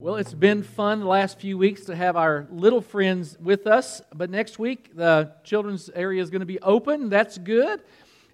Well, 0.00 0.14
it's 0.14 0.32
been 0.32 0.62
fun 0.62 1.00
the 1.00 1.06
last 1.06 1.40
few 1.40 1.58
weeks 1.58 1.86
to 1.86 1.96
have 1.96 2.14
our 2.14 2.46
little 2.52 2.80
friends 2.80 3.36
with 3.40 3.66
us, 3.66 4.00
but 4.14 4.30
next 4.30 4.56
week 4.56 4.94
the 4.94 5.32
children's 5.42 5.90
area 5.90 6.22
is 6.22 6.30
going 6.30 6.38
to 6.38 6.46
be 6.46 6.60
open. 6.60 7.08
That's 7.08 7.36
good, 7.36 7.82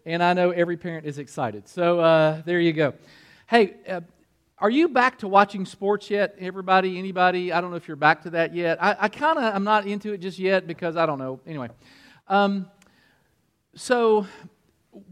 and 0.05 0.23
I 0.23 0.35
know 0.35 0.51
every 0.51 0.77
parent 0.77 1.07
is 1.07 1.17
excited. 1.17 1.67
So 1.67 2.01
uh, 2.01 2.43
there 2.45 2.61
you 2.61 2.75
go. 2.75 2.93
Hey, 3.47 3.77
uh, 3.89 4.03
are 4.59 4.69
you 4.69 4.91
back 4.91 5.21
to 5.21 5.27
watching 5.27 5.65
sports 5.65 6.11
yet? 6.11 6.37
Everybody, 6.39 6.99
anybody? 6.99 7.51
I 7.51 7.63
don't 7.63 7.71
know 7.71 7.79
if 7.79 7.89
you're 7.89 7.97
back 7.97 8.25
to 8.25 8.31
that 8.31 8.55
yet. 8.55 8.77
I, 8.85 8.97
I 9.01 9.09
kind 9.09 9.39
of 9.39 9.45
I'm 9.45 9.65
not 9.65 9.87
into 9.87 10.13
it 10.13 10.19
just 10.19 10.39
yet 10.39 10.67
because 10.67 10.99
I 10.99 11.07
don't 11.07 11.19
know. 11.19 11.41
Anyway, 11.47 11.71
um, 12.29 12.69
so 13.75 14.27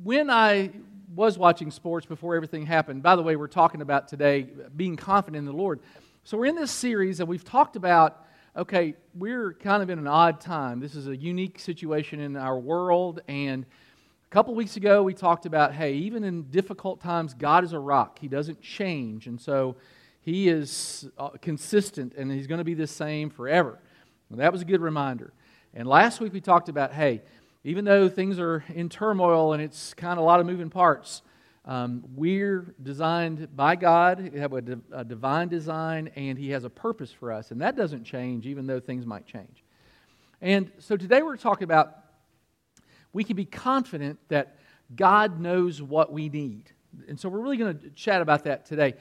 when 0.03 0.29
I 0.29 0.71
was 1.14 1.39
watching 1.39 1.71
sports 1.71 2.07
before 2.07 2.34
everything 2.37 2.64
happened. 2.66 3.03
By 3.03 3.16
the 3.16 3.23
way, 3.23 3.37
we're 3.37 3.46
talking 3.46 3.82
about 3.82 4.09
today 4.09 4.46
being 4.75 4.96
confident 4.96 5.41
in 5.41 5.45
the 5.45 5.53
Lord. 5.53 5.80
So 6.25 6.39
we're 6.39 6.46
in 6.46 6.54
this 6.54 6.70
series 6.70 7.18
and 7.18 7.29
we've 7.29 7.45
talked 7.45 7.75
about 7.75 8.25
okay, 8.56 8.95
we're 9.15 9.55
kind 9.55 9.83
of 9.83 9.91
in 9.91 9.98
an 9.98 10.06
odd 10.06 10.41
time. 10.41 10.78
This 10.78 10.95
is 10.95 11.09
a 11.09 11.16
unique 11.16 11.59
situation 11.59 12.20
in 12.20 12.37
our 12.37 12.56
world. 12.59 13.20
And 13.27 13.64
a 13.64 14.30
couple 14.30 14.55
weeks 14.55 14.77
ago, 14.77 15.02
we 15.02 15.14
talked 15.14 15.47
about 15.47 15.74
hey, 15.74 15.95
even 15.95 16.23
in 16.23 16.45
difficult 16.45 17.00
times, 17.00 17.34
God 17.34 17.64
is 17.64 17.73
a 17.73 17.78
rock, 17.80 18.20
He 18.20 18.28
doesn't 18.28 18.61
change. 18.62 19.27
And 19.27 19.41
so 19.41 19.74
He 20.20 20.48
is 20.48 21.11
uh, 21.19 21.30
consistent 21.41 22.14
and 22.14 22.30
He's 22.30 22.47
going 22.47 22.59
to 22.59 22.64
be 22.64 22.75
the 22.75 22.86
same 22.86 23.28
forever. 23.28 23.80
That 24.30 24.52
was 24.52 24.62
a 24.62 24.64
good 24.64 24.80
reminder. 24.80 25.33
And 25.75 25.89
last 25.89 26.20
week, 26.20 26.33
we 26.33 26.41
talked 26.41 26.69
about 26.69 26.92
hey, 26.92 27.23
even 27.64 27.84
though 27.84 28.09
things 28.09 28.39
are 28.39 28.62
in 28.73 28.89
turmoil 28.89 29.55
and 29.55 29.62
it's 29.62 29.92
kind 29.95 30.12
of 30.12 30.23
a 30.23 30.27
lot 30.27 30.39
of 30.39 30.47
moving 30.47 30.70
parts, 30.70 31.23
um, 31.65 32.02
we're 32.15 32.75
designed 32.83 33.55
by 33.55 33.77
God, 33.77 34.30
we 34.33 34.41
have 34.41 34.53
a, 34.53 34.80
a 34.93 35.05
divine 35.05 35.48
design, 35.48 36.11
and 36.16 36.37
He 36.37 36.51
has 36.51 36.65
a 36.65 36.70
purpose 36.70 37.12
for 37.12 37.30
us. 37.30 37.53
And 37.53 37.61
that 37.61 37.77
doesn't 37.77 38.05
change, 38.05 38.47
even 38.47 38.66
though 38.66 38.80
things 38.80 39.07
might 39.07 39.27
change. 39.27 39.62
And 40.41 40.73
so 40.78 40.97
today 40.97 41.23
we're 41.23 41.36
talking 41.36 41.64
about 41.64 41.98
we 43.12 43.23
can 43.23 43.36
be 43.36 43.45
confident 43.45 44.19
that 44.28 44.56
God 44.97 45.39
knows 45.39 45.81
what 45.81 46.12
we 46.12 46.28
need. 46.28 46.73
And 47.09 47.19
so 47.19 47.28
we're 47.28 47.41
really 47.41 47.56
going 47.56 47.79
to 47.79 47.91
chat 47.91 48.23
about 48.23 48.45
that 48.45 48.67
today. 48.67 48.95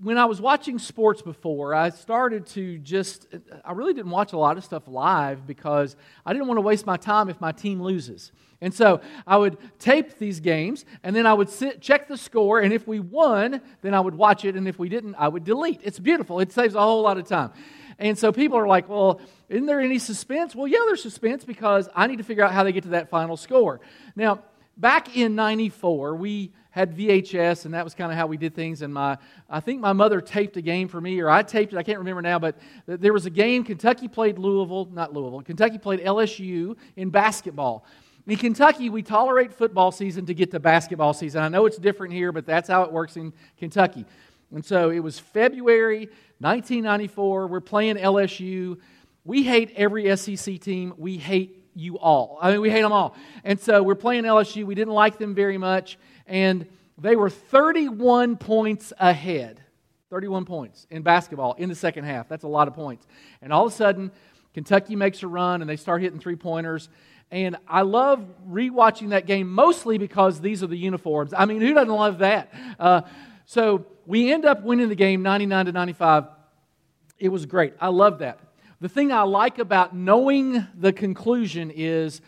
When 0.00 0.16
I 0.16 0.24
was 0.24 0.40
watching 0.40 0.78
sports 0.78 1.20
before, 1.20 1.74
I 1.74 1.90
started 1.90 2.46
to 2.48 2.78
just, 2.78 3.26
I 3.64 3.72
really 3.72 3.92
didn't 3.92 4.10
watch 4.10 4.32
a 4.32 4.38
lot 4.38 4.56
of 4.56 4.64
stuff 4.64 4.84
live 4.86 5.46
because 5.46 5.94
I 6.24 6.32
didn't 6.32 6.48
want 6.48 6.56
to 6.56 6.62
waste 6.62 6.86
my 6.86 6.96
time 6.96 7.28
if 7.28 7.38
my 7.38 7.52
team 7.52 7.82
loses. 7.82 8.32
And 8.62 8.72
so 8.72 9.02
I 9.26 9.36
would 9.36 9.58
tape 9.78 10.18
these 10.18 10.40
games, 10.40 10.86
and 11.02 11.14
then 11.14 11.26
I 11.26 11.34
would 11.34 11.50
sit, 11.50 11.82
check 11.82 12.08
the 12.08 12.16
score, 12.16 12.60
and 12.60 12.72
if 12.72 12.88
we 12.88 12.98
won, 12.98 13.60
then 13.82 13.92
I 13.92 14.00
would 14.00 14.14
watch 14.14 14.46
it, 14.46 14.56
and 14.56 14.66
if 14.66 14.78
we 14.78 14.88
didn't, 14.88 15.16
I 15.16 15.28
would 15.28 15.44
delete. 15.44 15.80
It's 15.82 15.98
beautiful. 15.98 16.40
It 16.40 16.50
saves 16.50 16.74
a 16.74 16.80
whole 16.80 17.02
lot 17.02 17.18
of 17.18 17.26
time. 17.28 17.50
And 17.98 18.18
so 18.18 18.32
people 18.32 18.56
are 18.56 18.66
like, 18.66 18.88
well, 18.88 19.20
isn't 19.50 19.66
there 19.66 19.80
any 19.80 19.98
suspense? 19.98 20.54
Well, 20.54 20.66
yeah, 20.66 20.78
there's 20.86 21.02
suspense 21.02 21.44
because 21.44 21.90
I 21.94 22.06
need 22.06 22.16
to 22.18 22.24
figure 22.24 22.42
out 22.42 22.52
how 22.52 22.64
they 22.64 22.72
get 22.72 22.84
to 22.84 22.90
that 22.90 23.10
final 23.10 23.36
score. 23.36 23.80
Now, 24.16 24.42
back 24.78 25.14
in 25.14 25.34
94, 25.34 26.16
we 26.16 26.52
had 26.74 26.96
VHS, 26.96 27.66
and 27.66 27.74
that 27.74 27.84
was 27.84 27.94
kind 27.94 28.10
of 28.10 28.18
how 28.18 28.26
we 28.26 28.36
did 28.36 28.52
things. 28.52 28.82
And 28.82 28.92
my, 28.92 29.16
I 29.48 29.60
think 29.60 29.80
my 29.80 29.92
mother 29.92 30.20
taped 30.20 30.56
a 30.56 30.60
game 30.60 30.88
for 30.88 31.00
me, 31.00 31.20
or 31.20 31.30
I 31.30 31.44
taped 31.44 31.72
it. 31.72 31.76
I 31.76 31.84
can't 31.84 31.98
remember 31.98 32.20
now, 32.20 32.40
but 32.40 32.56
there 32.88 33.12
was 33.12 33.26
a 33.26 33.30
game. 33.30 33.62
Kentucky 33.62 34.08
played 34.08 34.40
Louisville, 34.40 34.88
not 34.92 35.12
Louisville. 35.12 35.40
Kentucky 35.42 35.78
played 35.78 36.00
LSU 36.00 36.76
in 36.96 37.10
basketball. 37.10 37.86
In 38.26 38.36
Kentucky, 38.36 38.90
we 38.90 39.04
tolerate 39.04 39.54
football 39.54 39.92
season 39.92 40.26
to 40.26 40.34
get 40.34 40.50
to 40.50 40.58
basketball 40.58 41.14
season. 41.14 41.42
I 41.42 41.48
know 41.48 41.64
it's 41.66 41.78
different 41.78 42.12
here, 42.12 42.32
but 42.32 42.44
that's 42.44 42.68
how 42.68 42.82
it 42.82 42.90
works 42.90 43.16
in 43.16 43.32
Kentucky. 43.56 44.04
And 44.52 44.64
so 44.64 44.90
it 44.90 44.98
was 44.98 45.20
February 45.20 46.08
1994. 46.40 47.46
We're 47.46 47.60
playing 47.60 47.98
LSU. 47.98 48.80
We 49.24 49.44
hate 49.44 49.70
every 49.76 50.16
SEC 50.16 50.58
team. 50.58 50.92
We 50.98 51.18
hate 51.18 51.64
you 51.76 52.00
all. 52.00 52.36
I 52.42 52.50
mean, 52.50 52.60
we 52.60 52.70
hate 52.70 52.82
them 52.82 52.92
all. 52.92 53.14
And 53.44 53.60
so 53.60 53.80
we're 53.80 53.94
playing 53.94 54.24
LSU. 54.24 54.64
We 54.64 54.74
didn't 54.74 54.94
like 54.94 55.18
them 55.18 55.36
very 55.36 55.58
much. 55.58 55.98
And 56.26 56.66
they 56.98 57.16
were 57.16 57.30
31 57.30 58.36
points 58.36 58.92
ahead. 58.98 59.60
31 60.10 60.44
points 60.44 60.86
in 60.90 61.02
basketball 61.02 61.54
in 61.54 61.68
the 61.68 61.74
second 61.74 62.04
half. 62.04 62.28
That's 62.28 62.44
a 62.44 62.48
lot 62.48 62.68
of 62.68 62.74
points. 62.74 63.06
And 63.42 63.52
all 63.52 63.66
of 63.66 63.72
a 63.72 63.74
sudden, 63.74 64.12
Kentucky 64.52 64.94
makes 64.94 65.22
a 65.22 65.26
run 65.26 65.60
and 65.60 65.68
they 65.68 65.76
start 65.76 66.02
hitting 66.02 66.20
three 66.20 66.36
pointers. 66.36 66.88
And 67.30 67.56
I 67.66 67.82
love 67.82 68.24
rewatching 68.48 69.10
that 69.10 69.26
game 69.26 69.50
mostly 69.50 69.98
because 69.98 70.40
these 70.40 70.62
are 70.62 70.68
the 70.68 70.76
uniforms. 70.76 71.34
I 71.36 71.46
mean, 71.46 71.60
who 71.60 71.74
doesn't 71.74 71.92
love 71.92 72.18
that? 72.18 72.54
Uh, 72.78 73.02
so 73.44 73.86
we 74.06 74.32
end 74.32 74.44
up 74.44 74.62
winning 74.62 74.88
the 74.88 74.94
game 74.94 75.22
99 75.22 75.66
to 75.66 75.72
95. 75.72 76.24
It 77.18 77.28
was 77.30 77.46
great. 77.46 77.74
I 77.80 77.88
love 77.88 78.20
that. 78.20 78.38
The 78.80 78.88
thing 78.88 79.12
I 79.12 79.22
like 79.22 79.58
about 79.58 79.96
knowing 79.96 80.64
the 80.78 80.92
conclusion 80.92 81.72
is 81.74 82.20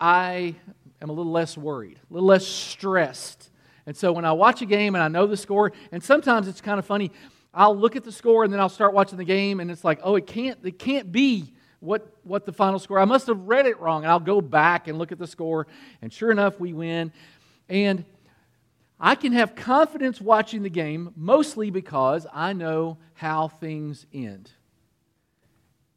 I 0.00 0.56
am 1.02 1.10
a 1.10 1.12
little 1.12 1.32
less 1.32 1.56
worried, 1.56 1.98
a 2.10 2.14
little 2.14 2.28
less 2.28 2.46
stressed. 2.46 3.50
And 3.86 3.96
so 3.96 4.12
when 4.12 4.24
I 4.24 4.32
watch 4.32 4.60
a 4.62 4.66
game 4.66 4.94
and 4.94 5.02
I 5.02 5.08
know 5.08 5.26
the 5.26 5.36
score, 5.36 5.72
and 5.92 6.02
sometimes 6.02 6.48
it's 6.48 6.60
kind 6.60 6.78
of 6.78 6.84
funny, 6.84 7.10
I'll 7.54 7.76
look 7.76 7.96
at 7.96 8.04
the 8.04 8.12
score 8.12 8.44
and 8.44 8.52
then 8.52 8.60
I'll 8.60 8.68
start 8.68 8.92
watching 8.92 9.18
the 9.18 9.24
game 9.24 9.60
and 9.60 9.70
it's 9.70 9.84
like, 9.84 10.00
oh, 10.02 10.16
it 10.16 10.26
can't, 10.26 10.58
it 10.62 10.78
can't 10.78 11.10
be 11.10 11.52
what, 11.80 12.14
what 12.24 12.44
the 12.44 12.52
final 12.52 12.78
score. 12.78 12.98
I 12.98 13.04
must 13.04 13.26
have 13.28 13.40
read 13.40 13.66
it 13.66 13.80
wrong. 13.80 14.04
And 14.04 14.10
I'll 14.10 14.20
go 14.20 14.40
back 14.40 14.88
and 14.88 14.98
look 14.98 15.12
at 15.12 15.18
the 15.18 15.26
score, 15.26 15.66
and 16.02 16.12
sure 16.12 16.30
enough, 16.30 16.58
we 16.58 16.72
win. 16.72 17.12
And 17.68 18.04
I 19.00 19.14
can 19.14 19.32
have 19.32 19.54
confidence 19.54 20.20
watching 20.20 20.62
the 20.62 20.70
game 20.70 21.12
mostly 21.16 21.70
because 21.70 22.26
I 22.32 22.52
know 22.52 22.98
how 23.14 23.48
things 23.48 24.06
end. 24.12 24.50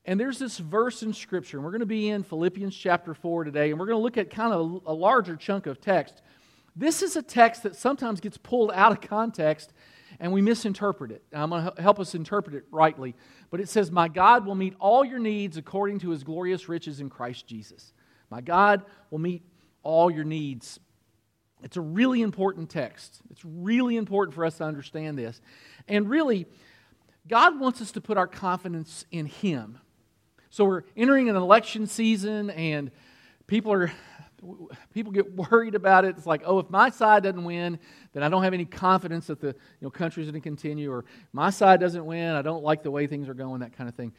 And 0.05 0.19
there's 0.19 0.39
this 0.39 0.57
verse 0.57 1.03
in 1.03 1.13
Scripture, 1.13 1.57
and 1.57 1.63
we're 1.63 1.71
going 1.71 1.81
to 1.81 1.85
be 1.85 2.09
in 2.09 2.23
Philippians 2.23 2.75
chapter 2.75 3.13
4 3.13 3.43
today, 3.43 3.69
and 3.69 3.79
we're 3.79 3.85
going 3.85 3.99
to 3.99 4.03
look 4.03 4.17
at 4.17 4.29
kind 4.29 4.53
of 4.53 4.81
a 4.85 4.93
larger 4.93 5.35
chunk 5.35 5.67
of 5.67 5.79
text. 5.79 6.21
This 6.75 7.01
is 7.01 7.15
a 7.15 7.21
text 7.21 7.63
that 7.63 7.75
sometimes 7.75 8.19
gets 8.19 8.37
pulled 8.37 8.71
out 8.71 8.91
of 8.91 9.01
context 9.01 9.73
and 10.19 10.31
we 10.31 10.41
misinterpret 10.41 11.11
it. 11.11 11.23
I'm 11.33 11.49
going 11.49 11.71
to 11.71 11.81
help 11.81 11.99
us 11.99 12.15
interpret 12.15 12.55
it 12.55 12.65
rightly. 12.71 13.15
But 13.49 13.59
it 13.59 13.69
says, 13.69 13.91
My 13.91 14.07
God 14.07 14.45
will 14.45 14.55
meet 14.55 14.75
all 14.79 15.03
your 15.03 15.19
needs 15.19 15.57
according 15.57 15.99
to 15.99 16.09
his 16.11 16.23
glorious 16.23 16.69
riches 16.69 16.99
in 16.99 17.09
Christ 17.09 17.47
Jesus. 17.47 17.93
My 18.29 18.41
God 18.41 18.83
will 19.09 19.19
meet 19.19 19.43
all 19.83 20.11
your 20.11 20.23
needs. 20.23 20.79
It's 21.63 21.77
a 21.77 21.81
really 21.81 22.21
important 22.21 22.69
text. 22.69 23.21
It's 23.29 23.43
really 23.43 23.97
important 23.97 24.35
for 24.35 24.45
us 24.45 24.57
to 24.57 24.63
understand 24.63 25.17
this. 25.17 25.41
And 25.87 26.09
really, 26.09 26.45
God 27.27 27.59
wants 27.59 27.81
us 27.81 27.91
to 27.93 28.01
put 28.01 28.17
our 28.17 28.27
confidence 28.27 29.05
in 29.11 29.25
Him. 29.25 29.79
So 30.51 30.65
we're 30.65 30.83
entering 30.97 31.29
an 31.29 31.37
election 31.37 31.87
season, 31.87 32.49
and 32.49 32.91
people 33.47 33.71
are 33.71 33.89
people 34.93 35.11
get 35.13 35.33
worried 35.33 35.75
about 35.75 36.03
it. 36.03 36.17
It's 36.17 36.25
like, 36.25 36.41
oh, 36.45 36.59
if 36.59 36.69
my 36.69 36.89
side 36.89 37.23
doesn't 37.23 37.43
win, 37.43 37.79
then 38.11 38.21
I 38.21 38.27
don't 38.27 38.43
have 38.43 38.53
any 38.53 38.65
confidence 38.65 39.27
that 39.27 39.39
the 39.39 39.47
you 39.47 39.55
know, 39.81 39.89
country's 39.89 40.25
going 40.29 40.41
to 40.41 40.43
continue, 40.43 40.91
or 40.91 41.05
my 41.31 41.51
side 41.51 41.79
doesn't 41.79 42.05
win, 42.05 42.35
I 42.35 42.41
don't 42.41 42.63
like 42.63 42.83
the 42.83 42.91
way 42.91 43.07
things 43.07 43.29
are 43.29 43.33
going, 43.33 43.61
that 43.61 43.77
kind 43.77 43.87
of 43.87 43.95
thing. 43.95 44.11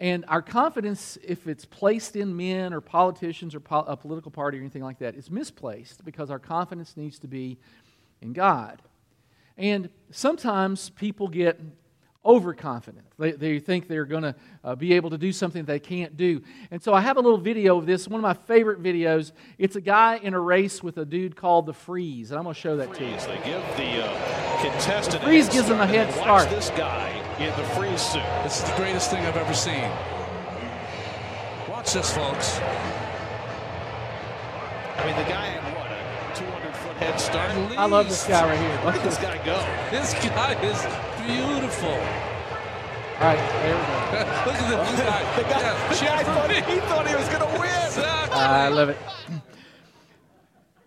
And 0.00 0.26
our 0.28 0.42
confidence, 0.42 1.16
if 1.24 1.46
it's 1.46 1.64
placed 1.64 2.14
in 2.14 2.36
men 2.36 2.74
or 2.74 2.82
politicians 2.82 3.54
or 3.54 3.60
po- 3.60 3.86
a 3.86 3.96
political 3.96 4.30
party 4.30 4.58
or 4.58 4.60
anything 4.60 4.82
like 4.82 4.98
that, 4.98 5.14
is 5.14 5.30
misplaced 5.30 6.04
because 6.04 6.30
our 6.30 6.40
confidence 6.40 6.94
needs 6.96 7.18
to 7.20 7.28
be 7.28 7.58
in 8.20 8.34
God. 8.34 8.82
And 9.56 9.88
sometimes 10.10 10.90
people 10.90 11.28
get 11.28 11.58
overconfident. 12.24 13.04
They, 13.18 13.32
they 13.32 13.58
think 13.58 13.88
they're 13.88 14.04
going 14.04 14.22
to 14.22 14.34
uh, 14.62 14.74
be 14.74 14.94
able 14.94 15.10
to 15.10 15.18
do 15.18 15.32
something 15.32 15.64
they 15.64 15.78
can't 15.78 16.16
do. 16.16 16.42
And 16.70 16.82
so 16.82 16.94
I 16.94 17.00
have 17.00 17.16
a 17.16 17.20
little 17.20 17.38
video 17.38 17.78
of 17.78 17.86
this, 17.86 18.08
one 18.08 18.18
of 18.18 18.22
my 18.22 18.34
favorite 18.34 18.82
videos. 18.82 19.32
It's 19.58 19.76
a 19.76 19.80
guy 19.80 20.16
in 20.16 20.34
a 20.34 20.40
race 20.40 20.82
with 20.82 20.98
a 20.98 21.04
dude 21.04 21.36
called 21.36 21.66
the 21.66 21.74
Freeze, 21.74 22.30
and 22.30 22.38
I'm 22.38 22.44
going 22.44 22.54
to 22.54 22.60
show 22.60 22.76
that 22.76 22.94
to 22.94 23.04
you. 23.04 23.16
They 23.16 23.40
give 23.44 23.62
the 23.76 24.04
uh, 24.04 24.60
contestant 24.62 25.22
the 25.22 25.28
Freeze 25.28 25.48
gives 25.48 25.68
him 25.68 25.80
a 25.80 25.86
head 25.86 26.12
start. 26.14 26.48
this 26.50 26.70
guy 26.70 27.10
in 27.38 27.46
the 27.56 27.64
freeze 27.74 28.00
suit. 28.00 28.22
This 28.42 28.62
is 28.62 28.70
the 28.70 28.76
greatest 28.76 29.10
thing 29.10 29.24
I've 29.26 29.36
ever 29.36 29.54
seen. 29.54 29.90
Watch 31.68 31.92
this, 31.92 32.14
folks. 32.14 32.60
I 34.96 35.06
mean, 35.06 35.16
the 35.16 35.30
guy 35.30 35.46
had 35.46 35.74
what, 35.76 35.90
a 35.90 36.38
200 36.38 36.76
foot 36.76 36.96
head 36.96 37.20
start? 37.20 37.50
I 37.76 37.86
love 37.86 38.08
this 38.08 38.24
guy 38.26 38.46
right 38.46 38.58
here. 38.58 38.80
Look 38.84 38.94
at 38.94 39.02
this 39.02 39.18
guy 39.18 39.44
go. 39.44 39.54
This 39.90 40.14
guy 40.14 40.54
is 40.62 41.13
beautiful. 41.26 41.88
All 41.88 43.20
right, 43.20 43.38
there 43.38 43.76
we 43.76 43.82
go. 43.82 43.94
Look 44.46 44.54
at 44.56 44.70
the 44.70 44.76
blue 44.76 45.04
guy. 45.04 45.36
The 45.36 45.42
guy, 45.42 45.60
Yeah, 45.60 45.88
the 45.88 46.04
guy 46.04 46.22
thought, 46.24 46.50
he 46.50 46.80
thought 46.80 47.08
he 47.08 47.14
was 47.14 47.28
going 47.28 47.40
to 47.40 47.60
win. 47.60 47.86
Exactly. 47.86 48.38
I 48.38 48.68
love 48.68 48.88
it. 48.88 48.98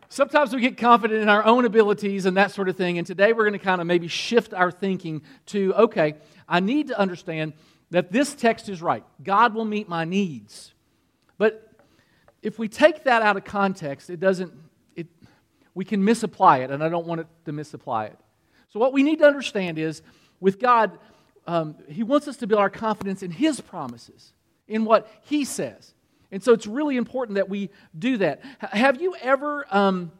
Sometimes 0.10 0.54
we 0.54 0.62
get 0.62 0.78
confident 0.78 1.22
in 1.22 1.30
our 1.30 1.46
own 1.46 1.66
abilities 1.66 2.26
and 2.26 2.38
that 2.38 2.52
sort 2.52 2.70
of 2.70 2.76
thing. 2.76 2.98
And 2.98 3.06
today 3.06 3.34
we're 3.34 3.44
going 3.44 3.54
to 3.54 3.64
kind 3.64 3.80
of 3.80 3.88
maybe 3.88 4.08
shift 4.08 4.54
our 4.54 4.72
thinking 4.72 5.22
to 5.48 5.74
okay, 5.76 6.16
I 6.48 6.60
need 6.60 6.88
to 6.88 7.00
understand 7.00 7.54
that 7.92 8.12
this 8.12 8.34
text 8.34 8.68
is 8.68 8.82
right. 8.82 9.04
God 9.24 9.54
will 9.54 9.66
meet 9.66 9.88
my 9.88 10.06
needs. 10.06 10.74
But 11.38 11.72
if 12.42 12.60
we 12.60 12.68
take 12.68 13.04
that 13.04 13.22
out 13.22 13.38
of 13.38 13.46
context, 13.46 14.10
it 14.10 14.20
doesn't, 14.20 14.54
it, 14.96 15.08
we 15.74 15.86
can 15.86 16.04
misapply 16.04 16.60
it, 16.60 16.72
and 16.72 16.84
I 16.84 16.90
don't 16.90 17.06
want 17.06 17.22
it 17.22 17.28
to 17.46 17.52
misapply 17.52 18.06
it. 18.06 18.20
So, 18.70 18.80
what 18.80 18.94
we 18.94 19.04
need 19.04 19.20
to 19.20 19.26
understand 19.26 19.78
is 19.80 20.02
with 20.40 20.60
God, 20.60 20.98
um, 21.46 21.76
He 21.90 22.04
wants 22.04 22.28
us 22.28 22.38
to 22.38 22.48
build 22.48 22.60
our 22.60 22.70
confidence 22.70 23.24
in 23.24 23.32
His 23.32 23.62
promises, 23.62 24.34
in 24.68 24.86
what 24.86 25.10
He 25.22 25.46
says. 25.46 25.94
And 26.32 26.44
so 26.44 26.54
it's 26.54 26.68
really 26.68 26.98
important 26.98 27.36
that 27.36 27.50
we 27.50 27.70
do 27.98 28.18
that. 28.18 28.42
H- 28.62 28.70
have 28.72 29.02
you 29.02 29.16
ever 29.22 29.66
um, 29.72 30.12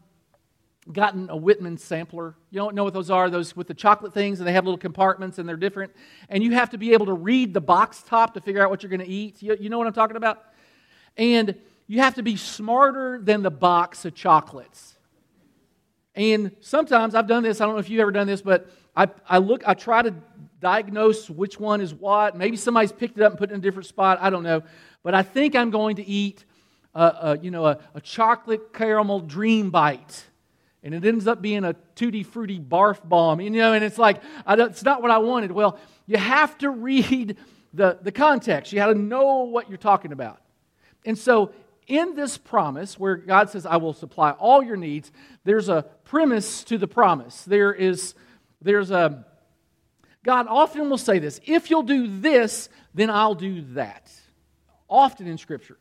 gotten 0.92 1.30
a 1.30 1.36
Whitman 1.36 1.78
sampler? 1.78 2.36
You 2.50 2.60
don't 2.60 2.76
know 2.76 2.84
what 2.84 2.94
those 2.94 3.10
are, 3.10 3.30
those 3.30 3.56
with 3.56 3.68
the 3.68 3.74
chocolate 3.74 4.14
things, 4.14 4.40
and 4.40 4.48
they 4.48 4.54
have 4.54 4.64
little 4.64 4.78
compartments 4.78 5.38
and 5.38 5.48
they're 5.48 5.58
different. 5.58 5.94
And 6.30 6.44
you 6.44 6.52
have 6.54 6.70
to 6.70 6.78
be 6.78 6.94
able 6.94 7.08
to 7.08 7.14
read 7.14 7.54
the 7.54 7.62
box 7.62 8.02
top 8.04 8.34
to 8.36 8.42
figure 8.42 8.64
out 8.64 8.70
what 8.70 8.84
you're 8.84 8.90
going 8.90 9.02
to 9.02 9.08
eat. 9.08 9.42
You, 9.42 9.58
you 9.60 9.70
know 9.70 9.78
what 9.78 9.88
I'm 9.88 9.94
talking 9.94 10.18
about? 10.18 10.44
And 11.18 11.56
you 11.88 12.00
have 12.00 12.16
to 12.16 12.24
be 12.24 12.36
smarter 12.36 13.20
than 13.22 13.44
the 13.44 13.52
box 13.52 14.06
of 14.06 14.14
chocolates. 14.14 14.97
And 16.18 16.52
sometimes 16.62 17.14
I've 17.14 17.28
done 17.28 17.44
this, 17.44 17.62
I 17.62 17.66
don't 17.66 17.76
know 17.76 17.80
if 17.80 17.92
you've 17.92 18.02
ever 18.02 18.12
done 18.12 18.26
this, 18.26 18.42
but 18.42 18.68
I, 18.96 19.08
I 19.30 19.38
look, 19.38 19.62
I 19.68 19.76
try 19.76 20.02
to 20.02 20.16
diagnose 20.60 21.30
which 21.30 21.60
one 21.60 21.80
is 21.80 21.94
what. 21.94 22.36
Maybe 22.36 22.58
somebody's 22.58 22.92
picked 22.92 23.20
it 23.20 23.24
up 23.24 23.34
and 23.34 23.40
put 23.40 23.52
it 23.52 23.54
in 23.54 23.60
a 23.60 23.62
different 23.62 23.86
spot. 23.86 24.18
I 24.20 24.32
don't 24.32 24.42
know. 24.42 24.64
But 25.04 25.14
I 25.14 25.22
think 25.22 25.56
I'm 25.56 25.70
going 25.70 25.98
to 25.98 26.06
eat, 26.06 26.44
a, 26.96 27.04
a 27.04 27.38
you 27.38 27.52
know, 27.52 27.68
a, 27.68 27.78
a 27.94 28.02
chocolate 28.02 28.74
caramel 28.74 29.20
dream 29.20 29.70
bite. 29.70 30.26
And 30.82 30.96
it 30.96 31.06
ends 31.06 31.28
up 31.28 31.40
being 31.40 31.64
a 31.64 31.74
tutti 31.94 32.24
frutti 32.24 32.60
barf 32.60 33.08
bomb, 33.08 33.40
you 33.40 33.52
know, 33.52 33.74
and 33.74 33.84
it's 33.84 34.00
like, 34.00 34.24
it's 34.48 34.84
not 34.84 35.04
what 35.04 35.12
I 35.12 35.20
wanted. 35.20 35.52
Well, 35.52 35.78
you 36.08 36.18
have 36.18 36.58
to 36.60 36.70
read 36.72 37.38
the, 37.76 38.00
the 38.02 38.12
context. 38.12 38.74
You 38.74 38.80
have 38.80 38.92
to 38.92 39.00
know 39.00 39.44
what 39.44 39.70
you're 39.70 39.78
talking 39.78 40.12
about. 40.12 40.42
And 41.06 41.16
so, 41.16 41.52
in 41.88 42.16
this 42.16 42.38
promise, 42.38 43.00
where 43.00 43.16
God 43.16 43.50
says, 43.50 43.66
I 43.66 43.78
will 43.78 43.94
supply 43.94 44.32
all 44.32 44.62
your 44.62 44.76
needs, 44.76 45.12
there's 45.46 45.70
a 45.70 45.86
premise 46.08 46.64
to 46.64 46.78
the 46.78 46.88
promise. 46.88 47.44
There 47.44 47.74
is, 47.74 48.16
there's 48.62 48.92
a, 48.92 49.26
God 50.24 50.48
often 50.50 50.90
will 50.90 50.98
say 50.98 51.20
this 51.20 51.40
if 51.46 51.70
you'll 51.70 51.84
do 51.84 52.20
this, 52.20 52.70
then 52.94 53.10
I'll 53.10 53.36
do 53.36 53.62
that. 53.74 54.12
Often 54.90 55.28
in 55.28 55.38
Scripture. 55.38 55.78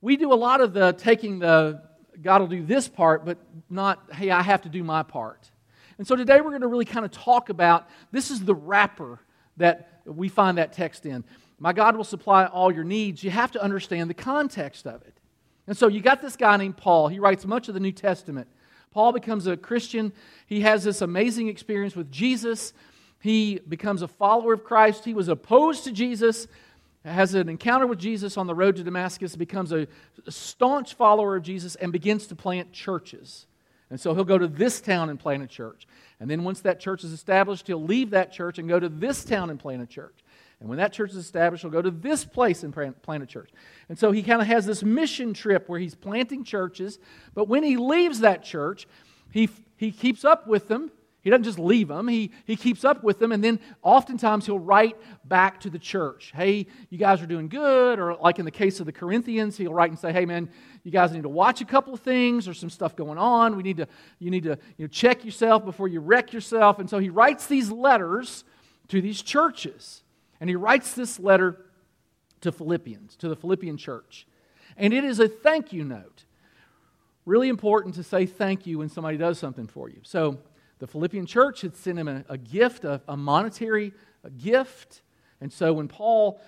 We 0.00 0.16
do 0.16 0.32
a 0.32 0.34
lot 0.34 0.60
of 0.60 0.72
the 0.72 0.92
taking 0.92 1.40
the, 1.40 1.82
God 2.22 2.40
will 2.40 2.48
do 2.48 2.64
this 2.64 2.88
part, 2.88 3.24
but 3.24 3.38
not, 3.68 4.12
hey, 4.12 4.30
I 4.30 4.42
have 4.42 4.62
to 4.62 4.68
do 4.68 4.84
my 4.84 5.02
part. 5.02 5.50
And 5.98 6.06
so 6.06 6.14
today 6.14 6.40
we're 6.40 6.50
going 6.50 6.60
to 6.60 6.68
really 6.68 6.84
kind 6.84 7.04
of 7.04 7.10
talk 7.10 7.48
about 7.48 7.88
this 8.12 8.30
is 8.30 8.44
the 8.44 8.54
wrapper 8.54 9.18
that 9.56 10.02
we 10.04 10.28
find 10.28 10.58
that 10.58 10.72
text 10.72 11.06
in. 11.06 11.24
My 11.58 11.72
God 11.72 11.96
will 11.96 12.04
supply 12.04 12.44
all 12.46 12.70
your 12.70 12.84
needs. 12.84 13.24
You 13.24 13.30
have 13.30 13.50
to 13.52 13.62
understand 13.62 14.10
the 14.10 14.14
context 14.14 14.86
of 14.86 15.02
it. 15.02 15.18
And 15.66 15.76
so 15.76 15.88
you 15.88 16.00
got 16.00 16.22
this 16.22 16.36
guy 16.36 16.56
named 16.56 16.76
Paul. 16.76 17.08
He 17.08 17.18
writes 17.18 17.44
much 17.44 17.66
of 17.68 17.74
the 17.74 17.80
New 17.80 17.92
Testament. 17.92 18.46
Paul 18.96 19.12
becomes 19.12 19.46
a 19.46 19.58
Christian. 19.58 20.10
He 20.46 20.62
has 20.62 20.82
this 20.82 21.02
amazing 21.02 21.48
experience 21.48 21.94
with 21.94 22.10
Jesus. 22.10 22.72
He 23.20 23.60
becomes 23.68 24.00
a 24.00 24.08
follower 24.08 24.54
of 24.54 24.64
Christ. 24.64 25.04
He 25.04 25.12
was 25.12 25.28
opposed 25.28 25.84
to 25.84 25.92
Jesus, 25.92 26.48
has 27.04 27.34
an 27.34 27.50
encounter 27.50 27.86
with 27.86 27.98
Jesus 27.98 28.38
on 28.38 28.46
the 28.46 28.54
road 28.54 28.74
to 28.76 28.82
Damascus, 28.82 29.36
becomes 29.36 29.70
a 29.70 29.86
staunch 30.30 30.94
follower 30.94 31.36
of 31.36 31.42
Jesus, 31.42 31.74
and 31.74 31.92
begins 31.92 32.26
to 32.28 32.34
plant 32.34 32.72
churches. 32.72 33.44
And 33.90 34.00
so 34.00 34.14
he'll 34.14 34.24
go 34.24 34.38
to 34.38 34.48
this 34.48 34.80
town 34.80 35.10
and 35.10 35.20
plant 35.20 35.42
a 35.42 35.46
church. 35.46 35.86
And 36.18 36.30
then 36.30 36.42
once 36.42 36.62
that 36.62 36.80
church 36.80 37.04
is 37.04 37.12
established, 37.12 37.66
he'll 37.66 37.84
leave 37.84 38.08
that 38.12 38.32
church 38.32 38.58
and 38.58 38.66
go 38.66 38.80
to 38.80 38.88
this 38.88 39.26
town 39.26 39.50
and 39.50 39.60
plant 39.60 39.82
a 39.82 39.86
church. 39.86 40.24
And 40.60 40.68
when 40.68 40.78
that 40.78 40.92
church 40.92 41.10
is 41.10 41.16
established, 41.16 41.62
he'll 41.62 41.70
go 41.70 41.82
to 41.82 41.90
this 41.90 42.24
place 42.24 42.62
and 42.62 42.72
plant 42.72 43.22
a 43.22 43.26
church. 43.26 43.50
And 43.88 43.98
so 43.98 44.10
he 44.10 44.22
kind 44.22 44.40
of 44.40 44.46
has 44.46 44.64
this 44.64 44.82
mission 44.82 45.34
trip 45.34 45.68
where 45.68 45.78
he's 45.78 45.94
planting 45.94 46.44
churches. 46.44 46.98
But 47.34 47.46
when 47.48 47.62
he 47.62 47.76
leaves 47.76 48.20
that 48.20 48.42
church, 48.42 48.86
he, 49.30 49.50
he 49.76 49.92
keeps 49.92 50.24
up 50.24 50.46
with 50.46 50.68
them. 50.68 50.90
He 51.20 51.30
doesn't 51.30 51.42
just 51.42 51.58
leave 51.58 51.88
them, 51.88 52.06
he, 52.06 52.30
he 52.44 52.54
keeps 52.54 52.84
up 52.84 53.02
with 53.02 53.18
them. 53.18 53.32
And 53.32 53.42
then 53.42 53.58
oftentimes 53.82 54.46
he'll 54.46 54.60
write 54.60 54.96
back 55.24 55.58
to 55.62 55.70
the 55.70 55.78
church 55.78 56.32
Hey, 56.32 56.68
you 56.88 56.98
guys 56.98 57.20
are 57.20 57.26
doing 57.26 57.48
good. 57.48 57.98
Or 57.98 58.14
like 58.14 58.38
in 58.38 58.44
the 58.44 58.52
case 58.52 58.78
of 58.78 58.86
the 58.86 58.92
Corinthians, 58.92 59.56
he'll 59.56 59.74
write 59.74 59.90
and 59.90 59.98
say, 59.98 60.12
Hey, 60.12 60.24
man, 60.24 60.48
you 60.84 60.92
guys 60.92 61.10
need 61.10 61.24
to 61.24 61.28
watch 61.28 61.60
a 61.60 61.64
couple 61.64 61.92
of 61.92 61.98
things. 61.98 62.44
There's 62.44 62.60
some 62.60 62.70
stuff 62.70 62.94
going 62.94 63.18
on. 63.18 63.56
We 63.56 63.64
need 63.64 63.78
to, 63.78 63.88
you 64.20 64.30
need 64.30 64.44
to 64.44 64.56
you 64.76 64.84
know, 64.84 64.86
check 64.86 65.24
yourself 65.24 65.64
before 65.64 65.88
you 65.88 65.98
wreck 65.98 66.32
yourself. 66.32 66.78
And 66.78 66.88
so 66.88 67.00
he 67.00 67.10
writes 67.10 67.46
these 67.46 67.72
letters 67.72 68.44
to 68.86 69.02
these 69.02 69.20
churches. 69.20 70.04
And 70.40 70.50
he 70.50 70.56
writes 70.56 70.94
this 70.94 71.18
letter 71.18 71.56
to 72.42 72.52
Philippians, 72.52 73.16
to 73.16 73.28
the 73.28 73.36
Philippian 73.36 73.76
church. 73.76 74.26
And 74.76 74.92
it 74.92 75.04
is 75.04 75.20
a 75.20 75.28
thank 75.28 75.72
you 75.72 75.84
note. 75.84 76.24
Really 77.24 77.48
important 77.48 77.94
to 77.96 78.02
say 78.02 78.26
thank 78.26 78.66
you 78.66 78.78
when 78.78 78.88
somebody 78.88 79.16
does 79.16 79.38
something 79.38 79.66
for 79.66 79.88
you. 79.88 80.00
So 80.02 80.38
the 80.78 80.86
Philippian 80.86 81.26
church 81.26 81.62
had 81.62 81.74
sent 81.74 81.98
him 81.98 82.08
a, 82.08 82.24
a 82.28 82.38
gift, 82.38 82.84
a, 82.84 83.00
a 83.08 83.16
monetary 83.16 83.92
a 84.22 84.30
gift. 84.30 85.02
And 85.40 85.52
so 85.52 85.72
when 85.72 85.88
Paul, 85.88 86.40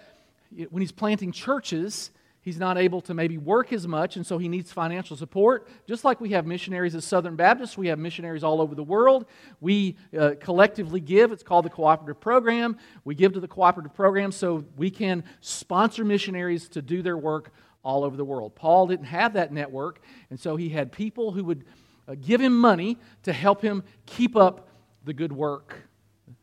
when 0.70 0.80
he's 0.80 0.92
planting 0.92 1.32
churches, 1.32 2.10
he's 2.48 2.58
not 2.58 2.78
able 2.78 3.02
to 3.02 3.12
maybe 3.12 3.36
work 3.36 3.74
as 3.74 3.86
much, 3.86 4.16
and 4.16 4.26
so 4.26 4.38
he 4.38 4.48
needs 4.48 4.72
financial 4.72 5.18
support. 5.18 5.68
Just 5.86 6.02
like 6.02 6.18
we 6.18 6.30
have 6.30 6.46
missionaries 6.46 6.94
at 6.94 7.02
Southern 7.02 7.36
Baptist, 7.36 7.76
we 7.76 7.88
have 7.88 7.98
missionaries 7.98 8.42
all 8.42 8.62
over 8.62 8.74
the 8.74 8.82
world. 8.82 9.26
We 9.60 9.98
uh, 10.18 10.30
collectively 10.40 11.00
give. 11.00 11.30
It's 11.30 11.42
called 11.42 11.66
the 11.66 11.70
Cooperative 11.70 12.22
Program. 12.22 12.78
We 13.04 13.14
give 13.14 13.34
to 13.34 13.40
the 13.40 13.48
Cooperative 13.48 13.92
Program 13.92 14.32
so 14.32 14.64
we 14.78 14.90
can 14.90 15.24
sponsor 15.42 16.06
missionaries 16.06 16.70
to 16.70 16.80
do 16.80 17.02
their 17.02 17.18
work 17.18 17.52
all 17.84 18.02
over 18.02 18.16
the 18.16 18.24
world. 18.24 18.54
Paul 18.54 18.86
didn't 18.86 19.04
have 19.04 19.34
that 19.34 19.52
network, 19.52 20.00
and 20.30 20.40
so 20.40 20.56
he 20.56 20.70
had 20.70 20.90
people 20.90 21.32
who 21.32 21.44
would 21.44 21.66
uh, 22.08 22.14
give 22.18 22.40
him 22.40 22.58
money 22.58 22.96
to 23.24 23.32
help 23.34 23.60
him 23.60 23.82
keep 24.06 24.36
up 24.36 24.70
the 25.04 25.12
good 25.12 25.32
work. 25.32 25.76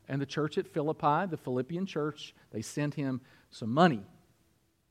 And 0.08 0.22
the 0.22 0.28
church 0.28 0.60
at 0.60 0.68
Philippi, 0.68 1.26
the 1.32 1.38
Philippian 1.38 1.88
church, 1.88 2.36
they 2.52 2.62
sent 2.62 2.94
him 2.94 3.22
some 3.50 3.72
money. 3.72 4.04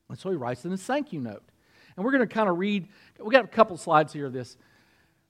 And 0.09 0.17
so 0.17 0.29
he 0.29 0.35
writes 0.35 0.65
in 0.65 0.71
his 0.71 0.83
thank 0.83 1.13
you 1.13 1.19
note. 1.19 1.43
And 1.95 2.05
we're 2.05 2.11
going 2.11 2.27
to 2.27 2.33
kind 2.33 2.49
of 2.49 2.57
read, 2.57 2.87
we 3.19 3.31
got 3.31 3.45
a 3.45 3.47
couple 3.47 3.77
slides 3.77 4.13
here 4.13 4.25
of 4.25 4.33
this. 4.33 4.57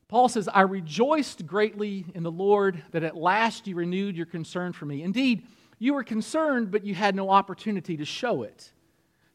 Paul 0.07 0.29
says, 0.29 0.47
I 0.47 0.61
rejoiced 0.61 1.45
greatly 1.47 2.05
in 2.13 2.23
the 2.23 2.31
Lord 2.31 2.83
that 2.91 3.03
at 3.03 3.15
last 3.15 3.67
you 3.67 3.75
renewed 3.75 4.15
your 4.15 4.25
concern 4.25 4.73
for 4.73 4.85
me. 4.85 5.01
Indeed, 5.01 5.47
you 5.79 5.93
were 5.93 6.03
concerned, 6.03 6.71
but 6.71 6.85
you 6.85 6.95
had 6.95 7.15
no 7.15 7.29
opportunity 7.29 7.97
to 7.97 8.05
show 8.05 8.43
it. 8.43 8.71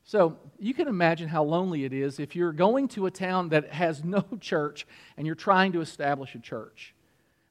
So 0.04 0.38
you 0.58 0.74
can 0.74 0.88
imagine 0.88 1.28
how 1.28 1.44
lonely 1.44 1.84
it 1.84 1.92
is 1.92 2.18
if 2.18 2.34
you're 2.34 2.52
going 2.52 2.88
to 2.88 3.06
a 3.06 3.10
town 3.10 3.50
that 3.50 3.72
has 3.72 4.04
no 4.04 4.24
church 4.40 4.86
and 5.16 5.26
you're 5.26 5.36
trying 5.36 5.72
to 5.72 5.80
establish 5.80 6.34
a 6.34 6.38
church. 6.38 6.94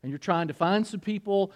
And 0.01 0.09
you're 0.09 0.19
trying 0.19 0.47
to 0.47 0.53
find 0.53 0.87
some 0.87 1.01
people 1.01 1.51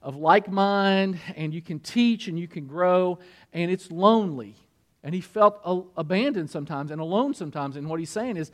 of 0.00 0.14
like 0.14 0.48
mind, 0.48 1.18
and 1.34 1.52
you 1.52 1.60
can 1.60 1.80
teach 1.80 2.28
and 2.28 2.38
you 2.38 2.46
can 2.46 2.66
grow, 2.66 3.18
and 3.52 3.70
it's 3.70 3.90
lonely. 3.90 4.54
And 5.04 5.14
he 5.14 5.20
felt 5.20 5.60
abandoned 5.96 6.50
sometimes 6.50 6.90
and 6.90 7.00
alone 7.00 7.34
sometimes. 7.34 7.76
And 7.76 7.88
what 7.88 8.00
he's 8.00 8.10
saying 8.10 8.36
is, 8.36 8.50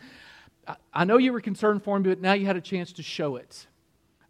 I 0.93 1.05
know 1.05 1.19
you 1.19 1.33
were 1.33 1.41
concerned 1.41 1.83
for 1.83 1.99
me, 1.99 2.09
but 2.09 2.21
now 2.21 2.33
you 2.33 2.47
had 2.47 2.57
a 2.57 2.61
chance 2.61 2.93
to 2.95 3.03
show 3.03 3.37
it. 3.37 3.67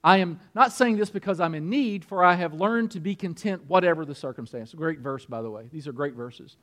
I 0.03 0.19
am 0.19 0.39
not 0.55 0.73
saying 0.73 0.97
this 0.99 1.11
because 1.11 1.41
I'm 1.41 1.55
in 1.55 1.71
need, 1.71 2.05
for 2.05 2.23
I 2.23 2.35
have 2.35 2.53
learned 2.53 2.91
to 2.91 3.01
be 3.01 3.15
content 3.15 3.63
whatever 3.69 4.05
the 4.05 4.15
circumstance. 4.15 4.75
Great 4.75 4.99
verse, 4.99 5.25
by 5.25 5.41
the 5.41 5.51
way. 5.51 5.69
These 5.73 5.89
are 5.89 5.93
great 5.93 6.15
verses. 6.15 6.57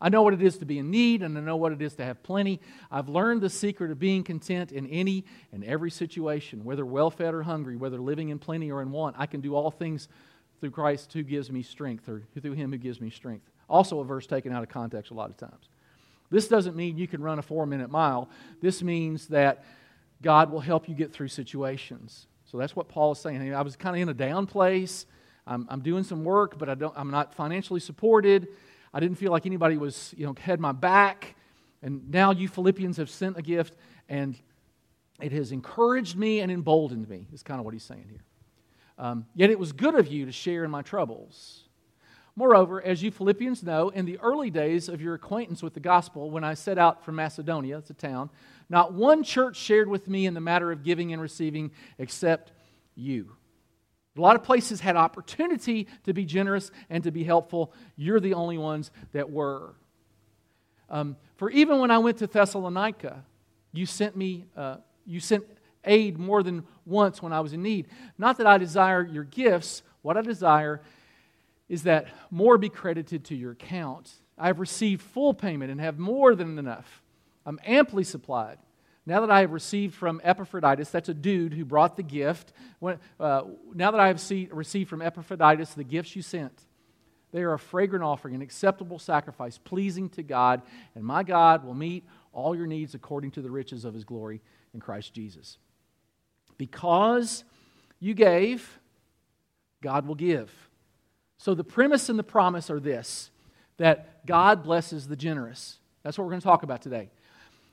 I 0.00 0.08
know 0.08 0.22
what 0.22 0.34
it 0.34 0.42
is 0.42 0.58
to 0.58 0.64
be 0.64 0.80
in 0.80 0.90
need, 0.90 1.22
and 1.22 1.38
I 1.38 1.40
know 1.40 1.54
what 1.54 1.70
it 1.70 1.80
is 1.80 1.94
to 1.94 2.04
have 2.04 2.24
plenty. 2.24 2.60
I've 2.90 3.08
learned 3.08 3.40
the 3.40 3.48
secret 3.48 3.92
of 3.92 4.00
being 4.00 4.24
content 4.24 4.72
in 4.72 4.88
any 4.88 5.24
and 5.52 5.62
every 5.62 5.92
situation, 5.92 6.64
whether 6.64 6.84
well 6.84 7.08
fed 7.08 7.34
or 7.34 7.44
hungry, 7.44 7.76
whether 7.76 8.00
living 8.00 8.30
in 8.30 8.40
plenty 8.40 8.72
or 8.72 8.82
in 8.82 8.90
want. 8.90 9.14
I 9.16 9.26
can 9.26 9.40
do 9.40 9.54
all 9.54 9.70
things 9.70 10.08
through 10.60 10.72
Christ 10.72 11.12
who 11.12 11.22
gives 11.22 11.52
me 11.52 11.62
strength, 11.62 12.08
or 12.08 12.24
through 12.40 12.54
him 12.54 12.72
who 12.72 12.78
gives 12.78 13.00
me 13.00 13.10
strength. 13.10 13.48
Also, 13.72 14.00
a 14.00 14.04
verse 14.04 14.26
taken 14.26 14.52
out 14.52 14.62
of 14.62 14.68
context 14.68 15.10
a 15.12 15.14
lot 15.14 15.30
of 15.30 15.38
times. 15.38 15.70
This 16.30 16.46
doesn't 16.46 16.76
mean 16.76 16.98
you 16.98 17.08
can 17.08 17.22
run 17.22 17.38
a 17.38 17.42
four 17.42 17.64
minute 17.64 17.90
mile. 17.90 18.28
This 18.60 18.82
means 18.82 19.28
that 19.28 19.64
God 20.20 20.52
will 20.52 20.60
help 20.60 20.90
you 20.90 20.94
get 20.94 21.10
through 21.10 21.28
situations. 21.28 22.26
So 22.44 22.58
that's 22.58 22.76
what 22.76 22.90
Paul 22.90 23.12
is 23.12 23.18
saying. 23.18 23.54
I 23.54 23.62
was 23.62 23.74
kind 23.74 23.96
of 23.96 24.02
in 24.02 24.10
a 24.10 24.14
down 24.14 24.46
place. 24.46 25.06
I'm, 25.46 25.66
I'm 25.70 25.80
doing 25.80 26.04
some 26.04 26.22
work, 26.22 26.58
but 26.58 26.68
I 26.68 26.74
don't, 26.74 26.92
I'm 26.94 27.10
not 27.10 27.32
financially 27.32 27.80
supported. 27.80 28.48
I 28.92 29.00
didn't 29.00 29.16
feel 29.16 29.32
like 29.32 29.46
anybody 29.46 29.78
was, 29.78 30.14
you 30.18 30.26
know, 30.26 30.34
had 30.38 30.60
my 30.60 30.72
back. 30.72 31.34
And 31.80 32.10
now 32.10 32.30
you 32.30 32.48
Philippians 32.48 32.98
have 32.98 33.08
sent 33.08 33.38
a 33.38 33.42
gift, 33.42 33.74
and 34.06 34.38
it 35.18 35.32
has 35.32 35.50
encouraged 35.50 36.16
me 36.16 36.40
and 36.40 36.52
emboldened 36.52 37.08
me, 37.08 37.26
is 37.32 37.42
kind 37.42 37.58
of 37.58 37.64
what 37.64 37.72
he's 37.72 37.82
saying 37.84 38.04
here. 38.10 38.22
Um, 38.98 39.24
Yet 39.34 39.48
it 39.48 39.58
was 39.58 39.72
good 39.72 39.94
of 39.94 40.08
you 40.08 40.26
to 40.26 40.32
share 40.32 40.62
in 40.62 40.70
my 40.70 40.82
troubles. 40.82 41.62
Moreover, 42.34 42.82
as 42.82 43.02
you 43.02 43.10
Philippians 43.10 43.62
know, 43.62 43.90
in 43.90 44.06
the 44.06 44.18
early 44.20 44.50
days 44.50 44.88
of 44.88 45.02
your 45.02 45.14
acquaintance 45.14 45.62
with 45.62 45.74
the 45.74 45.80
gospel, 45.80 46.30
when 46.30 46.44
I 46.44 46.54
set 46.54 46.78
out 46.78 47.04
from 47.04 47.16
Macedonia, 47.16 47.76
it's 47.78 47.90
a 47.90 47.94
town, 47.94 48.30
not 48.70 48.94
one 48.94 49.22
church 49.22 49.56
shared 49.56 49.88
with 49.88 50.08
me 50.08 50.24
in 50.24 50.32
the 50.32 50.40
matter 50.40 50.72
of 50.72 50.82
giving 50.82 51.12
and 51.12 51.20
receiving 51.20 51.72
except 51.98 52.52
you. 52.94 53.36
A 54.16 54.20
lot 54.20 54.36
of 54.36 54.42
places 54.42 54.80
had 54.80 54.96
opportunity 54.96 55.88
to 56.04 56.14
be 56.14 56.24
generous 56.24 56.70
and 56.88 57.04
to 57.04 57.10
be 57.10 57.24
helpful. 57.24 57.72
You're 57.96 58.20
the 58.20 58.34
only 58.34 58.58
ones 58.58 58.90
that 59.12 59.30
were. 59.30 59.74
Um, 60.88 61.16
for 61.36 61.50
even 61.50 61.80
when 61.80 61.90
I 61.90 61.98
went 61.98 62.18
to 62.18 62.26
Thessalonica, 62.26 63.24
you 63.72 63.86
sent 63.86 64.16
me, 64.16 64.46
uh, 64.56 64.76
you 65.06 65.20
sent 65.20 65.44
aid 65.84 66.18
more 66.18 66.42
than 66.42 66.64
once 66.86 67.22
when 67.22 67.32
I 67.32 67.40
was 67.40 67.52
in 67.52 67.62
need. 67.62 67.88
Not 68.16 68.38
that 68.38 68.46
I 68.46 68.58
desire 68.58 69.04
your 69.04 69.24
gifts, 69.24 69.82
what 70.02 70.16
I 70.16 70.22
desire 70.22 70.82
is 71.72 71.84
that 71.84 72.06
more 72.30 72.58
be 72.58 72.68
credited 72.68 73.24
to 73.24 73.34
your 73.34 73.52
account. 73.52 74.12
I 74.36 74.48
have 74.48 74.60
received 74.60 75.00
full 75.00 75.32
payment 75.32 75.70
and 75.70 75.80
have 75.80 75.98
more 75.98 76.34
than 76.34 76.58
enough. 76.58 77.02
I'm 77.46 77.58
amply 77.64 78.04
supplied. 78.04 78.58
Now 79.06 79.22
that 79.22 79.30
I 79.30 79.40
have 79.40 79.52
received 79.52 79.94
from 79.94 80.20
Epaphroditus, 80.22 80.90
that's 80.90 81.08
a 81.08 81.14
dude 81.14 81.54
who 81.54 81.64
brought 81.64 81.96
the 81.96 82.02
gift. 82.02 82.52
When, 82.78 82.98
uh, 83.18 83.44
now 83.72 83.90
that 83.90 84.00
I 84.00 84.08
have 84.08 84.20
see, 84.20 84.50
received 84.52 84.90
from 84.90 85.00
Epaphroditus 85.00 85.72
the 85.72 85.82
gifts 85.82 86.14
you 86.14 86.20
sent, 86.20 86.52
they 87.32 87.40
are 87.40 87.54
a 87.54 87.58
fragrant 87.58 88.04
offering, 88.04 88.34
an 88.34 88.42
acceptable 88.42 88.98
sacrifice, 88.98 89.56
pleasing 89.56 90.10
to 90.10 90.22
God, 90.22 90.60
and 90.94 91.02
my 91.02 91.22
God 91.22 91.64
will 91.64 91.72
meet 91.72 92.04
all 92.34 92.54
your 92.54 92.66
needs 92.66 92.94
according 92.94 93.30
to 93.30 93.40
the 93.40 93.50
riches 93.50 93.86
of 93.86 93.94
his 93.94 94.04
glory 94.04 94.42
in 94.74 94.80
Christ 94.80 95.14
Jesus. 95.14 95.56
Because 96.58 97.44
you 97.98 98.12
gave, 98.12 98.78
God 99.80 100.06
will 100.06 100.16
give. 100.16 100.52
So 101.38 101.54
the 101.54 101.64
premise 101.64 102.08
and 102.08 102.18
the 102.18 102.24
promise 102.24 102.70
are 102.70 102.80
this 102.80 103.30
that 103.78 104.26
God 104.26 104.62
blesses 104.62 105.08
the 105.08 105.16
generous. 105.16 105.78
That's 106.02 106.16
what 106.16 106.24
we're 106.24 106.30
going 106.30 106.40
to 106.40 106.46
talk 106.46 106.62
about 106.62 106.82
today. 106.82 107.10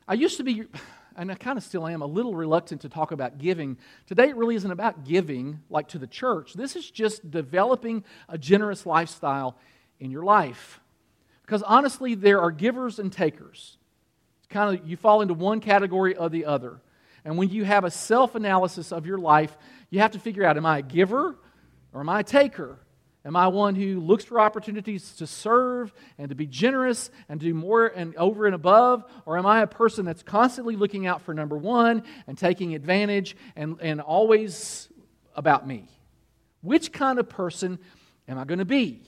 I 0.07 0.13
used 0.13 0.37
to 0.37 0.43
be, 0.43 0.63
and 1.15 1.31
I 1.31 1.35
kind 1.35 1.57
of 1.57 1.63
still 1.63 1.87
am, 1.87 2.01
a 2.01 2.07
little 2.07 2.33
reluctant 2.33 2.81
to 2.81 2.89
talk 2.89 3.11
about 3.11 3.37
giving. 3.37 3.77
Today, 4.07 4.29
it 4.29 4.35
really 4.35 4.55
isn't 4.55 4.71
about 4.71 5.05
giving 5.05 5.59
like 5.69 5.89
to 5.89 5.99
the 5.99 6.07
church. 6.07 6.53
This 6.53 6.75
is 6.75 6.89
just 6.89 7.29
developing 7.29 8.03
a 8.27 8.37
generous 8.37 8.85
lifestyle 8.85 9.55
in 9.99 10.11
your 10.11 10.23
life. 10.23 10.79
Because 11.43 11.61
honestly, 11.63 12.15
there 12.15 12.41
are 12.41 12.51
givers 12.51 12.99
and 12.99 13.11
takers. 13.11 13.77
It's 14.39 14.47
kind 14.47 14.79
of 14.79 14.87
you 14.87 14.97
fall 14.97 15.21
into 15.21 15.33
one 15.33 15.59
category 15.59 16.15
or 16.15 16.29
the 16.29 16.45
other. 16.45 16.79
And 17.25 17.37
when 17.37 17.49
you 17.49 17.65
have 17.65 17.83
a 17.83 17.91
self 17.91 18.35
analysis 18.35 18.91
of 18.91 19.05
your 19.05 19.17
life, 19.17 19.55
you 19.89 19.99
have 19.99 20.11
to 20.11 20.19
figure 20.19 20.45
out 20.45 20.57
am 20.57 20.65
I 20.65 20.79
a 20.79 20.81
giver 20.81 21.35
or 21.93 22.01
am 22.01 22.09
I 22.09 22.21
a 22.21 22.23
taker? 22.23 22.79
Am 23.25 23.35
I 23.35 23.47
one 23.47 23.75
who 23.75 23.99
looks 23.99 24.23
for 24.23 24.39
opportunities 24.39 25.15
to 25.17 25.27
serve 25.27 25.93
and 26.17 26.29
to 26.29 26.35
be 26.35 26.47
generous 26.47 27.11
and 27.27 27.39
do 27.39 27.53
more 27.53 27.87
and 27.87 28.15
over 28.15 28.45
and 28.45 28.55
above? 28.55 29.03
Or 29.25 29.37
am 29.37 29.45
I 29.45 29.61
a 29.61 29.67
person 29.67 30.05
that's 30.05 30.23
constantly 30.23 30.77
looking 30.77 31.05
out 31.05 31.21
for 31.23 31.33
number 31.33 31.57
one 31.57 32.03
and 32.27 32.37
taking 32.37 32.75
advantage 32.75 33.35
and, 33.57 33.77
and 33.81 33.99
always 33.99 34.87
about 35.35 35.67
me? 35.67 35.87
Which 36.61 36.93
kind 36.93 37.19
of 37.19 37.27
person 37.27 37.79
am 38.27 38.37
I 38.37 38.45
going 38.45 38.59
to 38.59 38.65
be? 38.65 39.03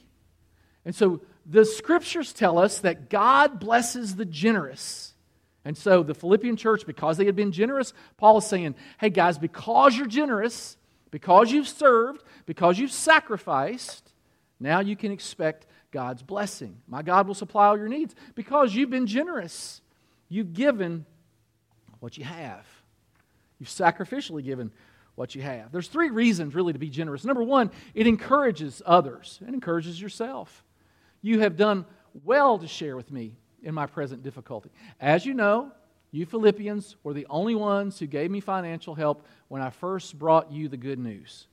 And 0.83 0.93
so 0.93 1.21
the 1.45 1.63
scriptures 1.63 2.33
tell 2.33 2.57
us 2.57 2.79
that 2.79 3.09
God 3.09 3.59
blesses 3.59 4.15
the 4.15 4.25
generous. 4.25 5.13
And 5.63 5.77
so 5.77 6.03
the 6.03 6.15
Philippian 6.15 6.57
church, 6.57 6.85
because 6.85 7.17
they 7.17 7.25
had 7.25 7.35
been 7.35 7.51
generous, 7.51 7.93
Paul 8.17 8.39
is 8.39 8.45
saying, 8.45 8.75
hey 8.99 9.09
guys, 9.09 9.37
because 9.37 9.95
you're 9.95 10.07
generous, 10.07 10.75
because 11.11 11.51
you've 11.51 11.67
served, 11.67 12.23
because 12.45 12.79
you've 12.79 12.91
sacrificed, 12.91 14.11
now 14.59 14.79
you 14.79 14.95
can 14.95 15.11
expect 15.11 15.67
God's 15.91 16.23
blessing. 16.23 16.77
My 16.87 17.01
God 17.01 17.27
will 17.27 17.35
supply 17.35 17.67
all 17.67 17.77
your 17.77 17.89
needs 17.89 18.15
because 18.33 18.73
you've 18.73 18.89
been 18.89 19.07
generous. 19.07 19.81
You've 20.29 20.53
given 20.53 21.05
what 21.99 22.17
you 22.17 22.23
have. 22.23 22.65
You've 23.59 23.69
sacrificially 23.69 24.43
given 24.43 24.71
what 25.15 25.35
you 25.35 25.41
have. 25.41 25.71
There's 25.71 25.87
three 25.87 26.09
reasons 26.09 26.55
really 26.55 26.73
to 26.73 26.79
be 26.79 26.89
generous. 26.89 27.25
Number 27.25 27.43
one, 27.43 27.69
it 27.93 28.07
encourages 28.07 28.81
others, 28.85 29.39
it 29.45 29.53
encourages 29.53 30.01
yourself. 30.01 30.63
You 31.21 31.41
have 31.41 31.57
done 31.57 31.85
well 32.23 32.57
to 32.57 32.67
share 32.67 32.95
with 32.95 33.11
me 33.11 33.35
in 33.61 33.75
my 33.75 33.85
present 33.85 34.23
difficulty. 34.23 34.71
As 34.99 35.25
you 35.25 35.33
know, 35.33 35.71
you 36.11 36.25
Philippians 36.25 36.97
were 37.03 37.13
the 37.13 37.27
only 37.29 37.55
ones 37.55 37.97
who 37.97 38.05
gave 38.05 38.29
me 38.29 38.41
financial 38.41 38.95
help 38.95 39.25
when 39.47 39.61
I 39.61 39.69
first 39.69 40.19
brought 40.19 40.51
you 40.51 40.67
the 40.67 40.77
good 40.77 40.99
news. 40.99 41.47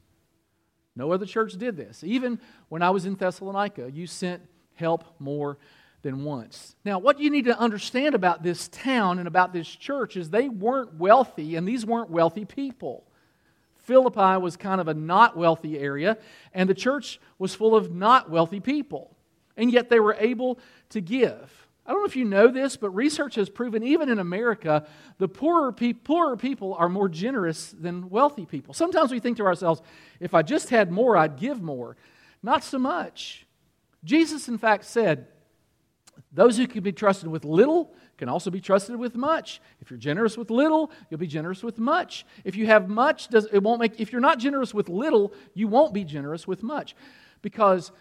No 0.96 1.12
other 1.12 1.26
church 1.26 1.52
did 1.52 1.76
this. 1.76 2.02
Even 2.02 2.40
when 2.68 2.82
I 2.82 2.90
was 2.90 3.06
in 3.06 3.14
Thessalonica, 3.14 3.90
you 3.92 4.08
sent 4.08 4.42
help 4.74 5.04
more 5.20 5.58
than 6.02 6.24
once. 6.24 6.74
Now, 6.84 6.98
what 6.98 7.20
you 7.20 7.30
need 7.30 7.44
to 7.44 7.58
understand 7.58 8.16
about 8.16 8.42
this 8.42 8.68
town 8.68 9.20
and 9.20 9.28
about 9.28 9.52
this 9.52 9.68
church 9.68 10.16
is 10.16 10.30
they 10.30 10.48
weren't 10.48 10.94
wealthy, 10.94 11.54
and 11.54 11.66
these 11.66 11.86
weren't 11.86 12.10
wealthy 12.10 12.44
people. 12.44 13.04
Philippi 13.76 14.40
was 14.40 14.56
kind 14.56 14.80
of 14.80 14.88
a 14.88 14.94
not 14.94 15.36
wealthy 15.36 15.78
area, 15.78 16.18
and 16.52 16.68
the 16.68 16.74
church 16.74 17.20
was 17.38 17.54
full 17.54 17.74
of 17.76 17.94
not 17.94 18.28
wealthy 18.28 18.60
people. 18.60 19.16
And 19.56 19.72
yet 19.72 19.88
they 19.88 19.98
were 19.98 20.16
able 20.18 20.58
to 20.90 21.00
give. 21.00 21.67
I 21.88 21.92
don't 21.92 22.02
know 22.02 22.06
if 22.06 22.16
you 22.16 22.26
know 22.26 22.48
this, 22.48 22.76
but 22.76 22.90
research 22.90 23.36
has 23.36 23.48
proven 23.48 23.82
even 23.82 24.10
in 24.10 24.18
America, 24.18 24.86
the 25.16 25.26
poorer, 25.26 25.72
pe- 25.72 25.94
poorer 25.94 26.36
people 26.36 26.74
are 26.74 26.90
more 26.90 27.08
generous 27.08 27.74
than 27.80 28.10
wealthy 28.10 28.44
people. 28.44 28.74
Sometimes 28.74 29.10
we 29.10 29.20
think 29.20 29.38
to 29.38 29.46
ourselves, 29.46 29.80
if 30.20 30.34
I 30.34 30.42
just 30.42 30.68
had 30.68 30.92
more, 30.92 31.16
I'd 31.16 31.38
give 31.38 31.62
more. 31.62 31.96
Not 32.42 32.62
so 32.62 32.78
much. 32.78 33.46
Jesus, 34.04 34.48
in 34.48 34.58
fact, 34.58 34.84
said, 34.84 35.28
Those 36.30 36.58
who 36.58 36.66
can 36.66 36.82
be 36.82 36.92
trusted 36.92 37.30
with 37.30 37.46
little 37.46 37.94
can 38.18 38.28
also 38.28 38.50
be 38.50 38.60
trusted 38.60 38.96
with 38.96 39.14
much. 39.14 39.62
If 39.80 39.90
you're 39.90 39.98
generous 39.98 40.36
with 40.36 40.50
little, 40.50 40.90
you'll 41.08 41.20
be 41.20 41.26
generous 41.26 41.62
with 41.62 41.78
much. 41.78 42.26
If 42.44 42.54
you 42.54 42.66
have 42.66 42.90
much, 42.90 43.28
it 43.32 43.62
won't 43.62 43.80
make, 43.80 43.98
if 43.98 44.12
you're 44.12 44.20
not 44.20 44.38
generous 44.38 44.74
with 44.74 44.90
little, 44.90 45.32
you 45.54 45.68
won't 45.68 45.94
be 45.94 46.04
generous 46.04 46.46
with 46.46 46.62
much. 46.62 46.94
Because 47.40 47.92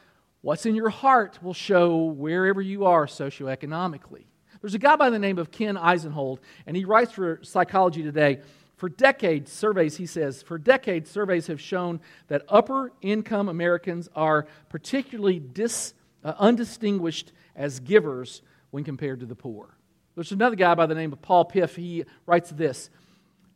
What's 0.41 0.65
in 0.65 0.75
your 0.75 0.89
heart 0.89 1.41
will 1.41 1.53
show 1.53 1.98
wherever 1.98 2.62
you 2.62 2.86
are 2.86 3.08
socioeconomically. 3.08 4.25
There's 4.62 4.75
a 4.75 4.79
guy 4.79 4.96
by 4.96 5.10
the 5.10 5.20
name 5.20 5.38
of 5.38 5.51
Ken 5.51 5.75
Eisenhold, 5.75 6.39
and 6.65 6.77
he 6.77 6.86
writes 6.86 7.12
for 7.12 7.39
Psychology 7.44 8.03
Today. 8.03 8.41
For 8.75 8.89
decades, 8.89 9.51
surveys, 9.51 9.98
he 9.98 10.06
says, 10.06 10.44
for 10.44 10.60
decades, 10.60 11.10
surveys 11.10 11.48
have 11.48 11.60
shown 11.60 12.00
that 12.27 12.44
upper 12.48 12.94
income 13.01 13.50
Americans 13.50 14.08
are 14.15 14.46
particularly 14.70 15.39
dis, 15.39 15.96
uh, 16.24 16.34
undistinguished 16.38 17.32
as 17.56 17.79
givers 17.79 18.44
when 18.70 18.84
compared 18.84 19.22
to 19.22 19.25
the 19.25 19.36
poor. 19.36 19.75
There's 20.13 20.32
another 20.32 20.56
guy 20.56 20.75
by 20.75 20.86
the 20.86 20.94
name 20.94 21.12
of 21.12 21.22
Paul 21.24 21.46
Piff. 21.46 21.75
He 21.75 22.06
writes 22.27 22.51
this 22.51 22.91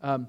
um, 0.01 0.27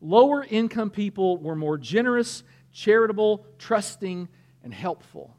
Lower 0.00 0.44
income 0.44 0.90
people 0.90 1.38
were 1.38 1.56
more 1.56 1.78
generous, 1.78 2.42
charitable, 2.72 3.46
trusting, 3.58 4.28
and 4.64 4.74
helpful. 4.74 5.36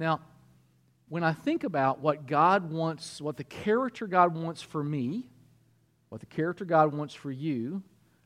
Now, 0.00 0.20
when 1.10 1.22
I 1.22 1.34
think 1.34 1.62
about 1.62 2.00
what 2.00 2.26
God 2.26 2.72
wants, 2.72 3.20
what 3.20 3.36
the 3.36 3.44
character 3.44 4.06
God 4.06 4.34
wants 4.34 4.62
for 4.62 4.82
me, 4.82 5.28
what 6.08 6.20
the 6.20 6.26
character 6.26 6.64
God 6.64 6.94
wants 6.94 7.12
for 7.12 7.30
you, 7.30 7.82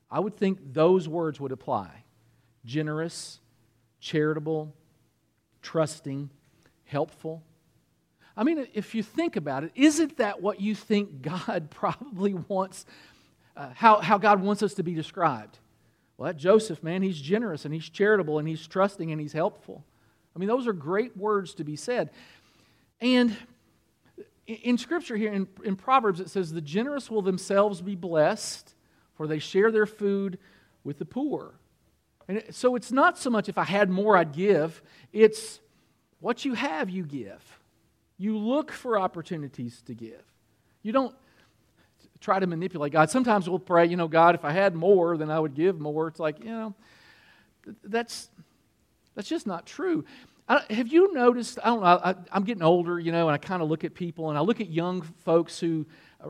I 0.08 0.20
would 0.20 0.36
think 0.36 0.72
those 0.72 1.08
words 1.08 1.40
would 1.40 1.50
apply 1.50 1.90
generous, 2.64 3.40
charitable, 3.98 4.72
trusting, 5.62 6.30
helpful. 6.84 7.42
I 8.36 8.44
mean, 8.44 8.68
if 8.72 8.94
you 8.94 9.02
think 9.02 9.34
about 9.34 9.64
it, 9.64 9.72
isn't 9.74 10.18
that 10.18 10.40
what 10.40 10.60
you 10.60 10.76
think 10.76 11.22
God 11.22 11.70
probably 11.70 12.34
wants, 12.34 12.86
uh, 13.56 13.70
how, 13.74 13.98
how 13.98 14.16
God 14.16 14.40
wants 14.40 14.62
us 14.62 14.74
to 14.74 14.84
be 14.84 14.94
described? 14.94 15.58
Well, 16.16 16.28
that 16.28 16.36
Joseph, 16.36 16.84
man, 16.84 17.02
he's 17.02 17.20
generous 17.20 17.64
and 17.64 17.74
he's 17.74 17.88
charitable 17.88 18.38
and 18.38 18.46
he's 18.46 18.64
trusting 18.64 19.10
and 19.10 19.20
he's 19.20 19.32
helpful. 19.32 19.84
I 20.34 20.38
mean, 20.38 20.48
those 20.48 20.66
are 20.66 20.72
great 20.72 21.16
words 21.16 21.54
to 21.54 21.64
be 21.64 21.76
said. 21.76 22.10
And 23.00 23.36
in 24.46 24.78
Scripture 24.78 25.16
here, 25.16 25.32
in, 25.32 25.46
in 25.64 25.76
Proverbs, 25.76 26.20
it 26.20 26.30
says, 26.30 26.52
The 26.52 26.60
generous 26.60 27.10
will 27.10 27.22
themselves 27.22 27.80
be 27.80 27.94
blessed, 27.94 28.74
for 29.14 29.26
they 29.26 29.38
share 29.38 29.70
their 29.70 29.86
food 29.86 30.38
with 30.82 30.98
the 30.98 31.04
poor. 31.04 31.54
And 32.28 32.42
so 32.50 32.74
it's 32.74 32.90
not 32.90 33.18
so 33.18 33.30
much 33.30 33.48
if 33.48 33.58
I 33.58 33.64
had 33.64 33.90
more, 33.90 34.16
I'd 34.16 34.32
give. 34.32 34.82
It's 35.12 35.60
what 36.20 36.44
you 36.44 36.54
have, 36.54 36.88
you 36.90 37.04
give. 37.04 37.60
You 38.16 38.38
look 38.38 38.72
for 38.72 38.98
opportunities 38.98 39.82
to 39.82 39.94
give. 39.94 40.22
You 40.82 40.92
don't 40.92 41.14
try 42.20 42.38
to 42.38 42.46
manipulate 42.46 42.92
God. 42.92 43.10
Sometimes 43.10 43.48
we'll 43.48 43.58
pray, 43.58 43.86
you 43.86 43.96
know, 43.96 44.08
God, 44.08 44.34
if 44.34 44.44
I 44.44 44.52
had 44.52 44.74
more, 44.74 45.16
then 45.16 45.30
I 45.30 45.38
would 45.38 45.54
give 45.54 45.78
more. 45.78 46.08
It's 46.08 46.20
like, 46.20 46.38
you 46.40 46.50
know, 46.50 46.74
that's 47.82 48.30
that's 49.14 49.28
just 49.28 49.46
not 49.46 49.66
true. 49.66 50.04
I, 50.48 50.62
have 50.70 50.88
you 50.88 51.12
noticed? 51.14 51.58
I 51.62 51.68
don't 51.68 51.80
know. 51.80 51.86
I, 51.86 52.14
am 52.36 52.44
getting 52.44 52.62
older, 52.62 52.98
you 52.98 53.12
know, 53.12 53.28
and 53.28 53.34
I 53.34 53.38
kind 53.38 53.62
of 53.62 53.68
look 53.68 53.84
at 53.84 53.94
people 53.94 54.28
and 54.28 54.36
I 54.36 54.42
look 54.42 54.60
at 54.60 54.68
young 54.68 55.02
folks 55.02 55.58
who 55.58 55.86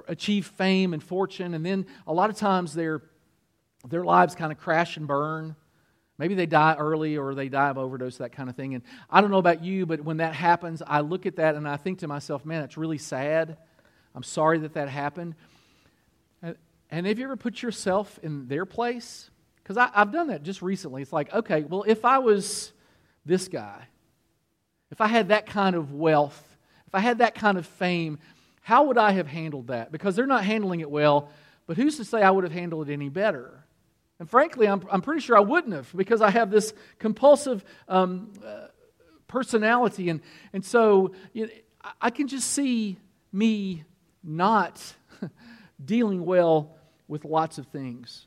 achieve 0.06 0.46
fame 0.46 0.92
and 0.92 1.02
fortune, 1.02 1.54
and 1.54 1.64
then 1.64 1.86
a 2.06 2.12
lot 2.12 2.30
of 2.30 2.36
times 2.36 2.74
their 2.74 3.02
their 3.88 4.04
lives 4.04 4.34
kind 4.34 4.50
of 4.50 4.58
crash 4.58 4.96
and 4.96 5.06
burn. 5.06 5.56
Maybe 6.16 6.34
they 6.34 6.46
die 6.46 6.76
early 6.78 7.16
or 7.16 7.34
they 7.34 7.48
die 7.48 7.70
of 7.70 7.78
overdose, 7.78 8.18
that 8.18 8.32
kind 8.32 8.48
of 8.48 8.54
thing. 8.54 8.74
And 8.74 8.84
I 9.10 9.20
don't 9.20 9.30
know 9.30 9.38
about 9.38 9.64
you, 9.64 9.84
but 9.84 10.00
when 10.00 10.18
that 10.18 10.32
happens, 10.32 10.80
I 10.86 11.00
look 11.00 11.26
at 11.26 11.36
that 11.36 11.56
and 11.56 11.68
I 11.68 11.76
think 11.76 11.98
to 11.98 12.08
myself, 12.08 12.44
man, 12.44 12.62
it's 12.62 12.76
really 12.76 12.98
sad. 12.98 13.56
I'm 14.14 14.22
sorry 14.22 14.58
that 14.60 14.74
that 14.74 14.88
happened. 14.88 15.34
And 16.90 17.06
have 17.06 17.18
you 17.18 17.24
ever 17.24 17.36
put 17.36 17.62
yourself 17.62 18.20
in 18.22 18.46
their 18.46 18.64
place? 18.64 19.28
Because 19.56 19.76
I've 19.76 20.12
done 20.12 20.28
that 20.28 20.44
just 20.44 20.62
recently. 20.62 21.02
It's 21.02 21.12
like, 21.12 21.32
okay, 21.34 21.64
well, 21.64 21.84
if 21.86 22.04
I 22.04 22.18
was 22.18 22.72
this 23.24 23.48
guy, 23.48 23.86
if 24.90 25.00
I 25.00 25.06
had 25.06 25.28
that 25.28 25.46
kind 25.46 25.76
of 25.76 25.92
wealth, 25.92 26.56
if 26.86 26.94
I 26.94 27.00
had 27.00 27.18
that 27.18 27.34
kind 27.34 27.58
of 27.58 27.66
fame, 27.66 28.18
how 28.60 28.84
would 28.84 28.98
I 28.98 29.12
have 29.12 29.26
handled 29.26 29.68
that? 29.68 29.92
Because 29.92 30.16
they're 30.16 30.26
not 30.26 30.44
handling 30.44 30.80
it 30.80 30.90
well, 30.90 31.30
but 31.66 31.76
who's 31.76 31.96
to 31.96 32.04
say 32.04 32.22
I 32.22 32.30
would 32.30 32.44
have 32.44 32.52
handled 32.52 32.88
it 32.88 32.92
any 32.92 33.08
better? 33.08 33.64
And 34.18 34.30
frankly, 34.30 34.68
I'm, 34.68 34.82
I'm 34.90 35.02
pretty 35.02 35.20
sure 35.20 35.36
I 35.36 35.40
wouldn't 35.40 35.74
have 35.74 35.90
because 35.94 36.22
I 36.22 36.30
have 36.30 36.50
this 36.50 36.72
compulsive 36.98 37.64
um, 37.88 38.32
uh, 38.44 38.68
personality. 39.26 40.08
And, 40.08 40.20
and 40.52 40.64
so 40.64 41.12
you 41.32 41.46
know, 41.46 41.52
I 42.00 42.10
can 42.10 42.28
just 42.28 42.50
see 42.50 42.98
me 43.32 43.84
not 44.22 44.80
dealing 45.84 46.24
well 46.24 46.76
with 47.08 47.24
lots 47.24 47.58
of 47.58 47.66
things. 47.66 48.26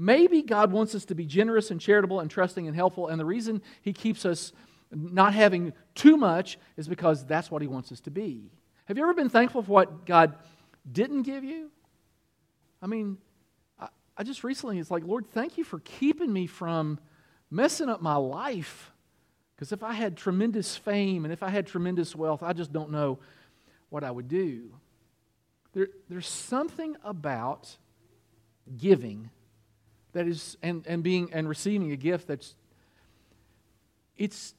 Maybe 0.00 0.40
God 0.40 0.72
wants 0.72 0.94
us 0.94 1.04
to 1.04 1.14
be 1.14 1.26
generous 1.26 1.70
and 1.70 1.78
charitable 1.78 2.20
and 2.20 2.30
trusting 2.30 2.66
and 2.66 2.74
helpful, 2.74 3.08
and 3.08 3.20
the 3.20 3.24
reason 3.26 3.60
He 3.82 3.92
keeps 3.92 4.24
us 4.24 4.54
not 4.90 5.34
having 5.34 5.74
too 5.94 6.16
much 6.16 6.58
is 6.78 6.88
because 6.88 7.26
that's 7.26 7.50
what 7.50 7.60
He 7.60 7.68
wants 7.68 7.92
us 7.92 8.00
to 8.00 8.10
be. 8.10 8.50
Have 8.86 8.96
you 8.96 9.02
ever 9.02 9.12
been 9.12 9.28
thankful 9.28 9.62
for 9.62 9.70
what 9.70 10.06
God 10.06 10.36
didn't 10.90 11.24
give 11.24 11.44
you? 11.44 11.70
I 12.80 12.86
mean, 12.86 13.18
I, 13.78 13.88
I 14.16 14.22
just 14.22 14.42
recently, 14.42 14.78
it's 14.78 14.90
like, 14.90 15.04
Lord, 15.04 15.26
thank 15.32 15.58
you 15.58 15.64
for 15.64 15.80
keeping 15.80 16.32
me 16.32 16.46
from 16.46 16.98
messing 17.50 17.90
up 17.90 18.00
my 18.00 18.16
life. 18.16 18.92
Because 19.54 19.70
if 19.70 19.82
I 19.82 19.92
had 19.92 20.16
tremendous 20.16 20.78
fame 20.78 21.26
and 21.26 21.32
if 21.32 21.42
I 21.42 21.50
had 21.50 21.66
tremendous 21.66 22.16
wealth, 22.16 22.42
I 22.42 22.54
just 22.54 22.72
don't 22.72 22.90
know 22.90 23.18
what 23.90 24.02
I 24.02 24.10
would 24.10 24.28
do. 24.28 24.70
There, 25.74 25.88
there's 26.08 26.26
something 26.26 26.96
about 27.04 27.76
giving 28.78 29.28
that 30.12 30.26
is 30.26 30.56
and, 30.62 30.84
and 30.86 31.02
being 31.02 31.32
and 31.32 31.48
receiving 31.48 31.92
a 31.92 31.96
gift 31.96 32.26
that's 32.26 32.54
it's 34.16 34.54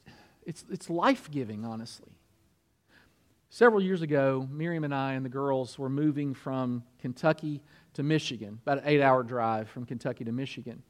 it's 0.45 0.65
it's 0.69 0.89
life-giving 0.89 1.65
honestly. 1.65 2.11
Several 3.49 3.81
years 3.81 4.01
ago 4.01 4.47
miriam 4.49 4.83
and 4.83 4.95
i 4.95 5.13
and 5.13 5.25
the 5.25 5.29
girls 5.29 5.77
were 5.77 5.89
moving 5.89 6.33
from 6.33 6.83
kentucky 6.99 7.61
to 7.93 8.03
michigan 8.03 8.59
about 8.63 8.79
an 8.79 8.83
eight 8.85 9.01
hour 9.01 9.23
drive 9.23 9.69
from 9.69 9.85
kentucky 9.85 10.23
to 10.23 10.31
michigan. 10.31 10.83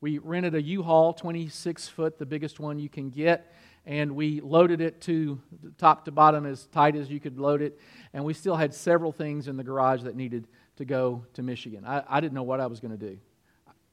We 0.00 0.18
rented 0.18 0.54
a 0.54 0.62
u-haul 0.62 1.12
26 1.12 1.88
foot 1.88 2.18
the 2.18 2.26
biggest 2.26 2.60
one 2.60 2.78
you 2.78 2.88
can 2.88 3.10
get 3.10 3.52
and 3.86 4.14
we 4.14 4.40
loaded 4.40 4.80
it 4.80 5.00
to 5.00 5.40
top 5.78 6.04
to 6.04 6.12
bottom 6.12 6.46
as 6.46 6.66
tight 6.66 6.94
as 6.94 7.10
you 7.10 7.18
could 7.18 7.38
load 7.38 7.60
it 7.60 7.78
and 8.12 8.24
we 8.24 8.34
still 8.34 8.56
had 8.56 8.72
several 8.72 9.10
things 9.10 9.48
in 9.48 9.56
the 9.56 9.64
garage 9.64 10.02
that 10.02 10.14
needed 10.14 10.46
to 10.76 10.84
go 10.84 11.24
to 11.34 11.42
michigan. 11.42 11.84
I, 11.84 12.04
I 12.08 12.20
didn't 12.20 12.34
know 12.34 12.44
what 12.44 12.60
i 12.60 12.66
was 12.66 12.78
going 12.78 12.96
to 12.96 13.08
do 13.10 13.18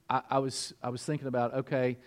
I, 0.09 0.21
I, 0.29 0.39
was, 0.39 0.73
I 0.81 0.89
was 0.89 1.03
thinking 1.03 1.27
about, 1.27 1.53
okay, 1.53 1.97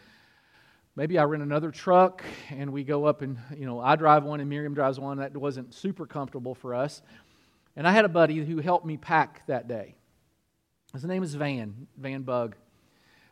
maybe 0.97 1.19
I 1.19 1.25
rent 1.25 1.43
another 1.43 1.71
truck 1.71 2.25
and 2.51 2.73
we 2.73 2.85
go 2.85 3.05
up 3.05 3.23
and, 3.23 3.39
you 3.57 3.67
know, 3.67 3.81
I 3.81 3.97
drive 3.97 4.25
one 4.25 4.41
and 4.41 4.49
Miriam 4.49 4.75
drives 4.75 4.99
one. 4.99 5.19
That 5.19 5.37
wasn't 5.37 5.75
super 5.75 6.07
comfortable 6.07 6.55
for 6.55 6.75
us. 6.75 7.03
And 7.77 7.87
I 7.87 7.93
had 7.93 8.05
a 8.05 8.09
buddy 8.09 8.39
who 8.45 8.59
helped 8.59 8.87
me 8.87 8.97
pack 8.97 9.47
that 9.47 9.69
day. 9.69 9.95
His 10.93 11.05
name 11.05 11.23
is 11.23 11.35
Van, 11.35 11.87
Van 11.97 12.23
Bug. 12.23 12.57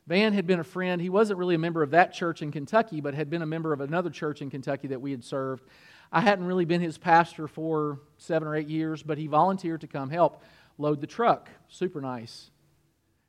Van 0.06 0.32
had 0.32 0.46
been 0.46 0.60
a 0.60 0.64
friend. 0.64 1.02
He 1.02 1.10
wasn't 1.10 1.38
really 1.38 1.54
a 1.54 1.58
member 1.58 1.82
of 1.82 1.90
that 1.90 2.14
church 2.14 2.40
in 2.40 2.50
Kentucky, 2.50 3.00
but 3.00 3.14
had 3.14 3.28
been 3.28 3.42
a 3.42 3.46
member 3.46 3.72
of 3.72 3.80
another 3.80 4.10
church 4.10 4.40
in 4.40 4.48
Kentucky 4.48 4.88
that 4.88 5.00
we 5.00 5.10
had 5.10 5.22
served. 5.22 5.64
I 6.10 6.20
hadn't 6.20 6.46
really 6.46 6.64
been 6.64 6.80
his 6.80 6.96
pastor 6.96 7.46
for 7.46 8.00
seven 8.16 8.48
or 8.48 8.56
eight 8.56 8.68
years, 8.68 9.02
but 9.02 9.18
he 9.18 9.26
volunteered 9.26 9.82
to 9.82 9.86
come 9.86 10.08
help 10.08 10.42
load 10.78 11.02
the 11.02 11.06
truck. 11.06 11.50
Super 11.68 12.00
nice. 12.00 12.50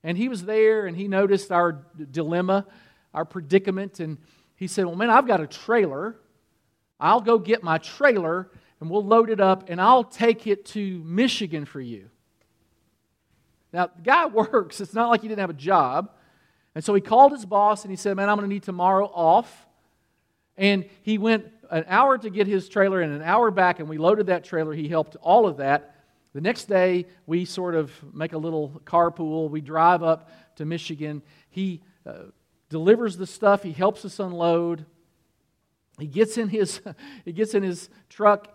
And 0.03 0.17
he 0.17 0.29
was 0.29 0.43
there 0.45 0.85
and 0.85 0.95
he 0.95 1.07
noticed 1.07 1.51
our 1.51 1.83
dilemma, 2.11 2.65
our 3.13 3.25
predicament, 3.25 3.99
and 3.99 4.17
he 4.55 4.67
said, 4.67 4.85
Well, 4.85 4.95
man, 4.95 5.09
I've 5.09 5.27
got 5.27 5.41
a 5.41 5.47
trailer. 5.47 6.15
I'll 6.99 7.21
go 7.21 7.39
get 7.39 7.63
my 7.63 7.77
trailer 7.77 8.49
and 8.79 8.89
we'll 8.89 9.05
load 9.05 9.29
it 9.29 9.39
up 9.39 9.69
and 9.69 9.79
I'll 9.79 10.03
take 10.03 10.47
it 10.47 10.65
to 10.67 11.01
Michigan 11.03 11.65
for 11.65 11.81
you. 11.81 12.09
Now, 13.71 13.87
the 13.87 14.01
guy 14.01 14.25
works. 14.27 14.81
It's 14.81 14.93
not 14.93 15.09
like 15.09 15.21
he 15.21 15.27
didn't 15.27 15.41
have 15.41 15.49
a 15.49 15.53
job. 15.53 16.11
And 16.75 16.83
so 16.83 16.93
he 16.93 17.01
called 17.01 17.31
his 17.31 17.45
boss 17.45 17.83
and 17.83 17.91
he 17.91 17.97
said, 17.97 18.15
Man, 18.15 18.29
I'm 18.29 18.37
going 18.37 18.49
to 18.49 18.53
need 18.53 18.63
tomorrow 18.63 19.05
off. 19.05 19.67
And 20.57 20.85
he 21.03 21.17
went 21.17 21.45
an 21.71 21.85
hour 21.87 22.17
to 22.17 22.29
get 22.29 22.47
his 22.47 22.67
trailer 22.67 23.01
and 23.01 23.13
an 23.13 23.21
hour 23.21 23.51
back, 23.51 23.79
and 23.79 23.87
we 23.87 23.97
loaded 23.97 24.27
that 24.27 24.43
trailer. 24.43 24.73
He 24.73 24.87
helped 24.87 25.15
all 25.21 25.47
of 25.47 25.57
that. 25.57 25.95
The 26.33 26.41
next 26.41 26.65
day, 26.65 27.07
we 27.25 27.45
sort 27.45 27.73
of 27.73 27.91
make 28.13 28.33
a 28.33 28.37
little 28.37 28.81
carpool. 28.85 29.49
We 29.49 29.61
drive 29.61 30.03
up 30.03 30.29
to 30.57 30.65
Michigan. 30.65 31.23
He 31.49 31.81
uh, 32.05 32.25
delivers 32.69 33.17
the 33.17 33.25
stuff, 33.25 33.63
he 33.63 33.71
helps 33.71 34.05
us 34.05 34.19
unload. 34.19 34.85
He 35.97 36.07
gets 36.07 36.37
in 36.37 36.47
his, 36.49 36.81
he 37.25 37.33
gets 37.33 37.53
in 37.53 37.63
his 37.63 37.89
truck, 38.09 38.47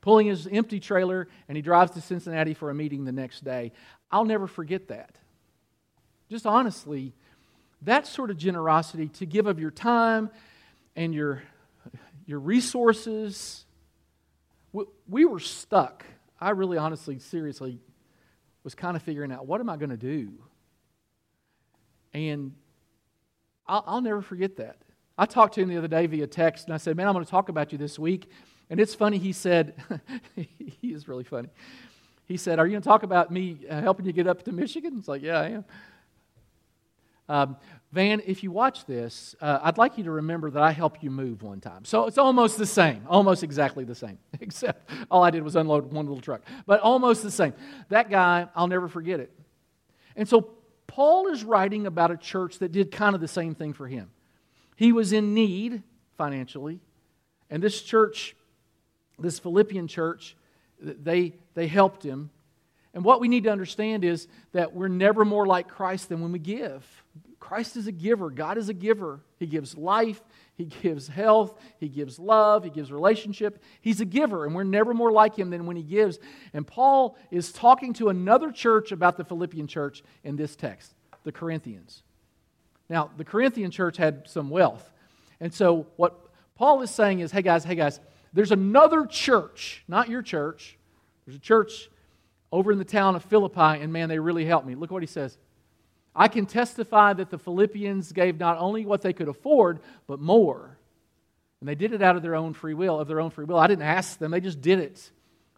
pulling 0.00 0.28
his 0.28 0.46
empty 0.46 0.80
trailer, 0.80 1.28
and 1.48 1.56
he 1.56 1.62
drives 1.62 1.90
to 1.92 2.00
Cincinnati 2.00 2.54
for 2.54 2.70
a 2.70 2.74
meeting 2.74 3.04
the 3.04 3.12
next 3.12 3.44
day. 3.44 3.72
I'll 4.10 4.24
never 4.24 4.46
forget 4.46 4.88
that. 4.88 5.16
Just 6.30 6.46
honestly, 6.46 7.12
that 7.82 8.06
sort 8.06 8.30
of 8.30 8.36
generosity 8.36 9.08
to 9.08 9.26
give 9.26 9.46
of 9.46 9.58
your 9.58 9.70
time 9.70 10.30
and 10.94 11.12
your, 11.14 11.42
your 12.24 12.38
resources. 12.38 13.64
We, 14.72 14.84
we 15.08 15.24
were 15.24 15.40
stuck 15.40 16.04
I 16.40 16.50
really, 16.50 16.78
honestly, 16.78 17.18
seriously 17.18 17.80
was 18.64 18.74
kind 18.74 18.96
of 18.96 19.02
figuring 19.02 19.32
out 19.32 19.46
what 19.46 19.60
am 19.60 19.68
I 19.68 19.76
going 19.76 19.90
to 19.90 19.96
do? 19.96 20.32
And 22.12 22.54
I'll, 23.66 23.84
I'll, 23.86 24.00
never 24.00 24.22
forget 24.22 24.56
that. 24.56 24.78
I 25.16 25.26
talked 25.26 25.54
to 25.54 25.60
him 25.60 25.68
the 25.68 25.76
other 25.76 25.88
day 25.88 26.06
via 26.06 26.26
text, 26.26 26.66
and 26.66 26.74
I 26.74 26.76
said, 26.76 26.96
Man, 26.96 27.06
I'm 27.06 27.12
going 27.12 27.24
to 27.24 27.30
talk 27.30 27.48
about 27.48 27.72
you 27.72 27.78
this 27.78 27.98
week. 27.98 28.30
And 28.68 28.80
it's 28.80 28.94
funny, 28.94 29.18
he 29.18 29.32
said, 29.32 29.74
he 30.36 30.92
is 30.92 31.08
really 31.08 31.24
funny. 31.24 31.48
He 32.24 32.36
said, 32.36 32.58
Are 32.58 32.66
you 32.66 32.72
going 32.72 32.82
to 32.82 32.88
talk 32.88 33.02
about 33.02 33.30
me 33.30 33.58
uh, 33.68 33.80
helping 33.80 34.06
you 34.06 34.12
get 34.12 34.26
up 34.26 34.42
to 34.44 34.52
Michigan? 34.52 34.96
It's 34.98 35.08
like, 35.08 35.22
Yeah, 35.22 35.40
I 35.40 35.48
am. 35.48 35.64
Um, 37.30 37.56
Van, 37.92 38.20
if 38.26 38.42
you 38.42 38.50
watch 38.50 38.86
this, 38.86 39.36
uh, 39.40 39.60
I'd 39.62 39.78
like 39.78 39.96
you 39.96 40.04
to 40.04 40.10
remember 40.10 40.50
that 40.50 40.62
I 40.62 40.72
helped 40.72 41.04
you 41.04 41.10
move 41.10 41.42
one 41.42 41.60
time. 41.60 41.84
So 41.84 42.06
it's 42.06 42.18
almost 42.18 42.58
the 42.58 42.66
same, 42.66 43.04
almost 43.08 43.44
exactly 43.44 43.84
the 43.84 43.94
same, 43.94 44.18
except 44.40 44.90
all 45.10 45.22
I 45.22 45.30
did 45.30 45.44
was 45.44 45.54
unload 45.54 45.92
one 45.92 46.06
little 46.06 46.20
truck, 46.20 46.42
but 46.66 46.80
almost 46.80 47.22
the 47.22 47.30
same. 47.30 47.54
That 47.88 48.10
guy, 48.10 48.48
I'll 48.54 48.66
never 48.66 48.88
forget 48.88 49.20
it. 49.20 49.32
And 50.16 50.28
so 50.28 50.50
Paul 50.88 51.28
is 51.28 51.44
writing 51.44 51.86
about 51.86 52.10
a 52.10 52.16
church 52.16 52.58
that 52.58 52.72
did 52.72 52.90
kind 52.90 53.14
of 53.14 53.20
the 53.20 53.28
same 53.28 53.54
thing 53.54 53.74
for 53.74 53.86
him. 53.86 54.10
He 54.74 54.90
was 54.90 55.12
in 55.12 55.32
need 55.32 55.84
financially, 56.18 56.80
and 57.48 57.62
this 57.62 57.80
church, 57.80 58.34
this 59.20 59.38
Philippian 59.38 59.86
church, 59.86 60.36
they, 60.80 61.34
they 61.54 61.68
helped 61.68 62.02
him. 62.02 62.30
And 62.92 63.04
what 63.04 63.20
we 63.20 63.28
need 63.28 63.44
to 63.44 63.50
understand 63.50 64.04
is 64.04 64.26
that 64.50 64.74
we're 64.74 64.88
never 64.88 65.24
more 65.24 65.46
like 65.46 65.68
Christ 65.68 66.08
than 66.08 66.20
when 66.22 66.32
we 66.32 66.40
give. 66.40 66.99
Christ 67.38 67.76
is 67.76 67.86
a 67.86 67.92
giver. 67.92 68.30
God 68.30 68.58
is 68.58 68.68
a 68.68 68.74
giver. 68.74 69.20
He 69.38 69.46
gives 69.46 69.76
life, 69.76 70.22
He 70.54 70.66
gives 70.66 71.08
health, 71.08 71.58
He 71.78 71.88
gives 71.88 72.18
love, 72.18 72.64
He 72.64 72.70
gives 72.70 72.92
relationship. 72.92 73.62
He's 73.80 74.00
a 74.00 74.04
giver, 74.04 74.44
and 74.44 74.54
we're 74.54 74.62
never 74.62 74.94
more 74.94 75.10
like 75.10 75.36
Him 75.36 75.50
than 75.50 75.66
when 75.66 75.76
He 75.76 75.82
gives. 75.82 76.18
And 76.52 76.66
Paul 76.66 77.16
is 77.30 77.50
talking 77.50 77.92
to 77.94 78.08
another 78.08 78.52
church 78.52 78.92
about 78.92 79.16
the 79.16 79.24
Philippian 79.24 79.66
church 79.66 80.04
in 80.22 80.36
this 80.36 80.54
text, 80.54 80.94
the 81.24 81.32
Corinthians. 81.32 82.02
Now, 82.88 83.10
the 83.16 83.24
Corinthian 83.24 83.70
church 83.70 83.96
had 83.96 84.28
some 84.28 84.50
wealth. 84.50 84.88
And 85.40 85.52
so, 85.52 85.86
what 85.96 86.28
Paul 86.54 86.82
is 86.82 86.90
saying 86.90 87.20
is 87.20 87.32
hey, 87.32 87.42
guys, 87.42 87.64
hey, 87.64 87.74
guys, 87.74 87.98
there's 88.32 88.52
another 88.52 89.06
church, 89.06 89.82
not 89.88 90.08
your 90.08 90.22
church. 90.22 90.76
There's 91.24 91.36
a 91.36 91.40
church 91.40 91.90
over 92.52 92.70
in 92.70 92.78
the 92.78 92.84
town 92.84 93.16
of 93.16 93.24
Philippi, 93.24 93.80
and 93.82 93.92
man, 93.92 94.08
they 94.08 94.18
really 94.18 94.44
helped 94.44 94.66
me. 94.66 94.74
Look 94.74 94.90
what 94.90 95.02
he 95.02 95.06
says. 95.06 95.38
I 96.14 96.28
can 96.28 96.46
testify 96.46 97.12
that 97.12 97.30
the 97.30 97.38
Philippians 97.38 98.12
gave 98.12 98.38
not 98.38 98.58
only 98.58 98.84
what 98.84 99.02
they 99.02 99.12
could 99.12 99.28
afford, 99.28 99.80
but 100.06 100.20
more. 100.20 100.76
And 101.60 101.68
they 101.68 101.74
did 101.74 101.92
it 101.92 102.02
out 102.02 102.16
of 102.16 102.22
their 102.22 102.34
own 102.34 102.54
free 102.54 102.74
will, 102.74 102.98
of 102.98 103.06
their 103.06 103.20
own 103.20 103.30
free 103.30 103.44
will. 103.44 103.58
I 103.58 103.66
didn't 103.66 103.84
ask 103.84 104.18
them, 104.18 104.30
they 104.30 104.40
just 104.40 104.60
did 104.60 104.78
it. 104.78 105.10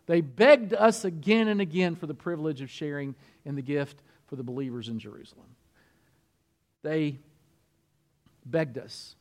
They 0.06 0.20
begged 0.20 0.74
us 0.74 1.04
again 1.04 1.48
and 1.48 1.60
again 1.60 1.94
for 1.94 2.06
the 2.06 2.14
privilege 2.14 2.60
of 2.60 2.70
sharing 2.70 3.14
in 3.44 3.54
the 3.54 3.62
gift 3.62 4.02
for 4.26 4.36
the 4.36 4.42
believers 4.42 4.88
in 4.88 4.98
Jerusalem. 4.98 5.46
They 6.82 7.18
begged 8.44 8.78
us. 8.78 9.14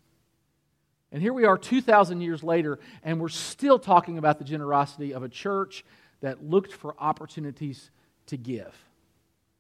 And 1.12 1.22
here 1.22 1.34
we 1.34 1.46
are 1.46 1.58
2,000 1.58 2.22
years 2.22 2.42
later, 2.42 2.80
and 3.04 3.20
we're 3.20 3.30
still 3.30 3.78
talking 3.78 4.18
about 4.18 4.40
the 4.40 4.46
generosity 4.46 5.14
of 5.14 5.24
a 5.24 5.30
church 5.30 5.86
that 6.22 6.44
looked 6.44 6.72
for 6.72 6.96
opportunities 6.98 7.92
to 8.28 8.38
give, 8.38 8.74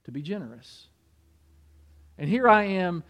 to 0.05 0.11
be 0.11 0.21
generous. 0.21 0.87
And 2.21 2.29
here 2.29 2.47
I 2.47 2.65
am. 2.65 3.03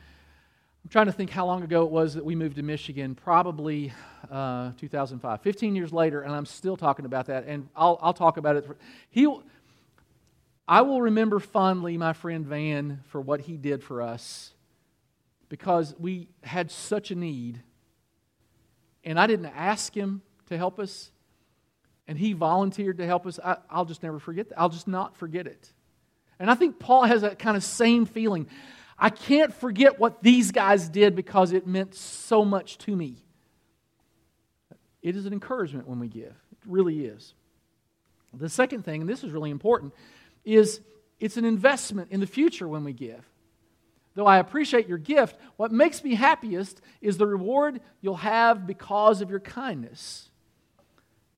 I'm 0.86 0.90
trying 0.90 1.08
to 1.08 1.12
think 1.12 1.32
how 1.32 1.46
long 1.46 1.64
ago 1.64 1.84
it 1.84 1.92
was 1.92 2.14
that 2.14 2.24
we 2.24 2.34
moved 2.34 2.56
to 2.56 2.64
Michigan, 2.64 3.14
probably 3.14 3.92
uh, 4.32 4.72
2005. 4.78 5.42
15 5.42 5.76
years 5.76 5.92
later, 5.92 6.22
and 6.22 6.34
I'm 6.34 6.46
still 6.46 6.78
talking 6.78 7.04
about 7.04 7.26
that, 7.26 7.44
and 7.46 7.68
I'll, 7.76 8.00
I'll 8.02 8.14
talk 8.14 8.38
about 8.38 8.56
it. 8.56 8.66
He, 9.10 9.28
I 10.66 10.84
will 10.84 11.02
remember 11.02 11.40
fondly 11.40 11.98
my 11.98 12.14
friend 12.14 12.46
Van 12.46 13.02
for 13.08 13.20
what 13.20 13.42
he 13.42 13.58
did 13.58 13.84
for 13.84 14.02
us 14.02 14.54
because 15.50 15.94
we 16.00 16.30
had 16.42 16.72
such 16.72 17.12
a 17.12 17.16
need. 17.16 17.62
And 19.04 19.20
I 19.20 19.28
didn't 19.28 19.48
ask 19.48 19.94
him 19.94 20.22
to 20.48 20.58
help 20.58 20.80
us, 20.80 21.12
and 22.08 22.18
he 22.18 22.32
volunteered 22.32 23.00
to 23.00 23.06
help 23.06 23.28
us. 23.28 23.42
I, 23.44 23.58
I'll 23.70 23.84
just 23.84 24.04
never 24.04 24.20
forget 24.20 24.48
that. 24.48 24.58
I'll 24.58 24.70
just 24.70 24.88
not 24.88 25.18
forget 25.18 25.48
it. 25.48 25.70
And 26.40 26.50
I 26.50 26.56
think 26.56 26.80
Paul 26.80 27.04
has 27.04 27.24
that 27.24 27.40
kind 27.40 27.58
of 27.58 27.64
same 27.66 28.06
feeling. 28.06 28.48
I 29.04 29.10
can't 29.10 29.52
forget 29.52 30.00
what 30.00 30.22
these 30.22 30.52
guys 30.52 30.88
did 30.88 31.16
because 31.16 31.54
it 31.54 31.66
meant 31.66 31.96
so 31.96 32.46
much 32.46 32.78
to 32.80 32.96
me. 32.96 33.18
it 35.02 35.16
is 35.16 35.26
an 35.26 35.34
encouragement 35.34 35.88
when 35.88 36.00
we 36.00 36.08
give. 36.08 36.36
It 36.52 36.60
really 36.68 37.06
is. 37.06 37.34
The 38.34 38.48
second 38.48 38.86
thing, 38.86 39.02
and 39.02 39.10
this 39.10 39.24
is 39.24 39.32
really 39.32 39.50
important, 39.50 39.94
is 40.46 40.80
it's 41.20 41.38
an 41.38 41.46
investment 41.46 42.12
in 42.12 42.20
the 42.20 42.28
future 42.28 42.68
when 42.68 42.84
we 42.84 42.94
give. 42.94 43.26
Though 44.14 44.28
I 44.28 44.38
appreciate 44.38 44.88
your 44.88 44.98
gift, 44.98 45.36
what 45.56 45.72
makes 45.72 46.04
me 46.04 46.14
happiest 46.14 46.82
is 47.02 47.18
the 47.18 47.26
reward 47.26 47.82
you'll 48.02 48.16
have 48.18 48.68
because 48.68 49.22
of 49.22 49.30
your 49.30 49.40
kindness. 49.40 50.30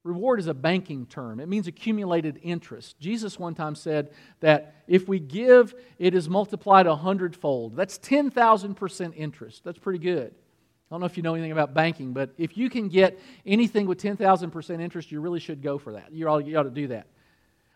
Reward 0.03 0.39
is 0.39 0.47
a 0.47 0.53
banking 0.53 1.05
term, 1.05 1.39
it 1.39 1.47
means 1.47 1.67
accumulated 1.67 2.39
interest. 2.43 2.99
Jesus 2.99 3.39
one 3.39 3.55
time 3.55 3.73
said 3.73 4.11
that 4.41 4.75
if 4.85 5.07
we 5.07 5.19
give, 5.19 5.73
it 5.97 6.13
is 6.13 6.29
multiplied 6.29 6.87
a 6.87 6.95
hundredfold. 6.95 7.75
That's 7.77 7.97
10,000% 7.99 9.13
interest. 9.15 9.63
That's 9.63 9.77
pretty 9.79 9.99
good. 9.99 10.33
I 10.33 10.93
don't 10.93 10.99
know 10.99 11.05
if 11.05 11.15
you 11.15 11.23
know 11.23 11.33
anything 11.33 11.53
about 11.53 11.73
banking, 11.73 12.11
but 12.11 12.31
if 12.37 12.57
you 12.57 12.69
can 12.69 12.89
get 12.89 13.17
anything 13.45 13.87
with 13.87 14.01
10,000% 14.01 14.81
interest, 14.81 15.11
you 15.11 15.21
really 15.21 15.39
should 15.39 15.61
go 15.61 15.77
for 15.77 15.93
that. 15.93 16.11
You 16.11 16.27
ought, 16.27 16.45
you 16.45 16.57
ought 16.57 16.63
to 16.63 16.69
do 16.69 16.87
that. 16.89 17.07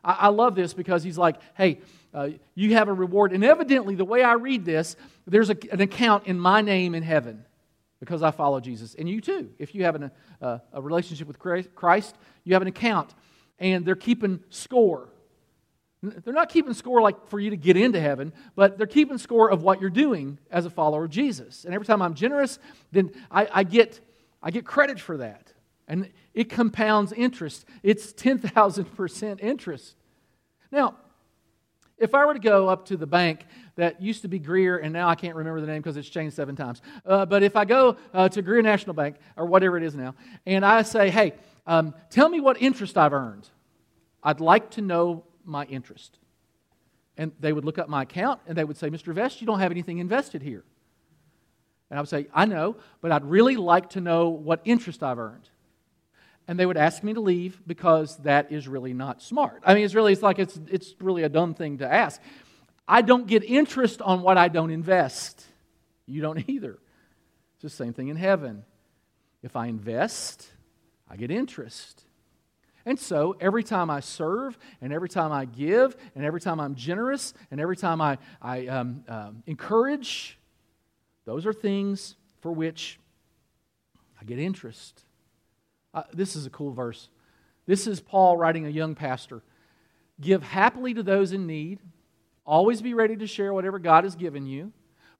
I, 0.03 0.13
I 0.13 0.27
love 0.27 0.53
this 0.53 0.73
because 0.73 1.03
he's 1.03 1.17
like, 1.17 1.37
hey, 1.55 1.79
uh, 2.13 2.29
you 2.55 2.73
have 2.73 2.89
a 2.89 2.93
reward. 2.93 3.31
And 3.31 3.43
evidently, 3.43 3.95
the 3.95 4.05
way 4.05 4.21
I 4.21 4.33
read 4.33 4.65
this, 4.65 4.97
there's 5.25 5.49
a, 5.49 5.57
an 5.71 5.79
account 5.79 6.27
in 6.27 6.37
my 6.37 6.61
name 6.61 6.93
in 6.93 7.03
heaven 7.03 7.45
because 7.99 8.23
I 8.23 8.31
follow 8.31 8.59
Jesus. 8.59 8.95
And 8.95 9.09
you 9.09 9.21
too. 9.21 9.51
If 9.57 9.73
you 9.73 9.83
have 9.83 9.95
an, 9.95 10.11
uh, 10.41 10.59
a 10.73 10.81
relationship 10.81 11.27
with 11.27 11.39
Christ, 11.39 12.15
you 12.43 12.53
have 12.53 12.61
an 12.61 12.67
account. 12.67 13.13
And 13.59 13.85
they're 13.85 13.95
keeping 13.95 14.41
score. 14.49 15.09
They're 16.03 16.33
not 16.33 16.49
keeping 16.49 16.73
score 16.73 17.01
like 17.01 17.27
for 17.27 17.39
you 17.39 17.49
to 17.49 17.57
get 17.57 17.75
into 17.75 17.99
heaven, 17.99 18.31
but 18.55 18.77
they're 18.77 18.85
keeping 18.85 19.17
score 19.17 19.49
of 19.49 19.63
what 19.63 19.81
you're 19.81 19.89
doing 19.89 20.37
as 20.51 20.65
a 20.65 20.69
follower 20.69 21.05
of 21.05 21.09
Jesus. 21.09 21.65
And 21.65 21.73
every 21.73 21.87
time 21.87 22.01
I'm 22.01 22.13
generous, 22.13 22.59
then 22.91 23.11
I, 23.31 23.47
I 23.51 23.63
get, 23.63 23.99
I 24.41 24.51
get 24.51 24.65
credit 24.65 24.99
for 24.99 25.17
that. 25.17 25.53
And 25.87 26.11
it 26.33 26.49
compounds 26.49 27.13
interest. 27.13 27.65
It's 27.81 28.13
10,000% 28.13 29.39
interest. 29.41 29.95
Now, 30.71 30.95
if 31.97 32.13
I 32.13 32.25
were 32.25 32.33
to 32.33 32.39
go 32.39 32.67
up 32.69 32.85
to 32.87 32.97
the 32.97 33.07
bank 33.07 33.45
that 33.75 34.01
used 34.01 34.21
to 34.21 34.27
be 34.27 34.39
Greer, 34.39 34.77
and 34.77 34.93
now 34.93 35.07
I 35.09 35.15
can't 35.15 35.35
remember 35.35 35.61
the 35.61 35.67
name 35.67 35.81
because 35.81 35.97
it's 35.97 36.09
changed 36.09 36.35
seven 36.35 36.55
times, 36.55 36.81
uh, 37.05 37.25
but 37.25 37.43
if 37.43 37.55
I 37.55 37.65
go 37.65 37.97
uh, 38.13 38.29
to 38.29 38.41
Greer 38.41 38.61
National 38.61 38.93
Bank, 38.93 39.17
or 39.35 39.45
whatever 39.45 39.77
it 39.77 39.83
is 39.83 39.95
now, 39.95 40.15
and 40.45 40.65
I 40.65 40.81
say, 40.83 41.09
hey, 41.09 41.33
um, 41.65 41.93
tell 42.09 42.29
me 42.29 42.39
what 42.39 42.61
interest 42.61 42.97
I've 42.97 43.13
earned, 43.13 43.49
I'd 44.23 44.39
like 44.39 44.71
to 44.71 44.81
know 44.81 45.23
my 45.43 45.65
interest. 45.65 46.17
And 47.17 47.31
they 47.39 47.51
would 47.51 47.65
look 47.65 47.79
up 47.79 47.89
my 47.89 48.03
account 48.03 48.41
and 48.47 48.55
they 48.55 48.63
would 48.63 48.77
say, 48.77 48.89
Mr. 48.89 49.13
Vest, 49.13 49.41
you 49.41 49.47
don't 49.47 49.59
have 49.59 49.71
anything 49.71 49.97
invested 49.97 50.41
here. 50.41 50.63
And 51.89 51.97
I 51.97 52.01
would 52.01 52.09
say, 52.09 52.27
I 52.33 52.45
know, 52.45 52.75
but 53.01 53.11
I'd 53.11 53.25
really 53.25 53.55
like 53.55 53.89
to 53.91 54.01
know 54.01 54.29
what 54.29 54.61
interest 54.65 55.01
I've 55.01 55.17
earned 55.17 55.49
and 56.47 56.57
they 56.57 56.65
would 56.65 56.77
ask 56.77 57.03
me 57.03 57.13
to 57.13 57.19
leave 57.19 57.61
because 57.67 58.17
that 58.17 58.51
is 58.51 58.67
really 58.67 58.93
not 58.93 59.21
smart. 59.21 59.61
I 59.65 59.73
mean, 59.73 59.83
it's 59.83 59.93
really, 59.93 60.13
it's 60.13 60.21
like 60.21 60.39
it's, 60.39 60.59
it's 60.67 60.95
really 60.99 61.23
a 61.23 61.29
dumb 61.29 61.53
thing 61.53 61.79
to 61.79 61.91
ask. 61.91 62.21
I 62.87 63.01
don't 63.01 63.27
get 63.27 63.43
interest 63.43 64.01
on 64.01 64.21
what 64.21 64.37
I 64.37 64.47
don't 64.47 64.71
invest. 64.71 65.45
You 66.05 66.21
don't 66.21 66.47
either. 66.49 66.79
It's 67.55 67.63
the 67.63 67.69
same 67.69 67.93
thing 67.93 68.07
in 68.07 68.15
heaven. 68.15 68.63
If 69.43 69.55
I 69.55 69.67
invest, 69.67 70.49
I 71.09 71.17
get 71.17 71.31
interest. 71.31 72.03
And 72.85 72.97
so 72.97 73.35
every 73.41 73.63
time 73.63 73.89
I 73.89 73.99
serve, 73.99 74.57
and 74.81 74.93
every 74.93 75.09
time 75.09 75.33
I 75.33 75.43
give, 75.43 75.97
and 76.15 76.23
every 76.23 76.39
time 76.39 76.61
I'm 76.61 76.75
generous, 76.75 77.33
and 77.51 77.59
every 77.59 77.75
time 77.75 77.99
I, 77.99 78.17
I 78.41 78.67
um, 78.67 79.03
um, 79.09 79.43
encourage, 79.45 80.39
those 81.25 81.45
are 81.45 81.51
things 81.51 82.15
for 82.39 82.53
which 82.53 82.97
I 84.21 84.23
get 84.23 84.39
interest. 84.39 85.03
Uh, 85.97 86.03
this 86.13 86.35
is 86.35 86.45
a 86.45 86.49
cool 86.51 86.71
verse. 86.71 87.09
This 87.65 87.87
is 87.87 87.99
Paul 87.99 88.37
writing 88.37 88.67
a 88.67 88.69
young 88.69 88.93
pastor. 88.93 89.41
Give 90.21 90.43
happily 90.43 90.93
to 90.93 91.01
those 91.01 91.31
in 91.31 91.47
need. 91.47 91.79
Always 92.45 92.83
be 92.83 92.93
ready 92.93 93.15
to 93.15 93.25
share 93.25 93.51
whatever 93.51 93.79
God 93.79 94.03
has 94.03 94.15
given 94.15 94.45
you. 94.45 94.71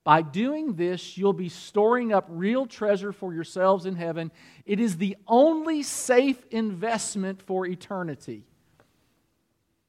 By 0.04 0.22
doing 0.22 0.76
this, 0.76 1.18
you'll 1.18 1.34
be 1.34 1.50
storing 1.50 2.13
up 2.13 2.28
real 2.30 2.68
treasure 2.68 3.12
for 3.12 3.34
yourselves 3.34 3.88
in 3.88 3.96
heaven. 3.96 4.32
It 4.68 4.80
is 4.80 4.98
the 4.98 5.18
only 5.28 5.82
safe 5.82 6.46
investment 6.52 7.42
for 7.42 7.66
eternity. 7.66 8.44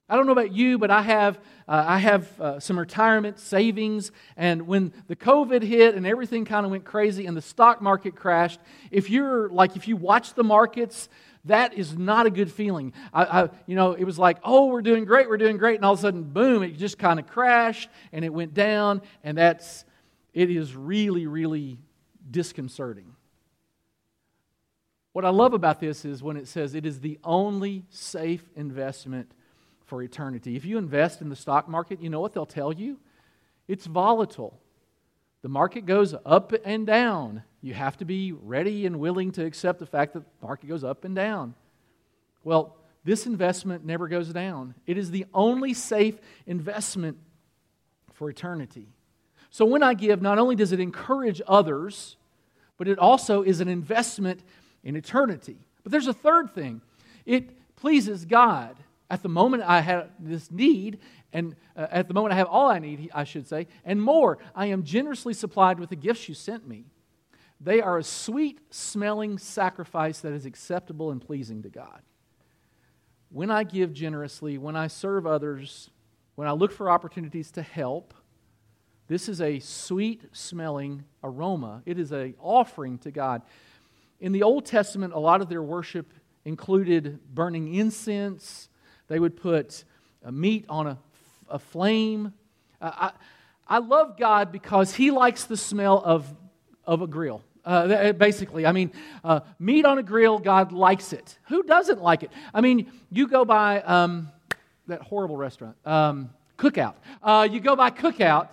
I 0.08 0.16
don't 0.16 0.24
know 0.24 0.32
about 0.32 0.52
you, 0.52 0.78
but 0.78 0.90
I 0.90 1.02
have, 1.02 1.38
uh, 1.68 1.84
I 1.86 1.98
have 1.98 2.40
uh, 2.40 2.60
some 2.60 2.78
retirement 2.78 3.38
savings. 3.38 4.10
And 4.38 4.66
when 4.66 4.94
the 5.06 5.16
COVID 5.16 5.62
hit 5.62 5.94
and 5.94 6.06
everything 6.06 6.46
kind 6.46 6.64
of 6.64 6.70
went 6.70 6.84
crazy 6.84 7.26
and 7.26 7.36
the 7.36 7.42
stock 7.42 7.82
market 7.82 8.16
crashed, 8.16 8.58
if 8.90 9.10
you're 9.10 9.50
like, 9.50 9.76
if 9.76 9.86
you 9.86 9.96
watch 9.96 10.32
the 10.32 10.44
markets, 10.44 11.10
that 11.44 11.74
is 11.74 11.96
not 11.96 12.24
a 12.24 12.30
good 12.30 12.50
feeling. 12.50 12.94
I, 13.12 13.24
I, 13.24 13.50
you 13.66 13.76
know, 13.76 13.92
it 13.92 14.04
was 14.04 14.18
like, 14.18 14.38
oh, 14.44 14.66
we're 14.66 14.82
doing 14.82 15.04
great, 15.04 15.28
we're 15.28 15.36
doing 15.36 15.58
great. 15.58 15.76
And 15.76 15.84
all 15.84 15.92
of 15.92 15.98
a 15.98 16.02
sudden, 16.02 16.22
boom, 16.22 16.62
it 16.62 16.78
just 16.78 16.98
kind 16.98 17.20
of 17.20 17.26
crashed 17.26 17.90
and 18.10 18.24
it 18.24 18.32
went 18.32 18.54
down. 18.54 19.02
And 19.22 19.36
that's, 19.36 19.84
it 20.32 20.50
is 20.50 20.74
really, 20.74 21.26
really 21.26 21.78
disconcerting. 22.30 23.14
What 25.12 25.26
I 25.26 25.30
love 25.30 25.52
about 25.52 25.80
this 25.80 26.04
is 26.04 26.22
when 26.22 26.36
it 26.36 26.48
says 26.48 26.74
it 26.74 26.86
is 26.86 27.00
the 27.00 27.18
only 27.24 27.84
safe 27.90 28.48
investment 28.56 29.32
for 29.88 30.02
eternity. 30.02 30.54
If 30.54 30.64
you 30.64 30.78
invest 30.78 31.22
in 31.22 31.30
the 31.30 31.36
stock 31.36 31.68
market, 31.68 32.00
you 32.00 32.10
know 32.10 32.20
what 32.20 32.34
they'll 32.34 32.46
tell 32.46 32.72
you? 32.72 32.98
It's 33.66 33.86
volatile. 33.86 34.60
The 35.42 35.48
market 35.48 35.86
goes 35.86 36.14
up 36.26 36.52
and 36.64 36.86
down. 36.86 37.42
You 37.62 37.74
have 37.74 37.96
to 37.98 38.04
be 38.04 38.32
ready 38.32 38.86
and 38.86 39.00
willing 39.00 39.32
to 39.32 39.44
accept 39.44 39.78
the 39.78 39.86
fact 39.86 40.12
that 40.12 40.20
the 40.20 40.46
market 40.46 40.68
goes 40.68 40.84
up 40.84 41.04
and 41.04 41.16
down. 41.16 41.54
Well, 42.44 42.76
this 43.04 43.26
investment 43.26 43.84
never 43.84 44.08
goes 44.08 44.28
down. 44.28 44.74
It 44.86 44.98
is 44.98 45.10
the 45.10 45.24
only 45.32 45.72
safe 45.72 46.18
investment 46.46 47.16
for 48.12 48.28
eternity. 48.28 48.88
So 49.50 49.64
when 49.64 49.82
I 49.82 49.94
give, 49.94 50.20
not 50.20 50.38
only 50.38 50.54
does 50.54 50.72
it 50.72 50.80
encourage 50.80 51.40
others, 51.46 52.16
but 52.76 52.88
it 52.88 52.98
also 52.98 53.42
is 53.42 53.60
an 53.60 53.68
investment 53.68 54.40
in 54.84 54.96
eternity. 54.96 55.56
But 55.82 55.92
there's 55.92 56.06
a 56.06 56.12
third 56.12 56.54
thing 56.54 56.82
it 57.24 57.76
pleases 57.76 58.26
God 58.26 58.76
at 59.10 59.22
the 59.22 59.28
moment 59.28 59.62
I 59.66 59.80
have 59.80 60.10
this 60.18 60.50
need, 60.50 60.98
and 61.32 61.56
uh, 61.76 61.86
at 61.90 62.08
the 62.08 62.14
moment 62.14 62.34
I 62.34 62.36
have 62.36 62.48
all 62.48 62.70
I 62.70 62.78
need, 62.78 63.10
I 63.14 63.24
should 63.24 63.46
say, 63.46 63.66
and 63.84 64.02
more, 64.02 64.38
I 64.54 64.66
am 64.66 64.82
generously 64.82 65.34
supplied 65.34 65.80
with 65.80 65.90
the 65.90 65.96
gifts 65.96 66.28
you 66.28 66.34
sent 66.34 66.66
me. 66.68 66.84
They 67.60 67.80
are 67.80 67.98
a 67.98 68.04
sweet 68.04 68.60
smelling 68.70 69.38
sacrifice 69.38 70.20
that 70.20 70.32
is 70.32 70.46
acceptable 70.46 71.10
and 71.10 71.20
pleasing 71.20 71.62
to 71.62 71.68
God. 71.68 72.02
When 73.30 73.50
I 73.50 73.64
give 73.64 73.92
generously, 73.92 74.58
when 74.58 74.76
I 74.76 74.86
serve 74.86 75.26
others, 75.26 75.90
when 76.36 76.46
I 76.46 76.52
look 76.52 76.70
for 76.70 76.90
opportunities 76.90 77.50
to 77.52 77.62
help, 77.62 78.14
this 79.08 79.28
is 79.28 79.40
a 79.40 79.58
sweet 79.58 80.22
smelling 80.32 81.04
aroma. 81.24 81.82
It 81.84 81.98
is 81.98 82.12
an 82.12 82.34
offering 82.38 82.98
to 82.98 83.10
God. 83.10 83.42
In 84.20 84.32
the 84.32 84.42
Old 84.42 84.66
Testament, 84.66 85.14
a 85.14 85.18
lot 85.18 85.40
of 85.40 85.48
their 85.48 85.62
worship 85.62 86.12
included 86.44 87.18
burning 87.34 87.74
incense 87.74 88.68
they 89.08 89.18
would 89.18 89.36
put 89.36 89.84
meat 90.30 90.64
on 90.68 90.86
a, 90.86 90.98
a 91.48 91.58
flame. 91.58 92.32
Uh, 92.80 92.90
I, 92.94 93.10
I 93.66 93.78
love 93.78 94.16
God 94.18 94.52
because 94.52 94.94
He 94.94 95.10
likes 95.10 95.44
the 95.44 95.56
smell 95.56 96.02
of, 96.04 96.26
of 96.86 97.02
a 97.02 97.06
grill. 97.06 97.42
Uh, 97.64 98.12
basically, 98.12 98.64
I 98.64 98.72
mean, 98.72 98.92
uh, 99.22 99.40
meat 99.58 99.84
on 99.84 99.98
a 99.98 100.02
grill, 100.02 100.38
God 100.38 100.72
likes 100.72 101.12
it. 101.12 101.38
Who 101.48 101.62
doesn't 101.62 102.00
like 102.00 102.22
it? 102.22 102.30
I 102.54 102.62
mean, 102.62 102.90
you 103.10 103.28
go 103.28 103.44
by 103.44 103.82
um, 103.82 104.30
that 104.86 105.02
horrible 105.02 105.36
restaurant, 105.36 105.76
um, 105.84 106.30
Cookout. 106.56 106.94
Uh, 107.22 107.46
you 107.50 107.60
go 107.60 107.76
by 107.76 107.90
Cookout, 107.90 108.48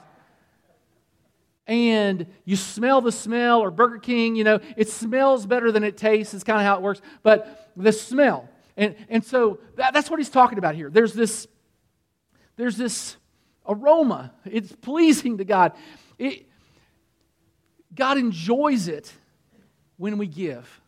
and 1.66 2.28
you 2.44 2.58
smell 2.58 3.00
the 3.00 3.12
smell, 3.12 3.62
or 3.62 3.72
Burger 3.72 4.00
King, 4.00 4.36
you 4.36 4.44
know, 4.44 4.60
it 4.76 4.90
smells 4.90 5.46
better 5.46 5.72
than 5.72 5.84
it 5.84 5.98
tastes. 5.98 6.34
It's 6.34 6.44
kind 6.44 6.60
of 6.60 6.66
how 6.66 6.76
it 6.76 6.82
works. 6.82 7.02
But 7.24 7.72
the 7.78 7.94
smell. 7.94 8.50
And, 8.78 8.96
and 9.10 9.24
so 9.24 9.60
that, 9.76 9.94
that's 9.94 10.10
what 10.10 10.20
he's 10.20 10.30
talking 10.30 10.58
about 10.58 10.76
here. 10.76 10.90
There's 10.90 11.14
this, 11.14 11.48
there's 12.58 12.78
this 12.78 13.16
aroma, 13.68 14.32
it's 14.46 14.72
pleasing 14.74 15.38
to 15.38 15.46
God. 15.46 15.74
It, 16.18 16.48
God 17.94 18.18
enjoys 18.18 18.88
it 18.88 19.12
when 19.98 20.18
we 20.18 20.28
give. 20.28 20.82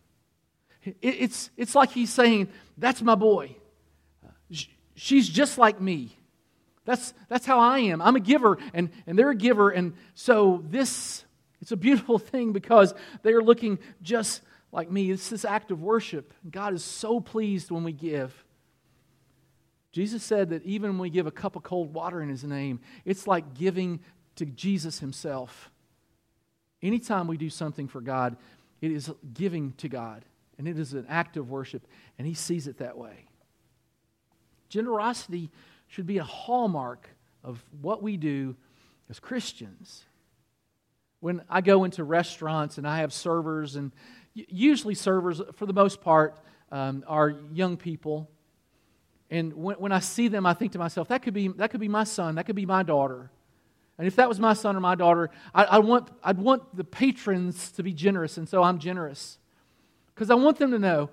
It, 0.84 0.98
it's, 1.02 1.50
it's 1.58 1.76
like 1.76 1.92
he's 1.92 2.12
saying, 2.12 2.50
That's 2.78 3.02
my 3.02 3.16
boy. 3.16 3.56
She's 4.96 5.30
just 5.30 5.58
like 5.58 5.80
me. 5.80 6.18
That's, 6.86 7.14
that's 7.28 7.46
how 7.46 7.60
I 7.60 7.80
am. 7.80 8.02
I'm 8.02 8.16
a 8.16 8.20
giver, 8.20 8.58
and, 8.74 8.90
and 9.06 9.20
they're 9.20 9.30
a 9.30 9.36
giver. 9.36 9.70
And 9.70 9.94
so 10.16 10.64
this, 10.70 11.26
it's 11.62 11.72
a 11.72 11.78
beautiful 11.78 12.18
thing 12.18 12.54
because 12.54 12.94
they 13.24 13.34
are 13.34 13.44
looking 13.44 13.78
just 14.02 14.42
like 14.72 14.92
me. 14.92 15.12
It's 15.12 15.30
this 15.30 15.46
act 15.46 15.72
of 15.72 15.82
worship. 15.82 16.34
God 16.50 16.74
is 16.74 16.84
so 16.84 17.20
pleased 17.20 17.72
when 17.72 17.84
we 17.84 17.94
give. 17.94 18.44
Jesus 19.92 20.24
said 20.24 20.50
that 20.50 20.64
even 20.64 20.92
when 20.92 21.00
we 21.00 21.10
give 21.10 21.26
a 21.26 21.32
cup 21.32 21.56
of 21.56 21.64
cold 21.64 21.94
water 21.94 22.22
in 22.22 22.30
His 22.30 22.44
name, 22.44 22.80
it's 23.06 23.26
like 23.26 23.54
giving 23.54 24.00
to 24.36 24.46
Jesus 24.46 25.00
Himself. 25.00 25.72
Anytime 26.84 27.28
we 27.28 27.38
do 27.38 27.50
something 27.50 27.88
for 27.88 28.02
God, 28.02 28.38
it 28.82 28.92
is 28.92 29.12
giving 29.34 29.74
to 29.78 29.90
God. 29.90 30.24
and 30.58 30.68
it 30.68 30.80
is 30.80 30.94
an 30.94 31.06
act 31.08 31.38
of 31.38 31.50
worship, 31.50 31.88
and 32.18 32.28
He 32.28 32.34
sees 32.34 32.68
it 32.68 32.80
that 32.80 32.98
way. 32.98 33.26
Generosity 34.70 35.50
should 35.88 36.08
be 36.08 36.18
a 36.18 36.24
hallmark 36.24 37.10
of 37.44 37.64
what 37.82 38.02
we 38.02 38.18
do 38.18 38.56
as 39.10 39.20
Christians. 39.20 40.04
When 41.20 41.42
I 41.50 41.62
go 41.62 41.84
into 41.84 42.04
restaurants 42.04 42.78
and 42.78 42.88
I 42.88 42.98
have 43.00 43.14
servers, 43.14 43.76
and 43.76 43.92
usually 44.50 44.96
servers, 44.96 45.42
for 45.56 45.66
the 45.66 45.74
most 45.74 46.02
part, 46.02 46.38
um, 46.72 47.04
are 47.08 47.30
young 47.52 47.78
people. 47.78 48.30
And 49.30 49.54
when, 49.54 49.76
when 49.78 49.92
I 49.92 50.00
see 50.00 50.28
them, 50.28 50.46
I 50.46 50.54
think 50.54 50.74
to 50.74 50.80
myself, 50.80 51.10
that 51.10 51.22
could, 51.22 51.34
be, 51.34 51.48
that 51.50 51.72
could 51.72 51.80
be 51.80 51.88
my 51.88 52.04
son, 52.04 52.36
that 52.36 52.46
could 52.46 52.56
be 52.56 52.66
my 52.66 52.84
daughter. 52.84 53.30
And 53.98 54.06
if 54.06 54.16
that 54.18 54.30
was 54.30 54.40
my 54.40 54.54
son 54.54 54.76
or 54.76 54.80
my 54.80 54.96
daughter, 54.96 55.30
I, 55.54 55.64
I 55.64 55.80
want, 55.80 56.10
I'd 56.24 56.38
want 56.38 56.76
the 56.76 56.84
patrons 56.84 57.72
to 57.74 57.84
be 57.84 57.94
generous, 57.94 58.38
and 58.38 58.48
so 58.48 58.62
I'm 58.62 58.78
generous. 58.78 59.40
Because 60.14 60.30
I 60.30 60.36
want 60.36 60.58
them 60.58 60.72
to 60.72 60.80
know 60.80 61.10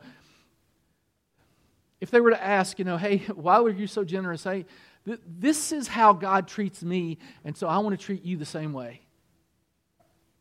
if 2.01 2.11
they 2.11 2.21
were 2.21 2.31
to 2.31 2.43
ask, 2.43 2.79
you 2.79 2.85
know, 2.85 2.99
hey, 2.99 3.19
why 3.35 3.61
were 3.61 3.71
you 3.71 3.87
so 3.87 4.05
generous? 4.05 4.45
Hey, 4.45 4.67
th- 5.07 5.21
this 5.27 5.73
is 5.73 5.89
how 5.89 6.13
God 6.13 6.47
treats 6.47 6.83
me, 6.83 7.19
and 7.45 7.57
so 7.57 7.67
I 7.67 7.79
want 7.79 7.99
to 7.99 8.05
treat 8.05 8.25
you 8.25 8.37
the 8.37 8.45
same 8.45 8.73
way. 8.73 9.01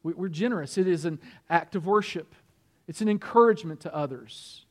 We, 0.04 0.14
we're 0.14 0.28
generous. 0.28 0.78
It 0.78 0.88
is 0.88 1.06
an 1.06 1.20
act 1.50 1.76
of 1.76 1.86
worship, 1.86 2.36
it's 2.88 3.02
an 3.02 3.10
encouragement 3.10 3.82
to 3.82 3.96
others, 3.96 4.66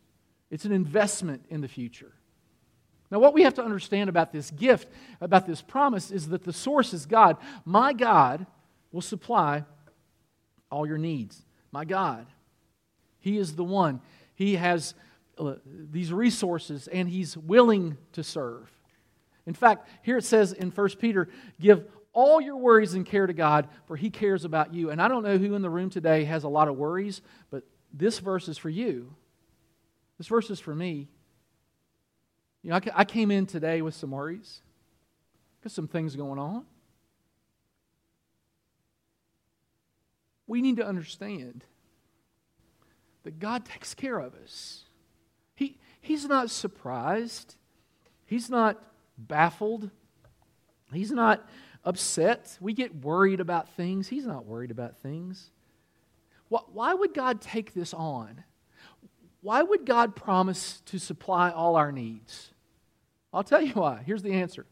it's 0.50 0.64
an 0.64 0.72
investment 0.72 1.44
in 1.48 1.60
the 1.60 1.68
future. 1.68 2.12
Now, 3.10 3.18
what 3.18 3.34
we 3.34 3.42
have 3.42 3.54
to 3.54 3.62
understand 3.62 4.08
about 4.08 4.32
this 4.32 4.50
gift, 4.50 4.88
about 5.20 5.46
this 5.46 5.60
promise, 5.60 6.10
is 6.10 6.28
that 6.28 6.44
the 6.44 6.52
source 6.52 6.94
is 6.94 7.04
God. 7.04 7.36
My 7.66 7.92
God 7.92 8.46
will 8.90 9.02
supply 9.02 9.64
all 10.70 10.86
your 10.86 10.96
needs. 10.96 11.44
My 11.72 11.84
God. 11.84 12.26
He 13.20 13.36
is 13.36 13.54
the 13.54 13.64
one. 13.64 14.00
He 14.34 14.56
has 14.56 14.94
uh, 15.38 15.56
these 15.64 16.10
resources 16.10 16.88
and 16.88 17.06
He's 17.06 17.36
willing 17.36 17.98
to 18.12 18.24
serve. 18.24 18.70
In 19.46 19.54
fact, 19.54 19.88
here 20.02 20.16
it 20.16 20.24
says 20.24 20.52
in 20.52 20.70
1 20.70 20.88
Peter, 20.98 21.28
give 21.60 21.84
all 22.14 22.40
your 22.40 22.56
worries 22.56 22.94
and 22.94 23.04
care 23.04 23.26
to 23.26 23.32
God, 23.32 23.68
for 23.86 23.96
He 23.96 24.08
cares 24.08 24.44
about 24.44 24.72
you. 24.72 24.90
And 24.90 25.02
I 25.02 25.08
don't 25.08 25.22
know 25.22 25.38
who 25.38 25.54
in 25.54 25.62
the 25.62 25.70
room 25.70 25.90
today 25.90 26.24
has 26.24 26.44
a 26.44 26.48
lot 26.48 26.68
of 26.68 26.76
worries, 26.76 27.20
but 27.50 27.64
this 27.92 28.18
verse 28.18 28.48
is 28.48 28.58
for 28.58 28.70
you. 28.70 29.14
This 30.18 30.28
verse 30.28 30.50
is 30.50 30.60
for 30.60 30.74
me. 30.74 31.08
You 32.62 32.70
know, 32.70 32.80
I 32.94 33.04
came 33.04 33.30
in 33.30 33.46
today 33.46 33.82
with 33.82 33.94
some 33.94 34.12
worries, 34.12 34.62
got 35.62 35.72
some 35.72 35.88
things 35.88 36.14
going 36.14 36.38
on. 36.38 36.64
We 40.46 40.62
need 40.62 40.76
to 40.76 40.86
understand 40.86 41.64
that 43.24 43.38
God 43.38 43.64
takes 43.64 43.94
care 43.94 44.18
of 44.18 44.34
us. 44.34 44.84
He, 45.54 45.78
he's 46.00 46.26
not 46.26 46.50
surprised, 46.50 47.56
He's 48.26 48.48
not 48.48 48.82
baffled, 49.18 49.90
He's 50.92 51.10
not 51.10 51.46
upset. 51.84 52.56
We 52.60 52.74
get 52.74 52.94
worried 52.94 53.40
about 53.40 53.70
things. 53.70 54.08
He's 54.08 54.26
not 54.26 54.46
worried 54.46 54.70
about 54.70 54.98
things. 54.98 55.50
Why 56.72 56.94
would 56.94 57.14
God 57.14 57.40
take 57.40 57.72
this 57.72 57.94
on? 57.94 58.44
Why 59.40 59.62
would 59.62 59.86
God 59.86 60.14
promise 60.14 60.80
to 60.86 60.98
supply 60.98 61.50
all 61.50 61.76
our 61.76 61.92
needs? 61.92 62.50
I'll 63.32 63.42
tell 63.42 63.62
you 63.62 63.72
why. 63.74 64.02
Here's 64.04 64.22
the 64.22 64.34
answer 64.34 64.66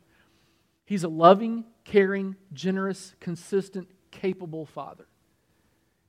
He's 0.85 1.05
a 1.05 1.09
loving, 1.09 1.65
caring, 1.85 2.37
generous, 2.53 3.15
consistent, 3.21 3.89
capable 4.11 4.67
Father. 4.67 5.07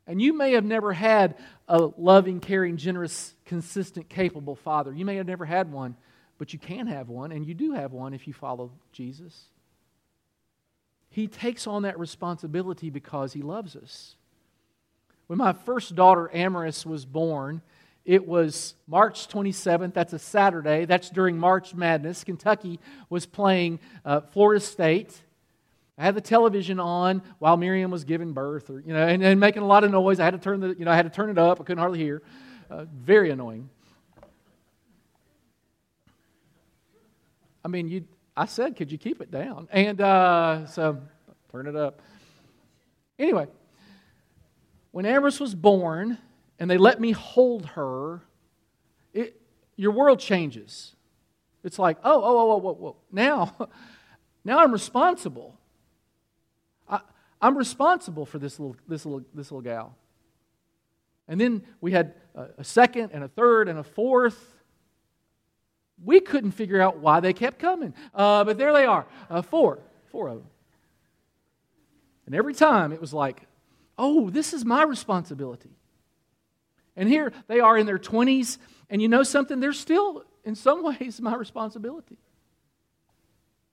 And 0.07 0.21
you 0.21 0.33
may 0.33 0.53
have 0.53 0.65
never 0.65 0.91
had 0.91 1.37
a 1.67 1.89
loving, 1.97 2.39
caring, 2.39 2.77
generous, 2.77 3.35
consistent, 3.45 4.09
capable 4.09 4.55
Father. 4.55 4.91
You 4.91 5.05
may 5.05 5.15
have 5.15 5.27
never 5.27 5.45
had 5.45 5.71
one, 5.71 5.95
but 6.37 6.53
you 6.53 6.59
can 6.59 6.87
have 6.87 7.07
one, 7.07 7.31
and 7.31 7.45
you 7.45 7.53
do 7.53 7.73
have 7.73 7.93
one 7.93 8.13
if 8.13 8.27
you 8.27 8.33
follow 8.33 8.71
Jesus. 8.91 9.45
He 11.09 11.27
takes 11.27 11.67
on 11.67 11.83
that 11.83 11.99
responsibility 11.99 12.89
because 12.89 13.33
He 13.33 13.41
loves 13.41 13.75
us. 13.75 14.15
When 15.31 15.37
my 15.37 15.53
first 15.53 15.95
daughter, 15.95 16.29
Amaris, 16.35 16.85
was 16.85 17.05
born, 17.05 17.61
it 18.03 18.27
was 18.27 18.75
March 18.85 19.29
27th. 19.29 19.93
That's 19.93 20.11
a 20.11 20.19
Saturday. 20.19 20.83
That's 20.83 21.09
during 21.09 21.37
March 21.37 21.73
Madness. 21.73 22.25
Kentucky 22.25 22.81
was 23.09 23.25
playing 23.25 23.79
uh, 24.03 24.19
Florida 24.33 24.59
State. 24.59 25.17
I 25.97 26.03
had 26.03 26.15
the 26.15 26.19
television 26.19 26.81
on 26.81 27.21
while 27.39 27.55
Miriam 27.55 27.91
was 27.91 28.03
giving 28.03 28.33
birth, 28.33 28.69
or 28.69 28.81
you 28.81 28.91
know, 28.91 29.07
and, 29.07 29.23
and, 29.23 29.39
making 29.39 29.61
a 29.61 29.65
lot 29.65 29.85
of 29.85 29.91
noise. 29.91 30.19
I 30.19 30.25
had 30.25 30.33
to 30.33 30.37
turn 30.37 30.59
the, 30.59 30.75
you 30.77 30.83
know, 30.83 30.91
I 30.91 30.97
had 30.97 31.05
to 31.05 31.09
turn 31.09 31.29
it 31.29 31.37
up. 31.37 31.61
I 31.61 31.63
couldn't 31.63 31.79
hardly 31.79 31.99
hear. 31.99 32.21
Uh, 32.69 32.83
very 32.93 33.31
annoying. 33.31 33.69
I 37.63 37.69
mean, 37.69 37.87
you. 37.87 38.03
I 38.35 38.47
said, 38.47 38.75
could 38.75 38.91
you 38.91 38.97
keep 38.97 39.21
it 39.21 39.31
down? 39.31 39.69
And 39.71 40.01
uh, 40.01 40.65
so, 40.65 40.99
turn 41.53 41.67
it 41.67 41.77
up. 41.77 42.01
Anyway, 43.17 43.47
when 44.91 45.05
Amaris 45.05 45.39
was 45.39 45.55
born, 45.55 46.17
and 46.59 46.69
they 46.69 46.77
let 46.77 46.99
me 46.99 47.11
hold 47.11 47.65
her, 47.67 48.21
it, 49.13 49.41
your 49.75 49.91
world 49.91 50.19
changes. 50.19 50.95
It's 51.63 51.79
like, 51.79 51.97
oh, 52.03 52.21
oh, 52.23 52.51
oh, 52.51 52.61
oh, 52.67 52.85
oh, 52.87 52.95
now, 53.11 53.55
now 54.43 54.59
I'm 54.59 54.71
responsible. 54.71 55.57
I, 56.89 56.99
I'm 57.41 57.57
responsible 57.57 58.25
for 58.25 58.37
this 58.37 58.59
little, 58.59 58.75
this, 58.87 59.05
little, 59.05 59.25
this 59.33 59.51
little 59.51 59.61
gal. 59.61 59.95
And 61.27 61.39
then 61.39 61.63
we 61.79 61.91
had 61.93 62.13
a, 62.35 62.47
a 62.59 62.63
second 62.63 63.11
and 63.13 63.23
a 63.23 63.27
third 63.27 63.69
and 63.69 63.79
a 63.79 63.83
fourth. 63.83 64.39
We 66.03 66.19
couldn't 66.19 66.51
figure 66.51 66.81
out 66.81 66.97
why 66.97 67.21
they 67.21 67.31
kept 67.31 67.59
coming. 67.59 67.93
Uh, 68.13 68.43
but 68.43 68.57
there 68.57 68.73
they 68.73 68.85
are, 68.85 69.05
uh, 69.29 69.41
four, 69.41 69.79
four 70.11 70.27
of 70.27 70.37
them. 70.39 70.47
And 72.25 72.35
every 72.35 72.53
time 72.53 72.91
it 72.91 72.99
was 72.99 73.13
like, 73.13 73.47
oh, 74.01 74.31
this 74.31 74.51
is 74.51 74.65
my 74.65 74.83
responsibility. 74.83 75.69
And 76.95 77.07
here 77.07 77.31
they 77.47 77.59
are 77.59 77.77
in 77.77 77.85
their 77.85 77.99
20s, 77.99 78.57
and 78.89 79.01
you 79.01 79.07
know 79.07 79.23
something? 79.23 79.59
They're 79.59 79.71
still, 79.71 80.25
in 80.43 80.55
some 80.55 80.83
ways, 80.99 81.21
my 81.21 81.35
responsibility. 81.35 82.17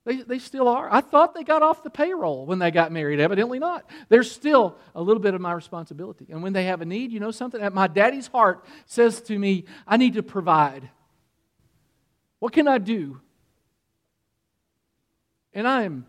They, 0.05 0.21
they 0.21 0.39
still 0.39 0.67
are. 0.67 0.87
I 0.91 1.01
thought 1.01 1.33
they 1.33 1.43
got 1.43 1.61
off 1.61 1.83
the 1.83 1.89
payroll 1.89 2.45
when 2.45 2.59
they 2.59 2.71
got 2.71 2.91
married. 2.91 3.19
Evidently 3.19 3.59
not. 3.59 3.89
They're 4.07 4.23
still 4.23 4.77
a 4.95 5.01
little 5.01 5.21
bit 5.21 5.33
of 5.33 5.41
my 5.41 5.51
responsibility. 5.51 6.27
And 6.29 6.41
when 6.41 6.53
they 6.53 6.65
have 6.65 6.81
a 6.81 6.85
need, 6.85 7.11
you 7.11 7.19
know 7.19 7.31
something? 7.31 7.61
My 7.73 7.87
daddy's 7.87 8.27
heart 8.27 8.63
says 8.85 9.21
to 9.23 9.37
me, 9.37 9.65
I 9.85 9.97
need 9.97 10.13
to 10.13 10.23
provide. 10.23 10.89
What 12.39 12.53
can 12.53 12.67
I 12.67 12.77
do? 12.77 13.19
And 15.53 15.67
I 15.67 15.83
am 15.83 16.05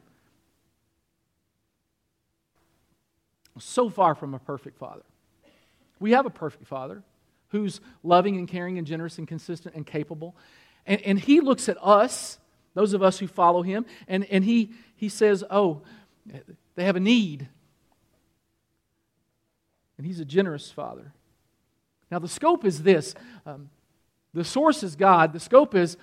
so 3.59 3.91
far 3.91 4.15
from 4.15 4.35
a 4.35 4.39
perfect 4.39 4.79
father. 4.79 5.03
We 5.99 6.13
have 6.13 6.27
a 6.27 6.31
perfect 6.31 6.67
Father 6.67 7.03
who's 7.49 7.81
loving 8.03 8.37
and 8.37 8.49
caring 8.49 8.79
and 8.79 8.87
generous 8.87 9.19
and 9.19 9.29
consistent 9.29 9.75
and 9.75 9.87
capable. 9.87 10.35
And, 10.87 11.01
and 11.03 11.19
He 11.19 11.41
looks 11.41 11.69
at 11.69 11.77
us, 11.83 12.39
those 12.75 12.95
of 12.95 13.03
us 13.03 13.19
who 13.19 13.27
follow 13.27 13.63
Him, 13.63 13.85
and, 14.09 14.25
and 14.25 14.45
he, 14.45 14.73
he 14.97 15.09
says, 15.09 15.45
Oh, 15.51 15.83
they 16.75 16.85
have 16.85 16.97
a 16.97 17.01
need. 17.01 17.49
And 19.99 20.07
He's 20.07 20.21
a 20.21 20.25
generous 20.25 20.71
Father. 20.71 21.13
Now, 22.11 22.19
the 22.19 22.29
scope 22.29 22.65
is 22.65 22.83
this 22.83 23.15
um, 23.47 23.69
the 24.33 24.45
source 24.45 24.83
is 24.83 24.97
God, 24.97 25.33
the 25.33 25.41
scope 25.41 25.75
is 25.75 25.97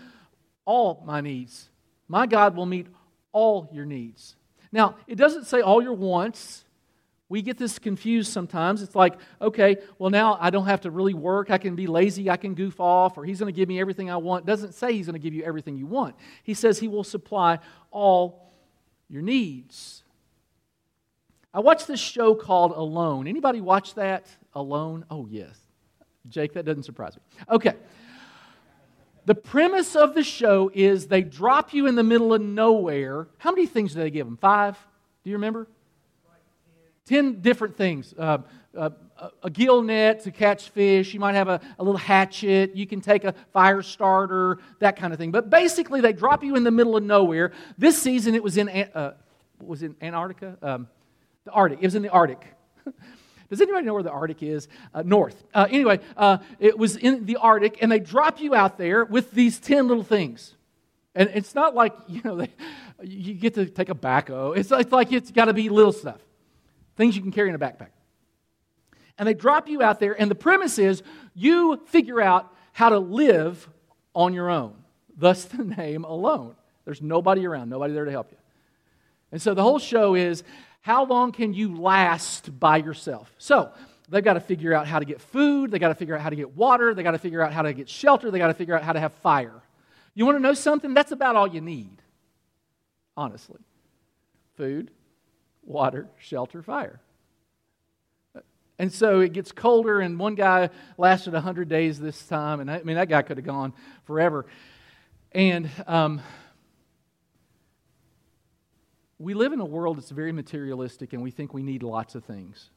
all 0.65 1.01
my 1.05 1.21
needs. 1.21 1.69
My 2.07 2.27
God 2.27 2.55
will 2.55 2.65
meet 2.65 2.87
all 3.31 3.69
your 3.71 3.85
needs. 3.85 4.35
Now, 4.71 4.95
it 5.07 5.15
doesn't 5.15 5.45
say 5.45 5.61
all 5.61 5.81
your 5.81 5.93
wants. 5.93 6.65
We 7.29 7.41
get 7.41 7.57
this 7.57 7.77
confused 7.77 8.31
sometimes. 8.31 8.81
It's 8.81 8.95
like, 8.95 9.15
okay, 9.41 9.77
well, 9.99 10.09
now 10.09 10.37
I 10.39 10.49
don't 10.49 10.65
have 10.65 10.81
to 10.81 10.91
really 10.91 11.13
work. 11.13 11.51
I 11.51 11.57
can 11.57 11.75
be 11.75 11.85
lazy. 11.85 12.29
I 12.29 12.37
can 12.37 12.53
goof 12.55 12.79
off, 12.79 13.17
or 13.17 13.25
He's 13.25 13.39
going 13.39 13.53
to 13.53 13.55
give 13.55 13.67
me 13.67 13.79
everything 13.79 14.09
I 14.09 14.17
want. 14.17 14.45
Doesn't 14.45 14.73
say 14.73 14.93
He's 14.93 15.07
going 15.07 15.19
to 15.19 15.19
give 15.19 15.33
you 15.33 15.43
everything 15.43 15.77
you 15.77 15.87
want. 15.87 16.15
He 16.43 16.53
says 16.53 16.79
He 16.79 16.87
will 16.87 17.03
supply 17.03 17.59
all 17.91 18.49
your 19.09 19.21
needs. 19.21 20.03
I 21.53 21.59
watched 21.59 21.87
this 21.87 21.99
show 21.99 22.35
called 22.35 22.71
Alone. 22.71 23.27
Anybody 23.27 23.61
watch 23.61 23.95
that? 23.95 24.27
Alone? 24.53 25.05
Oh, 25.09 25.27
yes. 25.29 25.57
Jake, 26.29 26.53
that 26.53 26.65
doesn't 26.65 26.83
surprise 26.83 27.15
me. 27.15 27.21
Okay. 27.49 27.73
The 29.25 29.35
premise 29.35 29.95
of 29.95 30.13
the 30.13 30.23
show 30.23 30.71
is 30.73 31.07
they 31.07 31.21
drop 31.21 31.73
you 31.73 31.87
in 31.87 31.95
the 31.95 32.03
middle 32.03 32.33
of 32.33 32.41
nowhere. 32.41 33.27
How 33.37 33.51
many 33.51 33.65
things 33.65 33.93
do 33.93 33.99
they 33.99 34.11
give 34.11 34.25
them? 34.25 34.37
Five? 34.37 34.77
Do 35.23 35.29
you 35.29 35.35
remember? 35.35 35.67
10 37.07 37.41
different 37.41 37.75
things. 37.75 38.13
Uh, 38.17 38.39
uh, 38.75 38.89
a 39.41 39.49
gill 39.49 39.81
net 39.81 40.23
to 40.23 40.31
catch 40.31 40.69
fish. 40.69 41.13
You 41.13 41.19
might 41.19 41.33
have 41.33 41.47
a, 41.47 41.59
a, 41.79 41.83
little 41.83 41.97
hatchet. 41.97 42.75
You 42.75 42.85
can 42.85 43.01
take 43.01 43.23
a 43.23 43.33
fire 43.51 43.81
starter, 43.81 44.59
that 44.79 44.95
kind 44.95 45.11
of 45.11 45.17
thing. 45.17 45.31
But 45.31 45.49
basically, 45.49 46.01
they 46.01 46.13
drop 46.13 46.43
you 46.43 46.55
in 46.55 46.63
the 46.63 46.71
middle 46.71 46.95
of 46.95 47.03
nowhere. 47.03 47.51
This 47.77 47.99
season, 47.99 48.35
it 48.35 48.43
was 48.43 48.57
in, 48.57 48.69
uh, 48.69 49.13
was 49.59 49.81
in 49.81 49.95
Antarctica? 50.01 50.57
Um, 50.61 50.87
the 51.45 51.51
Arctic. 51.51 51.79
It 51.81 51.85
was 51.85 51.95
in 51.95 52.03
the 52.03 52.09
Arctic. 52.09 52.45
Does 53.49 53.61
anybody 53.61 53.85
know 53.85 53.93
where 53.93 54.03
the 54.03 54.11
Arctic 54.11 54.43
is? 54.43 54.67
Uh, 54.93 55.03
north. 55.03 55.41
Uh, 55.53 55.67
anyway, 55.69 55.99
uh, 56.17 56.37
it 56.59 56.77
was 56.77 56.97
in 56.97 57.25
the 57.25 57.37
Arctic, 57.37 57.77
and 57.81 57.91
they 57.91 57.99
drop 57.99 58.41
you 58.41 58.53
out 58.53 58.77
there 58.77 59.05
with 59.05 59.31
these 59.31 59.59
10 59.59 59.87
little 59.87 60.03
things. 60.03 60.55
And 61.15 61.31
it's 61.33 61.55
not 61.55 61.73
like, 61.73 61.93
you 62.07 62.21
know, 62.23 62.35
they, 62.37 62.49
you 63.01 63.33
get 63.33 63.53
to 63.55 63.65
take 63.65 63.89
a 63.89 63.95
backhoe. 63.95 64.57
It's, 64.57 64.71
it's 64.71 64.91
like 64.91 65.11
it's 65.11 65.31
got 65.31 65.45
to 65.45 65.53
be 65.53 65.69
little 65.69 65.93
stuff, 65.93 66.19
things 66.97 67.15
you 67.15 67.21
can 67.21 67.31
carry 67.31 67.49
in 67.49 67.55
a 67.55 67.59
backpack. 67.59 67.89
And 69.17 69.27
they 69.27 69.33
drop 69.33 69.69
you 69.69 69.81
out 69.81 69.99
there, 69.99 70.19
and 70.19 70.29
the 70.29 70.35
premise 70.35 70.77
is 70.77 71.01
you 71.33 71.81
figure 71.87 72.21
out 72.21 72.53
how 72.73 72.89
to 72.89 72.99
live 72.99 73.67
on 74.13 74.33
your 74.33 74.49
own. 74.49 74.75
Thus 75.15 75.45
the 75.45 75.63
name 75.77 76.03
alone. 76.03 76.55
There's 76.85 77.01
nobody 77.01 77.45
around, 77.45 77.69
nobody 77.69 77.93
there 77.93 78.05
to 78.05 78.11
help 78.11 78.31
you. 78.31 78.37
And 79.31 79.41
so 79.41 79.53
the 79.53 79.63
whole 79.63 79.79
show 79.79 80.15
is 80.15 80.43
how 80.81 81.05
long 81.05 81.31
can 81.31 81.53
you 81.53 81.75
last 81.75 82.59
by 82.59 82.77
yourself? 82.77 83.33
So 83.37 83.71
they've 84.07 84.23
got 84.23 84.33
to 84.33 84.39
figure 84.39 84.73
out 84.73 84.87
how 84.87 84.99
to 84.99 85.05
get 85.05 85.19
food, 85.19 85.71
they 85.71 85.79
got 85.79 85.89
to 85.89 85.95
figure 85.95 86.15
out 86.15 86.21
how 86.21 86.29
to 86.29 86.35
get 86.35 86.55
water, 86.55 86.93
they 86.93 87.03
got 87.03 87.11
to 87.11 87.19
figure 87.19 87.41
out 87.41 87.51
how 87.51 87.61
to 87.63 87.73
get 87.73 87.89
shelter, 87.89 88.31
they 88.31 88.37
got 88.37 88.47
to 88.47 88.53
figure 88.53 88.75
out 88.75 88.83
how 88.83 88.93
to 88.93 88.99
have 88.99 89.13
fire. 89.15 89.61
You 90.13 90.25
want 90.25 90.37
to 90.37 90.41
know 90.41 90.53
something? 90.53 90.93
That's 90.93 91.11
about 91.11 91.35
all 91.35 91.47
you 91.47 91.61
need, 91.61 92.01
honestly. 93.15 93.59
Food, 94.55 94.91
water, 95.67 96.07
shelter, 96.17 96.63
fire. 96.63 96.99
And 98.79 98.91
so 98.91 99.19
it 99.19 99.33
gets 99.33 99.51
colder, 99.51 99.99
and 99.99 100.19
one 100.19 100.35
guy 100.35 100.69
lasted 100.97 101.33
100 101.33 101.67
days 101.67 101.99
this 101.99 102.25
time, 102.27 102.59
and 102.59 102.69
I 102.69 102.81
mean, 102.83 102.95
that 102.95 103.09
guy 103.09 103.21
could 103.21 103.37
have 103.37 103.45
gone 103.45 103.73
forever. 104.05 104.45
And 105.31 105.69
um, 105.87 106.21
we 109.19 109.33
live 109.33 109.51
in 109.51 109.59
a 109.59 109.65
world 109.65 109.97
that's 109.97 110.11
very 110.11 110.31
materialistic, 110.31 111.13
and 111.13 111.23
we 111.23 111.31
think 111.31 111.53
we 111.53 111.63
need 111.63 111.83
lots 111.83 112.15
of 112.15 112.23
things. 112.23 112.69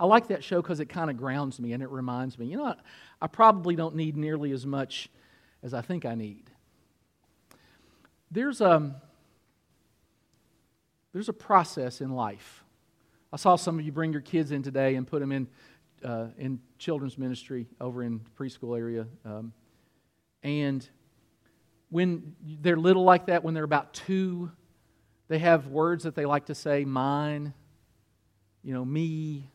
I 0.00 0.06
like 0.06 0.28
that 0.28 0.42
show 0.42 0.62
because 0.62 0.80
it 0.80 0.86
kind 0.86 1.10
of 1.10 1.18
grounds 1.18 1.60
me 1.60 1.74
and 1.74 1.82
it 1.82 1.90
reminds 1.90 2.38
me, 2.38 2.46
you 2.46 2.56
know, 2.56 2.64
I, 2.64 2.74
I 3.20 3.26
probably 3.26 3.76
don't 3.76 3.94
need 3.94 4.16
nearly 4.16 4.50
as 4.50 4.64
much 4.64 5.10
as 5.62 5.74
I 5.74 5.82
think 5.82 6.06
I 6.06 6.14
need. 6.14 6.44
There's 8.30 8.62
a, 8.62 8.70
um, 8.70 8.94
there's 11.12 11.28
a 11.28 11.32
process 11.34 12.00
in 12.00 12.10
life. 12.10 12.64
I 13.32 13.36
saw 13.36 13.56
some 13.56 13.78
of 13.78 13.84
you 13.84 13.92
bring 13.92 14.12
your 14.12 14.20
kids 14.22 14.50
in 14.50 14.62
today 14.62 14.96
and 14.96 15.06
put 15.06 15.20
them 15.20 15.32
in, 15.32 15.48
uh, 16.04 16.28
in 16.38 16.60
children's 16.78 17.16
ministry 17.16 17.66
over 17.80 18.02
in 18.02 18.20
preschool 18.38 18.76
area. 18.76 19.06
Um, 19.24 19.52
and 20.42 20.88
when 21.90 22.34
they're 22.60 22.76
little 22.76 23.04
like 23.04 23.26
that, 23.26 23.44
when 23.44 23.54
they're 23.54 23.64
about 23.64 23.92
two, 23.92 24.50
they 25.28 25.38
have 25.38 25.68
words 25.68 26.04
that 26.04 26.14
they 26.14 26.26
like 26.26 26.46
to 26.46 26.54
say 26.54 26.84
mine, 26.84 27.54
you 28.62 28.74
know, 28.74 28.84
me. 28.84 29.48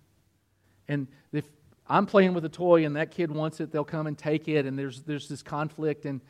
And 0.88 1.08
if 1.32 1.46
I'm 1.88 2.06
playing 2.06 2.34
with 2.34 2.46
a 2.46 2.50
toy 2.50 2.86
and 2.86 2.96
that 2.96 3.12
kid 3.12 3.32
wants 3.32 3.60
it, 3.60 3.72
they'll 3.72 3.84
come 3.84 4.08
and 4.08 4.18
take 4.18 4.48
it, 4.48 4.66
and 4.66 4.78
there's, 4.80 5.02
there's 5.02 5.28
this 5.28 5.44
conflict. 5.44 6.06
And, 6.06 6.22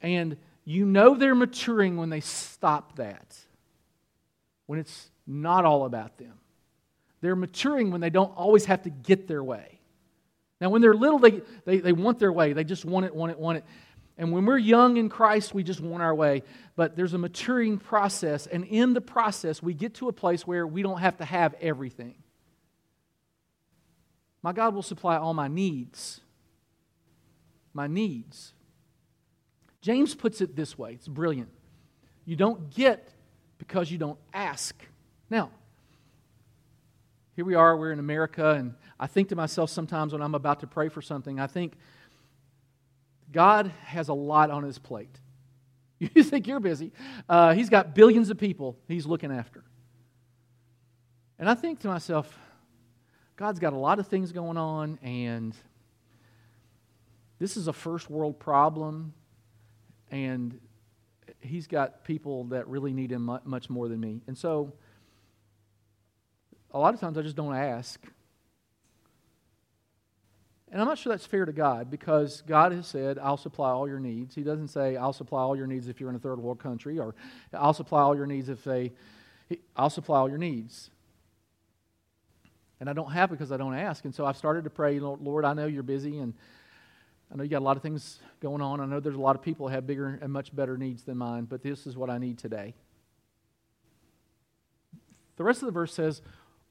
and 0.00 0.36
you 0.64 0.84
know 0.84 1.14
they're 1.14 1.34
maturing 1.34 1.96
when 1.96 2.10
they 2.10 2.20
stop 2.20 2.96
that, 2.96 3.36
when 4.68 4.78
it's 4.78 5.10
not 5.26 5.64
all 5.64 5.86
about 5.86 6.18
them. 6.18 6.34
They're 7.22 7.34
maturing 7.34 7.90
when 7.90 8.02
they 8.02 8.10
don't 8.10 8.30
always 8.36 8.66
have 8.66 8.82
to 8.82 8.90
get 8.90 9.26
their 9.26 9.42
way. 9.42 9.80
Now, 10.60 10.68
when 10.68 10.82
they're 10.82 10.94
little, 10.94 11.18
they, 11.18 11.40
they, 11.64 11.78
they 11.78 11.92
want 11.92 12.18
their 12.18 12.32
way. 12.32 12.52
They 12.52 12.64
just 12.64 12.84
want 12.84 13.06
it, 13.06 13.14
want 13.14 13.32
it, 13.32 13.38
want 13.38 13.58
it. 13.58 13.64
And 14.18 14.30
when 14.30 14.44
we're 14.44 14.58
young 14.58 14.98
in 14.98 15.08
Christ, 15.08 15.54
we 15.54 15.62
just 15.62 15.80
want 15.80 16.02
our 16.02 16.14
way. 16.14 16.42
But 16.76 16.96
there's 16.96 17.14
a 17.14 17.18
maturing 17.18 17.78
process. 17.78 18.46
And 18.46 18.64
in 18.64 18.92
the 18.92 19.00
process, 19.00 19.62
we 19.62 19.72
get 19.72 19.94
to 19.94 20.08
a 20.08 20.12
place 20.12 20.46
where 20.46 20.66
we 20.66 20.82
don't 20.82 20.98
have 20.98 21.16
to 21.16 21.24
have 21.24 21.54
everything. 21.62 22.16
My 24.42 24.52
God 24.52 24.74
will 24.74 24.82
supply 24.82 25.16
all 25.16 25.32
my 25.32 25.48
needs. 25.48 26.20
My 27.72 27.86
needs. 27.86 28.52
James 29.80 30.14
puts 30.14 30.42
it 30.42 30.54
this 30.54 30.76
way 30.76 30.92
it's 30.92 31.08
brilliant. 31.08 31.48
You 32.26 32.36
don't 32.36 32.68
get 32.74 33.08
because 33.58 33.90
you 33.90 33.98
don't 33.98 34.18
ask. 34.32 34.74
Now, 35.28 35.50
here 37.36 37.44
we 37.44 37.54
are, 37.54 37.76
we're 37.76 37.92
in 37.92 37.98
America, 37.98 38.50
and 38.50 38.74
I 38.98 39.06
think 39.06 39.28
to 39.28 39.36
myself 39.36 39.70
sometimes 39.70 40.12
when 40.12 40.22
I'm 40.22 40.34
about 40.34 40.60
to 40.60 40.66
pray 40.66 40.88
for 40.88 41.02
something, 41.02 41.38
I 41.38 41.46
think, 41.46 41.74
God 43.30 43.70
has 43.84 44.08
a 44.08 44.14
lot 44.14 44.50
on 44.50 44.62
his 44.62 44.78
plate. 44.78 45.20
You 46.14 46.22
think 46.22 46.46
you're 46.46 46.60
busy. 46.60 46.92
Uh, 47.28 47.54
he's 47.54 47.68
got 47.68 47.92
billions 47.92 48.30
of 48.30 48.38
people 48.38 48.76
he's 48.86 49.04
looking 49.04 49.32
after. 49.32 49.64
And 51.40 51.50
I 51.50 51.56
think 51.56 51.80
to 51.80 51.88
myself, 51.88 52.38
God's 53.34 53.58
got 53.58 53.72
a 53.72 53.76
lot 53.76 53.98
of 53.98 54.06
things 54.06 54.30
going 54.30 54.56
on, 54.56 55.00
and 55.02 55.56
this 57.40 57.56
is 57.56 57.66
a 57.66 57.72
first 57.72 58.08
world 58.10 58.38
problem, 58.38 59.12
and 60.10 60.60
he's 61.40 61.66
got 61.66 62.04
people 62.04 62.44
that 62.44 62.68
really 62.68 62.92
need 62.92 63.12
him 63.12 63.30
much 63.44 63.70
more 63.70 63.88
than 63.88 64.00
me. 64.00 64.20
And 64.26 64.36
so, 64.36 64.72
a 66.72 66.78
lot 66.78 66.94
of 66.94 67.00
times 67.00 67.16
I 67.16 67.22
just 67.22 67.36
don't 67.36 67.54
ask. 67.54 68.00
And 70.70 70.80
I'm 70.82 70.86
not 70.86 70.98
sure 70.98 71.12
that's 71.12 71.24
fair 71.24 71.46
to 71.46 71.52
God 71.52 71.90
because 71.90 72.42
God 72.46 72.72
has 72.72 72.86
said, 72.86 73.18
I'll 73.18 73.38
supply 73.38 73.70
all 73.70 73.88
your 73.88 74.00
needs. 74.00 74.34
He 74.34 74.42
doesn't 74.42 74.68
say, 74.68 74.96
I'll 74.96 75.14
supply 75.14 75.40
all 75.40 75.56
your 75.56 75.66
needs 75.66 75.88
if 75.88 75.98
you're 75.98 76.10
in 76.10 76.16
a 76.16 76.18
third 76.18 76.38
world 76.38 76.58
country, 76.58 76.98
or 76.98 77.14
I'll 77.54 77.72
supply 77.72 78.02
all 78.02 78.14
your 78.14 78.26
needs 78.26 78.50
if 78.50 78.62
they, 78.64 78.92
I'll 79.74 79.88
supply 79.88 80.18
all 80.18 80.28
your 80.28 80.38
needs. 80.38 80.90
And 82.80 82.90
I 82.90 82.92
don't 82.92 83.10
have 83.10 83.30
because 83.30 83.50
I 83.50 83.56
don't 83.56 83.74
ask. 83.74 84.04
And 84.04 84.14
so 84.14 84.26
I've 84.26 84.36
started 84.36 84.64
to 84.64 84.70
pray, 84.70 85.00
Lord, 85.00 85.44
I 85.46 85.54
know 85.54 85.66
you're 85.66 85.82
busy 85.82 86.18
and 86.18 86.34
I 87.30 87.36
know 87.36 87.42
you 87.42 87.50
got 87.50 87.58
a 87.58 87.60
lot 87.60 87.76
of 87.76 87.82
things 87.82 88.20
going 88.40 88.62
on. 88.62 88.80
I 88.80 88.86
know 88.86 89.00
there's 89.00 89.14
a 89.14 89.20
lot 89.20 89.36
of 89.36 89.42
people 89.42 89.68
who 89.68 89.74
have 89.74 89.86
bigger 89.86 90.18
and 90.20 90.32
much 90.32 90.54
better 90.54 90.78
needs 90.78 91.02
than 91.02 91.18
mine, 91.18 91.44
but 91.44 91.62
this 91.62 91.86
is 91.86 91.96
what 91.96 92.08
I 92.08 92.18
need 92.18 92.38
today. 92.38 92.74
The 95.36 95.44
rest 95.44 95.62
of 95.62 95.66
the 95.66 95.72
verse 95.72 95.92
says, 95.92 96.22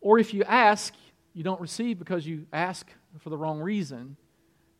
Or 0.02 0.20
if 0.20 0.34
you 0.34 0.44
ask, 0.44 0.94
you 1.34 1.44
don't 1.44 1.62
receive 1.62 2.00
because 2.00 2.26
you 2.26 2.48
ask 2.52 2.88
for 3.20 3.30
the 3.30 3.38
wrong 3.38 3.60
reason. 3.60 4.18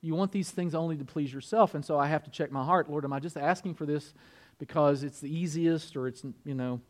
You 0.02 0.16
want 0.16 0.32
these 0.32 0.52
things 0.52 0.74
only 0.74 0.98
to 0.98 1.06
please 1.06 1.32
yourself. 1.34 1.76
And 1.76 1.86
so 1.86 2.00
I 2.00 2.08
have 2.08 2.24
to 2.24 2.32
check 2.32 2.52
my 2.52 2.64
heart. 2.64 2.90
Lord, 2.90 3.06
am 3.06 3.14
I 3.14 3.20
just 3.20 3.38
asking 3.38 3.76
for 3.76 3.86
this 3.86 4.14
because 4.60 5.04
it's 5.04 5.20
the 5.20 5.34
easiest 5.34 5.96
or 5.96 6.08
it's, 6.08 6.24
you 6.44 6.56
know, 6.56 6.82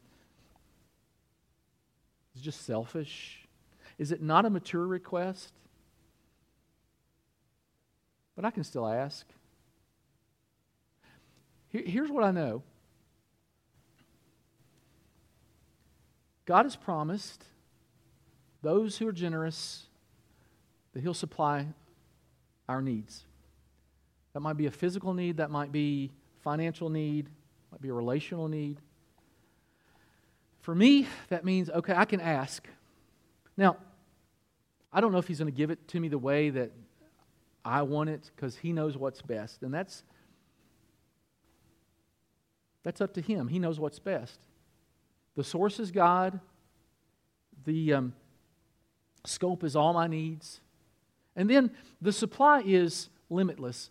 it's 2.33 2.43
just 2.43 2.65
selfish? 2.65 3.47
Is 3.97 4.11
it 4.11 4.21
not 4.21 4.45
a 4.45 4.49
mature 4.49 4.85
request? 4.85 5.51
But 8.37 8.45
I 8.45 8.51
can 8.51 8.63
still 8.63 8.87
ask. 8.87 9.25
Here's 11.69 12.09
what 12.09 12.23
I 12.23 12.31
know 12.31 12.63
God 16.45 16.63
has 16.63 16.77
promised 16.77 17.43
those 18.61 18.97
who 18.97 19.07
are 19.07 19.11
generous 19.11 19.87
that 20.93 21.01
He'll 21.01 21.13
supply 21.13 21.67
our 22.69 22.81
needs. 22.81 23.25
That 24.33 24.39
might 24.39 24.55
be 24.55 24.67
a 24.67 24.71
physical 24.71 25.13
need, 25.13 25.37
that 25.37 25.49
might 25.49 25.71
be 25.71 26.11
financial 26.43 26.89
need, 26.89 27.27
might 27.71 27.81
be 27.81 27.89
a 27.89 27.93
relational 27.93 28.47
need. 28.47 28.77
For 30.61 30.75
me, 30.75 31.07
that 31.29 31.43
means, 31.43 31.69
okay, 31.69 31.93
I 31.95 32.05
can 32.05 32.21
ask. 32.21 32.67
Now, 33.55 33.77
I 34.93 35.01
don't 35.01 35.11
know 35.11 35.17
if 35.17 35.27
he's 35.27 35.39
going 35.39 35.51
to 35.51 35.57
give 35.57 35.71
it 35.71 35.87
to 35.89 35.99
me 35.99 36.07
the 36.07 36.17
way 36.19 36.49
that 36.51 36.71
I 37.67 37.81
want 37.81 38.09
it 38.09 38.31
because 38.35 38.55
he 38.55 38.71
knows 38.71 38.97
what's 38.97 39.21
best. 39.21 39.61
And 39.61 39.73
that's 39.73 40.03
that's 42.83 43.01
up 43.01 43.13
to 43.15 43.21
him. 43.21 43.49
He 43.49 43.59
knows 43.59 43.79
what's 43.79 43.99
best. 43.99 44.39
The 45.35 45.43
source 45.43 45.77
is 45.77 45.91
God. 45.91 46.39
The 47.65 47.93
um, 47.93 48.13
scope 49.25 49.65
is 49.65 49.75
all 49.75 49.93
my 49.93 50.07
needs. 50.07 50.61
And 51.35 51.49
then 51.49 51.71
the 52.01 52.13
supply 52.13 52.63
is 52.65 53.09
limitless. 53.29 53.89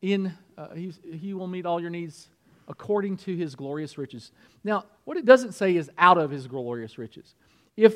In, 0.00 0.32
uh, 0.56 0.68
he 0.74 1.34
will 1.34 1.48
meet 1.48 1.66
all 1.66 1.80
your 1.80 1.90
needs 1.90 2.28
according 2.68 3.16
to 3.16 3.36
his 3.36 3.56
glorious 3.56 3.98
riches. 3.98 4.30
Now, 4.62 4.84
what 5.04 5.16
it 5.16 5.24
doesn't 5.24 5.52
say 5.52 5.76
is 5.76 5.90
out 5.98 6.16
of 6.16 6.30
his 6.30 6.46
glorious 6.46 6.98
riches. 6.98 7.34
If 7.76 7.94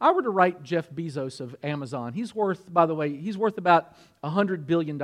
I 0.00 0.12
were 0.12 0.22
to 0.22 0.30
write 0.30 0.62
Jeff 0.62 0.88
Bezos 0.90 1.40
of 1.40 1.54
Amazon, 1.62 2.12
he's 2.12 2.34
worth, 2.34 2.72
by 2.72 2.86
the 2.86 2.94
way, 2.94 3.14
he's 3.16 3.36
worth 3.36 3.58
about 3.58 3.94
$100 4.24 4.66
billion, 4.66 4.98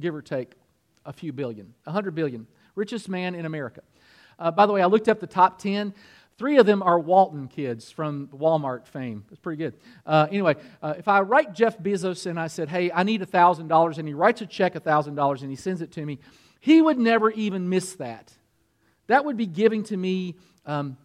give 0.00 0.14
or 0.14 0.22
take 0.22 0.52
a 1.04 1.12
few 1.12 1.32
billion. 1.32 1.74
100 1.84 2.14
billion. 2.14 2.46
Richest 2.74 3.08
man 3.08 3.34
in 3.34 3.44
America. 3.44 3.82
Uh, 4.38 4.50
by 4.50 4.66
the 4.66 4.72
way, 4.72 4.82
I 4.82 4.86
looked 4.86 5.08
up 5.08 5.20
the 5.20 5.26
top 5.26 5.58
10. 5.58 5.94
Three 6.36 6.56
of 6.56 6.66
them 6.66 6.82
are 6.82 6.98
Walton 6.98 7.46
kids 7.46 7.92
from 7.92 8.28
Walmart 8.28 8.86
fame. 8.86 9.24
It's 9.30 9.38
pretty 9.38 9.58
good. 9.58 9.74
Uh, 10.04 10.26
anyway, 10.30 10.56
uh, 10.82 10.94
if 10.98 11.06
I 11.06 11.20
write 11.20 11.52
Jeff 11.52 11.78
Bezos 11.78 12.26
and 12.26 12.40
I 12.40 12.48
said, 12.48 12.68
hey, 12.68 12.90
I 12.90 13.04
need 13.04 13.20
$1,000, 13.20 13.98
and 13.98 14.08
he 14.08 14.14
writes 14.14 14.40
a 14.40 14.46
check 14.46 14.74
$1,000 14.74 15.40
and 15.42 15.50
he 15.50 15.56
sends 15.56 15.80
it 15.80 15.92
to 15.92 16.04
me, 16.04 16.18
he 16.58 16.82
would 16.82 16.98
never 16.98 17.30
even 17.30 17.68
miss 17.68 17.94
that. 17.96 18.32
That 19.06 19.24
would 19.24 19.36
be 19.36 19.46
giving 19.46 19.84
to 19.84 19.96
me 19.96 20.34
um, 20.66 20.96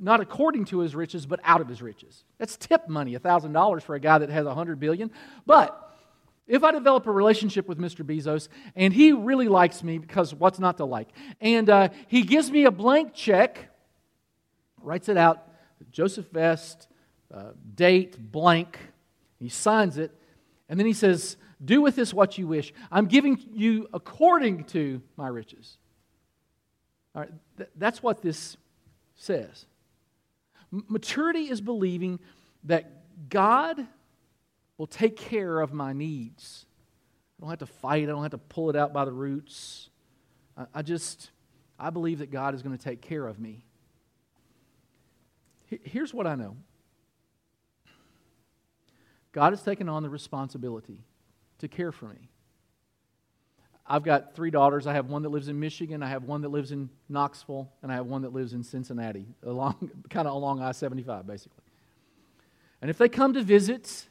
not 0.00 0.20
according 0.20 0.66
to 0.66 0.80
his 0.80 0.94
riches, 0.94 1.26
but 1.26 1.40
out 1.44 1.60
of 1.60 1.68
his 1.68 1.82
riches. 1.82 2.24
That's 2.38 2.56
tip 2.56 2.88
money, 2.88 3.16
$1,000 3.16 3.82
for 3.82 3.94
a 3.94 4.00
guy 4.00 4.18
that 4.18 4.30
has 4.30 4.46
100 4.46 4.78
billion. 4.80 5.10
But 5.46 5.88
if 6.46 6.64
I 6.64 6.72
develop 6.72 7.06
a 7.06 7.12
relationship 7.12 7.68
with 7.68 7.78
Mr. 7.78 8.04
Bezos 8.04 8.48
and 8.74 8.92
he 8.92 9.12
really 9.12 9.48
likes 9.48 9.82
me, 9.82 9.98
because 9.98 10.34
what's 10.34 10.58
not 10.58 10.78
to 10.78 10.84
like, 10.84 11.08
and 11.40 11.68
uh, 11.68 11.88
he 12.08 12.22
gives 12.22 12.50
me 12.50 12.64
a 12.64 12.70
blank 12.70 13.12
check, 13.14 13.68
writes 14.80 15.08
it 15.08 15.16
out, 15.16 15.46
Joseph 15.90 16.26
Vest, 16.30 16.88
uh, 17.32 17.50
date, 17.74 18.32
blank, 18.32 18.78
he 19.38 19.48
signs 19.48 19.98
it, 19.98 20.10
and 20.68 20.78
then 20.78 20.86
he 20.86 20.92
says, 20.92 21.36
Do 21.64 21.80
with 21.80 21.96
this 21.96 22.12
what 22.12 22.38
you 22.38 22.46
wish. 22.46 22.72
I'm 22.90 23.06
giving 23.06 23.38
you 23.52 23.88
according 23.92 24.64
to 24.64 25.02
my 25.16 25.28
riches. 25.28 25.76
All 27.14 27.22
right, 27.22 27.30
th- 27.56 27.70
that's 27.76 28.02
what 28.02 28.22
this 28.22 28.56
says. 29.14 29.66
Maturity 30.70 31.50
is 31.50 31.60
believing 31.60 32.20
that 32.64 33.28
God 33.28 33.86
will 34.76 34.86
take 34.86 35.16
care 35.16 35.60
of 35.60 35.72
my 35.72 35.92
needs. 35.92 36.66
I 37.38 37.42
don't 37.42 37.50
have 37.50 37.58
to 37.60 37.66
fight, 37.66 38.04
I 38.04 38.06
don't 38.06 38.22
have 38.22 38.32
to 38.32 38.38
pull 38.38 38.70
it 38.70 38.76
out 38.76 38.92
by 38.92 39.04
the 39.04 39.12
roots. 39.12 39.90
I, 40.56 40.66
I 40.74 40.82
just, 40.82 41.30
I 41.78 41.90
believe 41.90 42.18
that 42.18 42.30
God 42.30 42.54
is 42.54 42.62
going 42.62 42.76
to 42.76 42.82
take 42.82 43.00
care 43.00 43.26
of 43.26 43.38
me. 43.38 43.64
Here's 45.66 46.14
what 46.14 46.26
I 46.26 46.34
know 46.34 46.56
God 49.32 49.52
has 49.52 49.62
taken 49.62 49.88
on 49.88 50.02
the 50.02 50.08
responsibility 50.08 51.04
to 51.58 51.68
care 51.68 51.92
for 51.92 52.06
me. 52.06 52.30
I've 53.88 54.02
got 54.02 54.34
three 54.34 54.50
daughters. 54.50 54.86
I 54.86 54.92
have 54.92 55.06
one 55.06 55.22
that 55.22 55.30
lives 55.30 55.48
in 55.48 55.58
Michigan, 55.58 56.02
I 56.02 56.08
have 56.08 56.24
one 56.24 56.42
that 56.42 56.50
lives 56.50 56.72
in 56.72 56.90
Knoxville, 57.08 57.72
and 57.82 57.90
I 57.90 57.94
have 57.94 58.06
one 58.06 58.22
that 58.22 58.34
lives 58.34 58.52
in 58.52 58.62
Cincinnati, 58.62 59.26
along 59.42 59.90
kind 60.10 60.28
of 60.28 60.34
along 60.34 60.60
I-75 60.60 61.26
basically. 61.26 61.64
And 62.82 62.90
if 62.90 62.98
they 62.98 63.08
come 63.08 63.32
to 63.32 63.42
visit, 63.42 64.06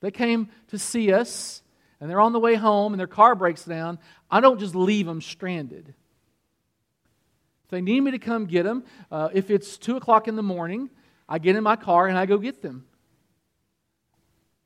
they 0.00 0.10
came 0.10 0.48
to 0.68 0.78
see 0.78 1.12
us, 1.12 1.62
and 2.00 2.10
they're 2.10 2.20
on 2.20 2.32
the 2.32 2.40
way 2.40 2.54
home 2.54 2.92
and 2.94 2.98
their 2.98 3.06
car 3.06 3.34
breaks 3.34 3.64
down, 3.64 3.98
I 4.30 4.40
don't 4.40 4.58
just 4.58 4.74
leave 4.74 5.06
them 5.06 5.20
stranded. 5.20 5.94
If 7.64 7.70
they 7.70 7.80
need 7.80 8.00
me 8.00 8.10
to 8.10 8.18
come 8.18 8.46
get 8.46 8.64
them, 8.64 8.84
uh, 9.10 9.28
if 9.32 9.50
it's 9.50 9.76
2 9.76 9.96
o'clock 9.96 10.26
in 10.26 10.34
the 10.34 10.42
morning, 10.42 10.90
I 11.28 11.38
get 11.38 11.54
in 11.54 11.62
my 11.62 11.76
car 11.76 12.08
and 12.08 12.18
I 12.18 12.26
go 12.26 12.38
get 12.38 12.62
them. 12.62 12.86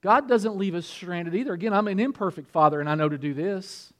God 0.00 0.28
doesn't 0.28 0.56
leave 0.56 0.74
us 0.74 0.86
stranded 0.86 1.34
either. 1.34 1.52
Again, 1.52 1.72
I'm 1.72 1.88
an 1.88 1.98
imperfect 1.98 2.50
father 2.50 2.80
and 2.80 2.88
I 2.88 2.94
know 2.94 3.08
to 3.08 3.18
do 3.18 3.34
this. 3.34 3.92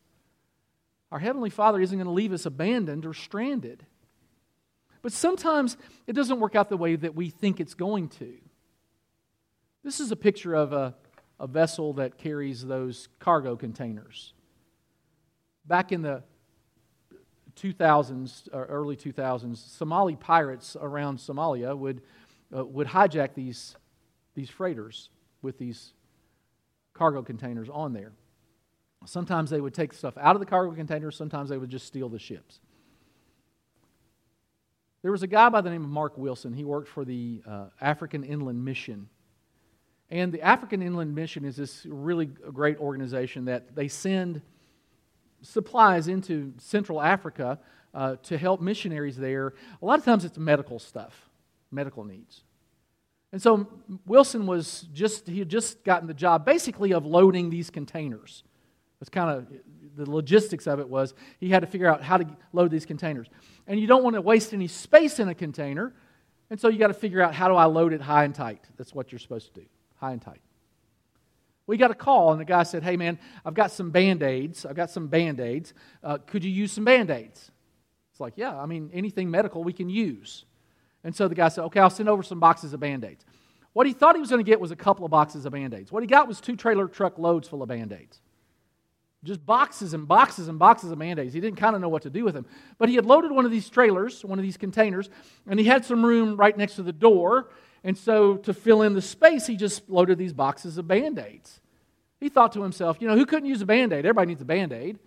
Our 1.12 1.18
Heavenly 1.18 1.50
Father 1.50 1.80
isn't 1.80 1.96
going 1.96 2.07
to 2.07 2.12
leave 2.12 2.32
us 2.32 2.46
abandoned 2.46 3.07
or 3.07 3.14
stranded. 3.14 3.86
But 5.02 5.12
sometimes 5.12 5.76
it 6.07 6.14
doesn't 6.14 6.40
work 6.40 6.57
out 6.57 6.68
the 6.68 6.76
way 6.76 6.96
that 6.96 7.14
we 7.14 7.30
think 7.30 7.61
it's 7.61 7.74
going 7.74 8.09
to. 8.09 8.32
This 9.84 10.00
is 10.00 10.11
a 10.11 10.16
picture 10.16 10.54
of 10.54 10.72
a, 10.72 10.96
a 11.38 11.46
vessel 11.46 11.92
that 11.94 12.18
carries 12.18 12.64
those 12.64 13.09
cargo 13.20 13.54
containers. 13.54 14.32
Back 15.64 15.92
in 15.92 16.02
the 16.02 16.24
2000s, 17.57 18.48
or 18.52 18.64
early 18.64 18.96
2000s, 18.96 19.57
Somali 19.57 20.16
pirates 20.16 20.76
around 20.80 21.18
Somalia 21.18 21.76
would, 21.76 22.02
uh, 22.54 22.64
would 22.64 22.88
hijack 22.88 23.34
these, 23.34 23.76
these 24.34 24.50
freighters 24.50 25.11
with 25.40 25.57
these 25.59 25.92
cargo 26.94 27.22
containers 27.22 27.68
on 27.68 27.92
there. 27.92 28.12
Sometimes 29.07 29.50
they 29.50 29.61
would 29.61 29.74
take 29.74 29.92
stuff 29.92 30.16
out 30.18 30.36
of 30.36 30.40
the 30.40 30.46
cargo 30.46 30.74
containers, 30.74 31.16
sometimes 31.16 31.48
they 31.48 31.59
would 31.59 31.70
just 31.70 31.86
steal 31.86 32.09
the 32.09 32.18
ships. 32.18 32.61
There 35.02 35.12
was 35.12 35.22
a 35.22 35.28
guy 35.28 35.48
by 35.48 35.61
the 35.61 35.70
name 35.70 35.84
of 35.84 35.90
Mark 35.90 36.18
Wilson. 36.18 36.52
He 36.52 36.64
worked 36.64 36.88
for 36.88 37.04
the 37.04 37.40
uh, 37.46 37.66
African 37.80 38.24
Inland 38.24 38.64
Mission. 38.64 39.09
And 40.11 40.32
the 40.32 40.42
African 40.42 40.82
Inland 40.82 41.14
Mission 41.14 41.44
is 41.44 41.57
this 41.57 41.86
really 41.88 42.26
great 42.26 42.78
organization 42.78 43.44
that 43.44 43.74
they 43.74 43.88
send 43.88 44.42
supplies 45.42 46.09
into 46.09 46.54
Central 46.59 47.00
Africa 47.00 47.59
uh, 47.94 48.16
to 48.24 48.36
help 48.36 48.61
missionaries 48.61 49.16
there. 49.16 49.54
A 49.80 49.86
lot 49.86 49.98
of 49.98 50.04
times 50.04 50.24
it's 50.24 50.38
medical 50.38 50.78
stuff, 50.78 51.30
medical 51.70 52.04
needs. 52.04 52.42
And 53.32 53.40
so 53.40 53.68
Wilson 54.07 54.46
was 54.46 54.86
just, 54.92 55.26
he 55.26 55.38
had 55.38 55.48
just 55.48 55.84
gotten 55.84 56.07
the 56.09 56.14
job 56.14 56.44
basically 56.44 56.92
of 56.92 57.04
loading 57.04 57.50
these 57.50 57.70
containers. 57.70 58.44
That's 59.01 59.11
kind 59.11 59.30
of 59.30 59.47
the 59.97 60.11
logistics 60.11 60.66
of 60.66 60.80
it 60.80 60.88
was 60.88 61.14
he 61.38 61.49
had 61.49 61.61
to 61.61 61.66
figure 61.66 61.88
out 61.88 62.03
how 62.03 62.16
to 62.16 62.26
load 62.53 62.70
these 62.70 62.86
containers. 62.86 63.28
And 63.66 63.80
you 63.80 63.86
don't 63.86 64.05
want 64.05 64.14
to 64.14 64.22
waste 64.22 64.53
any 64.53 64.68
space 64.68 65.18
in 65.18 65.28
a 65.28 65.34
container, 65.34 65.94
and 66.51 66.61
so 66.61 66.68
you 66.68 66.78
got 66.78 66.88
to 66.88 66.94
figure 66.94 67.20
out 67.20 67.34
how 67.34 67.49
do 67.49 67.55
I 67.55 67.64
load 67.64 67.92
it 67.92 68.01
high 68.01 68.24
and 68.24 68.34
tight. 68.34 68.64
That's 68.76 68.94
what 68.94 69.12
you're 69.12 69.18
supposed 69.18 69.55
to 69.55 69.61
do, 69.61 69.66
high 69.97 70.12
and 70.12 70.22
tight. 70.22 70.40
We 71.66 71.76
got 71.76 71.90
a 71.90 71.94
call, 71.94 72.30
and 72.30 72.40
the 72.40 72.44
guy 72.44 72.62
said, 72.62 72.84
Hey, 72.84 72.97
man, 72.97 73.18
I've 73.44 73.55
got 73.55 73.72
some 73.72 73.90
band 73.90 74.22
aids. 74.22 74.64
I've 74.64 74.76
got 74.76 74.90
some 74.90 75.09
band 75.09 75.40
aids. 75.40 75.74
Uh, 76.03 76.18
could 76.18 76.44
you 76.44 76.51
use 76.51 76.70
some 76.72 76.84
band 76.84 77.11
aids? 77.11 77.51
It's 78.12 78.20
like, 78.20 78.34
Yeah, 78.36 78.57
I 78.57 78.66
mean, 78.66 78.90
anything 78.92 79.30
medical 79.30 79.64
we 79.64 79.72
can 79.72 79.88
use. 79.88 80.44
And 81.03 81.14
so 81.14 81.28
the 81.28 81.34
guy 81.34 81.49
said, 81.49 81.64
Okay, 81.64 81.80
I'll 81.80 81.90
send 81.90 82.09
over 82.09 82.22
some 82.22 82.38
boxes 82.38 82.72
of 82.72 82.80
band 82.80 83.05
aids. 83.05 83.24
What 83.72 83.86
he 83.86 83.92
thought 83.92 84.14
he 84.14 84.20
was 84.20 84.30
going 84.30 84.42
to 84.44 84.49
get 84.49 84.61
was 84.61 84.70
a 84.70 84.76
couple 84.76 85.05
of 85.05 85.11
boxes 85.11 85.44
of 85.44 85.53
band 85.53 85.74
aids. 85.74 85.90
What 85.90 86.03
he 86.03 86.07
got 86.07 86.28
was 86.28 86.40
two 86.40 86.57
trailer 86.57 86.86
truck 86.86 87.18
loads 87.18 87.49
full 87.49 87.62
of 87.62 87.68
band 87.68 87.92
aids. 87.92 88.20
Just 89.26 89.44
boxes 89.44 89.92
and 89.92 90.06
boxes 90.06 90.48
and 90.48 90.58
boxes 90.58 90.90
of 90.90 91.02
aids. 91.02 91.34
He 91.34 91.40
didn't 91.40 91.58
kind 91.58 91.74
of 91.74 91.82
know 91.82 91.88
what 91.88 92.02
to 92.02 92.10
do 92.10 92.24
with 92.24 92.34
them. 92.34 92.46
But 92.78 92.88
he 92.88 92.94
had 92.94 93.04
loaded 93.04 93.32
one 93.32 93.44
of 93.44 93.50
these 93.50 93.68
trailers, 93.68 94.24
one 94.24 94.38
of 94.38 94.42
these 94.44 94.56
containers, 94.56 95.10
and 95.46 95.58
he 95.58 95.66
had 95.66 95.84
some 95.84 96.04
room 96.04 96.36
right 96.36 96.56
next 96.56 96.76
to 96.76 96.82
the 96.82 96.92
door. 96.92 97.50
And 97.82 97.98
so 97.98 98.36
to 98.38 98.54
fill 98.54 98.82
in 98.82 98.94
the 98.94 99.02
space, 99.02 99.46
he 99.46 99.56
just 99.56 99.90
loaded 99.90 100.16
these 100.16 100.32
boxes 100.32 100.78
of 100.78 100.86
band 100.88 101.18
aids. 101.18 101.60
He 102.20 102.28
thought 102.28 102.52
to 102.52 102.62
himself, 102.62 102.98
you 103.00 103.08
know, 103.08 103.16
who 103.16 103.26
couldn't 103.26 103.48
use 103.48 103.60
a 103.60 103.66
band 103.66 103.92
aid? 103.92 104.06
Everybody 104.06 104.28
needs 104.28 104.42
a 104.42 104.46
band 104.46 104.72
aid. 104.72 104.98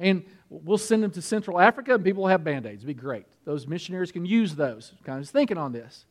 And 0.00 0.24
we'll 0.50 0.78
send 0.78 1.02
them 1.02 1.10
to 1.12 1.22
Central 1.22 1.58
Africa, 1.58 1.94
and 1.94 2.04
people 2.04 2.24
will 2.24 2.30
have 2.30 2.44
band 2.44 2.66
aids. 2.66 2.84
It'd 2.84 2.86
be 2.86 2.94
great. 2.94 3.26
Those 3.44 3.66
missionaries 3.66 4.12
can 4.12 4.26
use 4.26 4.54
those. 4.54 4.92
Kind 5.04 5.20
of 5.20 5.28
thinking 5.28 5.58
on 5.58 5.72
this. 5.72 6.04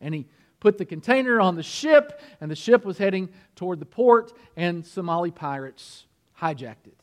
And 0.00 0.14
he 0.14 0.26
put 0.66 0.78
the 0.78 0.84
container 0.84 1.40
on 1.40 1.54
the 1.54 1.62
ship, 1.62 2.20
and 2.40 2.50
the 2.50 2.56
ship 2.56 2.84
was 2.84 2.98
heading 2.98 3.28
toward 3.54 3.78
the 3.78 3.86
port, 3.86 4.32
and 4.56 4.84
Somali 4.84 5.30
pirates 5.30 6.06
hijacked 6.40 6.88
it. 6.88 6.98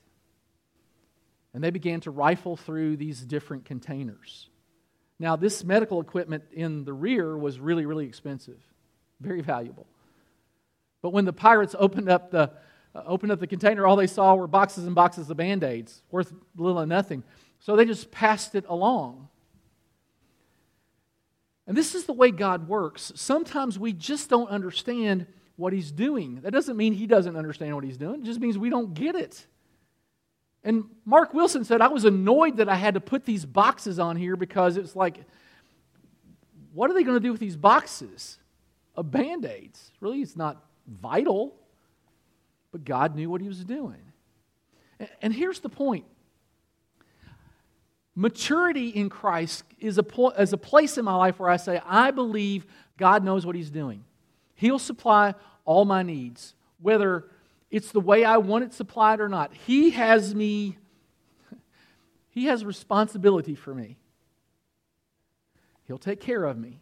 And 1.53 1.63
they 1.63 1.69
began 1.69 2.01
to 2.01 2.11
rifle 2.11 2.57
through 2.57 2.97
these 2.97 3.21
different 3.21 3.63
containers. 3.63 4.49
Now, 5.17 5.37
this 5.37 5.63
medical 5.63 6.01
equipment 6.01 6.43
in 6.51 6.83
the 6.83 6.91
rear 6.91 7.37
was 7.37 7.57
really, 7.57 7.85
really 7.85 8.05
expensive, 8.05 8.59
very 9.21 9.39
valuable. 9.39 9.87
But 11.01 11.11
when 11.11 11.23
the 11.23 11.31
pirates 11.31 11.73
opened 11.79 12.09
up 12.09 12.31
the, 12.31 12.51
uh, 12.93 13.03
opened 13.05 13.31
up 13.31 13.39
the 13.39 13.47
container, 13.47 13.87
all 13.87 13.95
they 13.95 14.07
saw 14.07 14.35
were 14.35 14.45
boxes 14.47 14.87
and 14.87 14.93
boxes 14.93 15.29
of 15.29 15.37
band 15.37 15.63
aids, 15.63 16.01
worth 16.11 16.33
little 16.57 16.81
or 16.81 16.85
nothing. 16.85 17.23
So 17.61 17.77
they 17.77 17.85
just 17.85 18.11
passed 18.11 18.55
it 18.55 18.65
along. 18.67 19.29
And 21.65 21.77
this 21.77 21.95
is 21.95 22.05
the 22.05 22.13
way 22.13 22.31
God 22.31 22.67
works. 22.67 23.11
Sometimes 23.15 23.79
we 23.79 23.93
just 23.93 24.29
don't 24.29 24.49
understand 24.49 25.27
what 25.55 25.73
He's 25.73 25.91
doing. 25.91 26.41
That 26.41 26.51
doesn't 26.51 26.75
mean 26.75 26.93
He 26.93 27.07
doesn't 27.07 27.35
understand 27.35 27.75
what 27.75 27.83
He's 27.83 27.97
doing, 27.97 28.21
it 28.21 28.25
just 28.25 28.39
means 28.39 28.57
we 28.57 28.69
don't 28.69 28.93
get 28.93 29.15
it. 29.15 29.45
And 30.65 30.85
Mark 31.03 31.33
Wilson 31.33 31.65
said, 31.65 31.81
I 31.81 31.87
was 31.87 32.05
annoyed 32.05 32.57
that 32.57 32.69
I 32.69 32.75
had 32.75 32.93
to 32.93 33.01
put 33.01 33.25
these 33.25 33.45
boxes 33.45 33.99
on 33.99 34.15
here 34.15 34.37
because 34.37 34.77
it's 34.77 34.95
like, 34.95 35.17
what 36.73 36.89
are 36.89 36.93
they 36.93 37.03
going 37.03 37.17
to 37.17 37.23
do 37.23 37.31
with 37.31 37.41
these 37.41 37.57
boxes 37.57 38.37
of 38.95 39.11
band 39.11 39.43
aids? 39.43 39.91
Really, 39.99 40.21
it's 40.21 40.37
not 40.37 40.63
vital, 40.87 41.53
but 42.71 42.85
God 42.85 43.15
knew 43.15 43.29
what 43.29 43.41
He 43.41 43.47
was 43.47 43.63
doing. 43.63 44.01
And 45.21 45.33
here's 45.33 45.59
the 45.59 45.69
point 45.69 46.05
Maturity 48.15 48.89
in 48.89 49.09
Christ 49.09 49.63
is 49.79 49.97
a, 49.97 50.03
pl- 50.03 50.31
is 50.31 50.53
a 50.53 50.57
place 50.57 50.97
in 50.97 51.05
my 51.05 51.15
life 51.15 51.39
where 51.39 51.49
I 51.49 51.57
say, 51.57 51.81
I 51.85 52.11
believe 52.11 52.65
God 52.97 53.23
knows 53.23 53.45
what 53.45 53.55
He's 53.55 53.71
doing. 53.71 54.03
He'll 54.55 54.79
supply 54.79 55.33
all 55.65 55.85
my 55.85 56.03
needs, 56.03 56.53
whether 56.79 57.25
it's 57.71 57.91
the 57.91 57.99
way 57.99 58.23
I 58.23 58.37
want 58.37 58.65
it 58.65 58.73
supplied 58.73 59.19
or 59.19 59.29
not. 59.29 59.51
He 59.65 59.91
has 59.91 60.35
me, 60.35 60.77
He 62.29 62.45
has 62.45 62.63
responsibility 62.63 63.55
for 63.55 63.73
me. 63.73 63.97
He'll 65.85 65.97
take 65.97 66.21
care 66.21 66.43
of 66.43 66.57
me. 66.57 66.79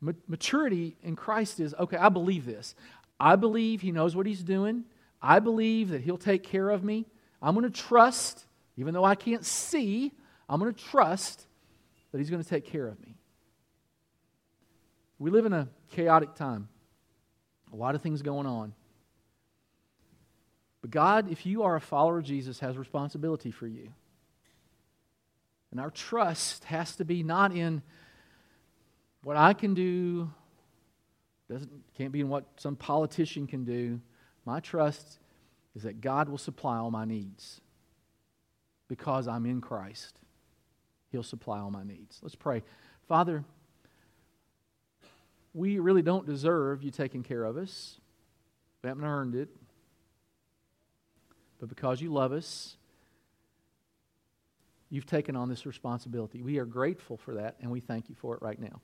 Maturity 0.00 0.96
in 1.02 1.16
Christ 1.16 1.60
is 1.60 1.74
okay, 1.74 1.96
I 1.96 2.08
believe 2.08 2.46
this. 2.46 2.74
I 3.20 3.36
believe 3.36 3.82
He 3.82 3.92
knows 3.92 4.16
what 4.16 4.26
He's 4.26 4.42
doing. 4.42 4.84
I 5.20 5.40
believe 5.40 5.90
that 5.90 6.00
He'll 6.00 6.16
take 6.16 6.42
care 6.42 6.70
of 6.70 6.82
me. 6.82 7.06
I'm 7.42 7.54
going 7.54 7.70
to 7.70 7.82
trust 7.82 8.46
even 8.78 8.94
though 8.94 9.04
I 9.04 9.16
can't 9.16 9.44
see, 9.44 10.12
I'm 10.48 10.60
going 10.60 10.72
to 10.72 10.84
trust 10.84 11.46
that 12.12 12.18
He's 12.18 12.30
going 12.30 12.42
to 12.42 12.48
take 12.48 12.64
care 12.64 12.86
of 12.86 12.98
me. 13.00 13.16
We 15.18 15.30
live 15.30 15.46
in 15.46 15.52
a 15.52 15.68
chaotic 15.90 16.36
time, 16.36 16.68
a 17.72 17.76
lot 17.76 17.96
of 17.96 18.02
things 18.02 18.22
going 18.22 18.46
on. 18.46 18.72
But 20.80 20.92
God, 20.92 21.30
if 21.32 21.44
you 21.44 21.64
are 21.64 21.74
a 21.74 21.80
follower 21.80 22.18
of 22.18 22.24
Jesus, 22.24 22.60
has 22.60 22.78
responsibility 22.78 23.50
for 23.50 23.66
you. 23.66 23.88
And 25.72 25.80
our 25.80 25.90
trust 25.90 26.62
has 26.64 26.94
to 26.96 27.04
be 27.04 27.24
not 27.24 27.52
in 27.52 27.82
what 29.24 29.36
I 29.36 29.54
can 29.54 29.74
do, 29.74 30.30
doesn't, 31.50 31.72
can't 31.96 32.12
be 32.12 32.20
in 32.20 32.28
what 32.28 32.44
some 32.58 32.76
politician 32.76 33.48
can 33.48 33.64
do. 33.64 34.00
My 34.46 34.60
trust 34.60 35.18
is 35.74 35.82
that 35.82 36.00
God 36.00 36.28
will 36.28 36.38
supply 36.38 36.76
all 36.76 36.92
my 36.92 37.04
needs 37.04 37.60
because 38.88 39.28
I'm 39.28 39.46
in 39.46 39.60
Christ. 39.60 40.18
He'll 41.10 41.22
supply 41.22 41.58
all 41.58 41.70
my 41.70 41.84
needs. 41.84 42.18
Let's 42.22 42.34
pray. 42.34 42.62
Father, 43.06 43.44
we 45.54 45.78
really 45.78 46.02
don't 46.02 46.26
deserve 46.26 46.82
you 46.82 46.90
taking 46.90 47.22
care 47.22 47.44
of 47.44 47.56
us. 47.56 47.98
We 48.82 48.88
haven't 48.88 49.04
earned 49.04 49.34
it. 49.34 49.48
But 51.58 51.68
because 51.68 52.00
you 52.00 52.12
love 52.12 52.32
us, 52.32 52.76
you've 54.90 55.06
taken 55.06 55.34
on 55.36 55.48
this 55.48 55.66
responsibility. 55.66 56.42
We 56.42 56.58
are 56.58 56.64
grateful 56.64 57.16
for 57.16 57.34
that, 57.34 57.56
and 57.60 57.70
we 57.70 57.80
thank 57.80 58.08
you 58.08 58.14
for 58.14 58.34
it 58.34 58.42
right 58.42 58.60
now. 58.60 58.80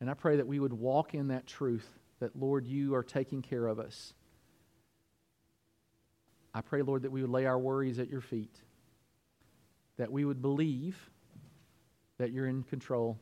And 0.00 0.10
I 0.10 0.14
pray 0.14 0.36
that 0.36 0.46
we 0.46 0.58
would 0.58 0.72
walk 0.72 1.14
in 1.14 1.28
that 1.28 1.46
truth 1.46 1.86
that, 2.20 2.34
Lord, 2.34 2.66
you 2.66 2.94
are 2.94 3.02
taking 3.02 3.42
care 3.42 3.66
of 3.66 3.78
us. 3.78 4.14
I 6.54 6.60
pray, 6.60 6.82
Lord, 6.82 7.02
that 7.02 7.12
we 7.12 7.20
would 7.22 7.30
lay 7.30 7.46
our 7.46 7.58
worries 7.58 7.98
at 7.98 8.08
your 8.08 8.20
feet, 8.20 8.54
that 9.96 10.10
we 10.10 10.24
would 10.24 10.42
believe 10.42 10.98
that 12.18 12.32
you're 12.32 12.46
in 12.46 12.62
control 12.64 13.18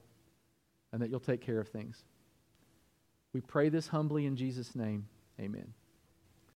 and 0.92 1.02
that 1.02 1.10
you'll 1.10 1.20
take 1.20 1.40
care 1.40 1.60
of 1.60 1.68
things. 1.68 2.04
We 3.32 3.40
pray 3.40 3.68
this 3.68 3.88
humbly 3.88 4.26
in 4.26 4.36
Jesus' 4.36 4.74
name. 4.74 5.06
Amen. 5.38 5.74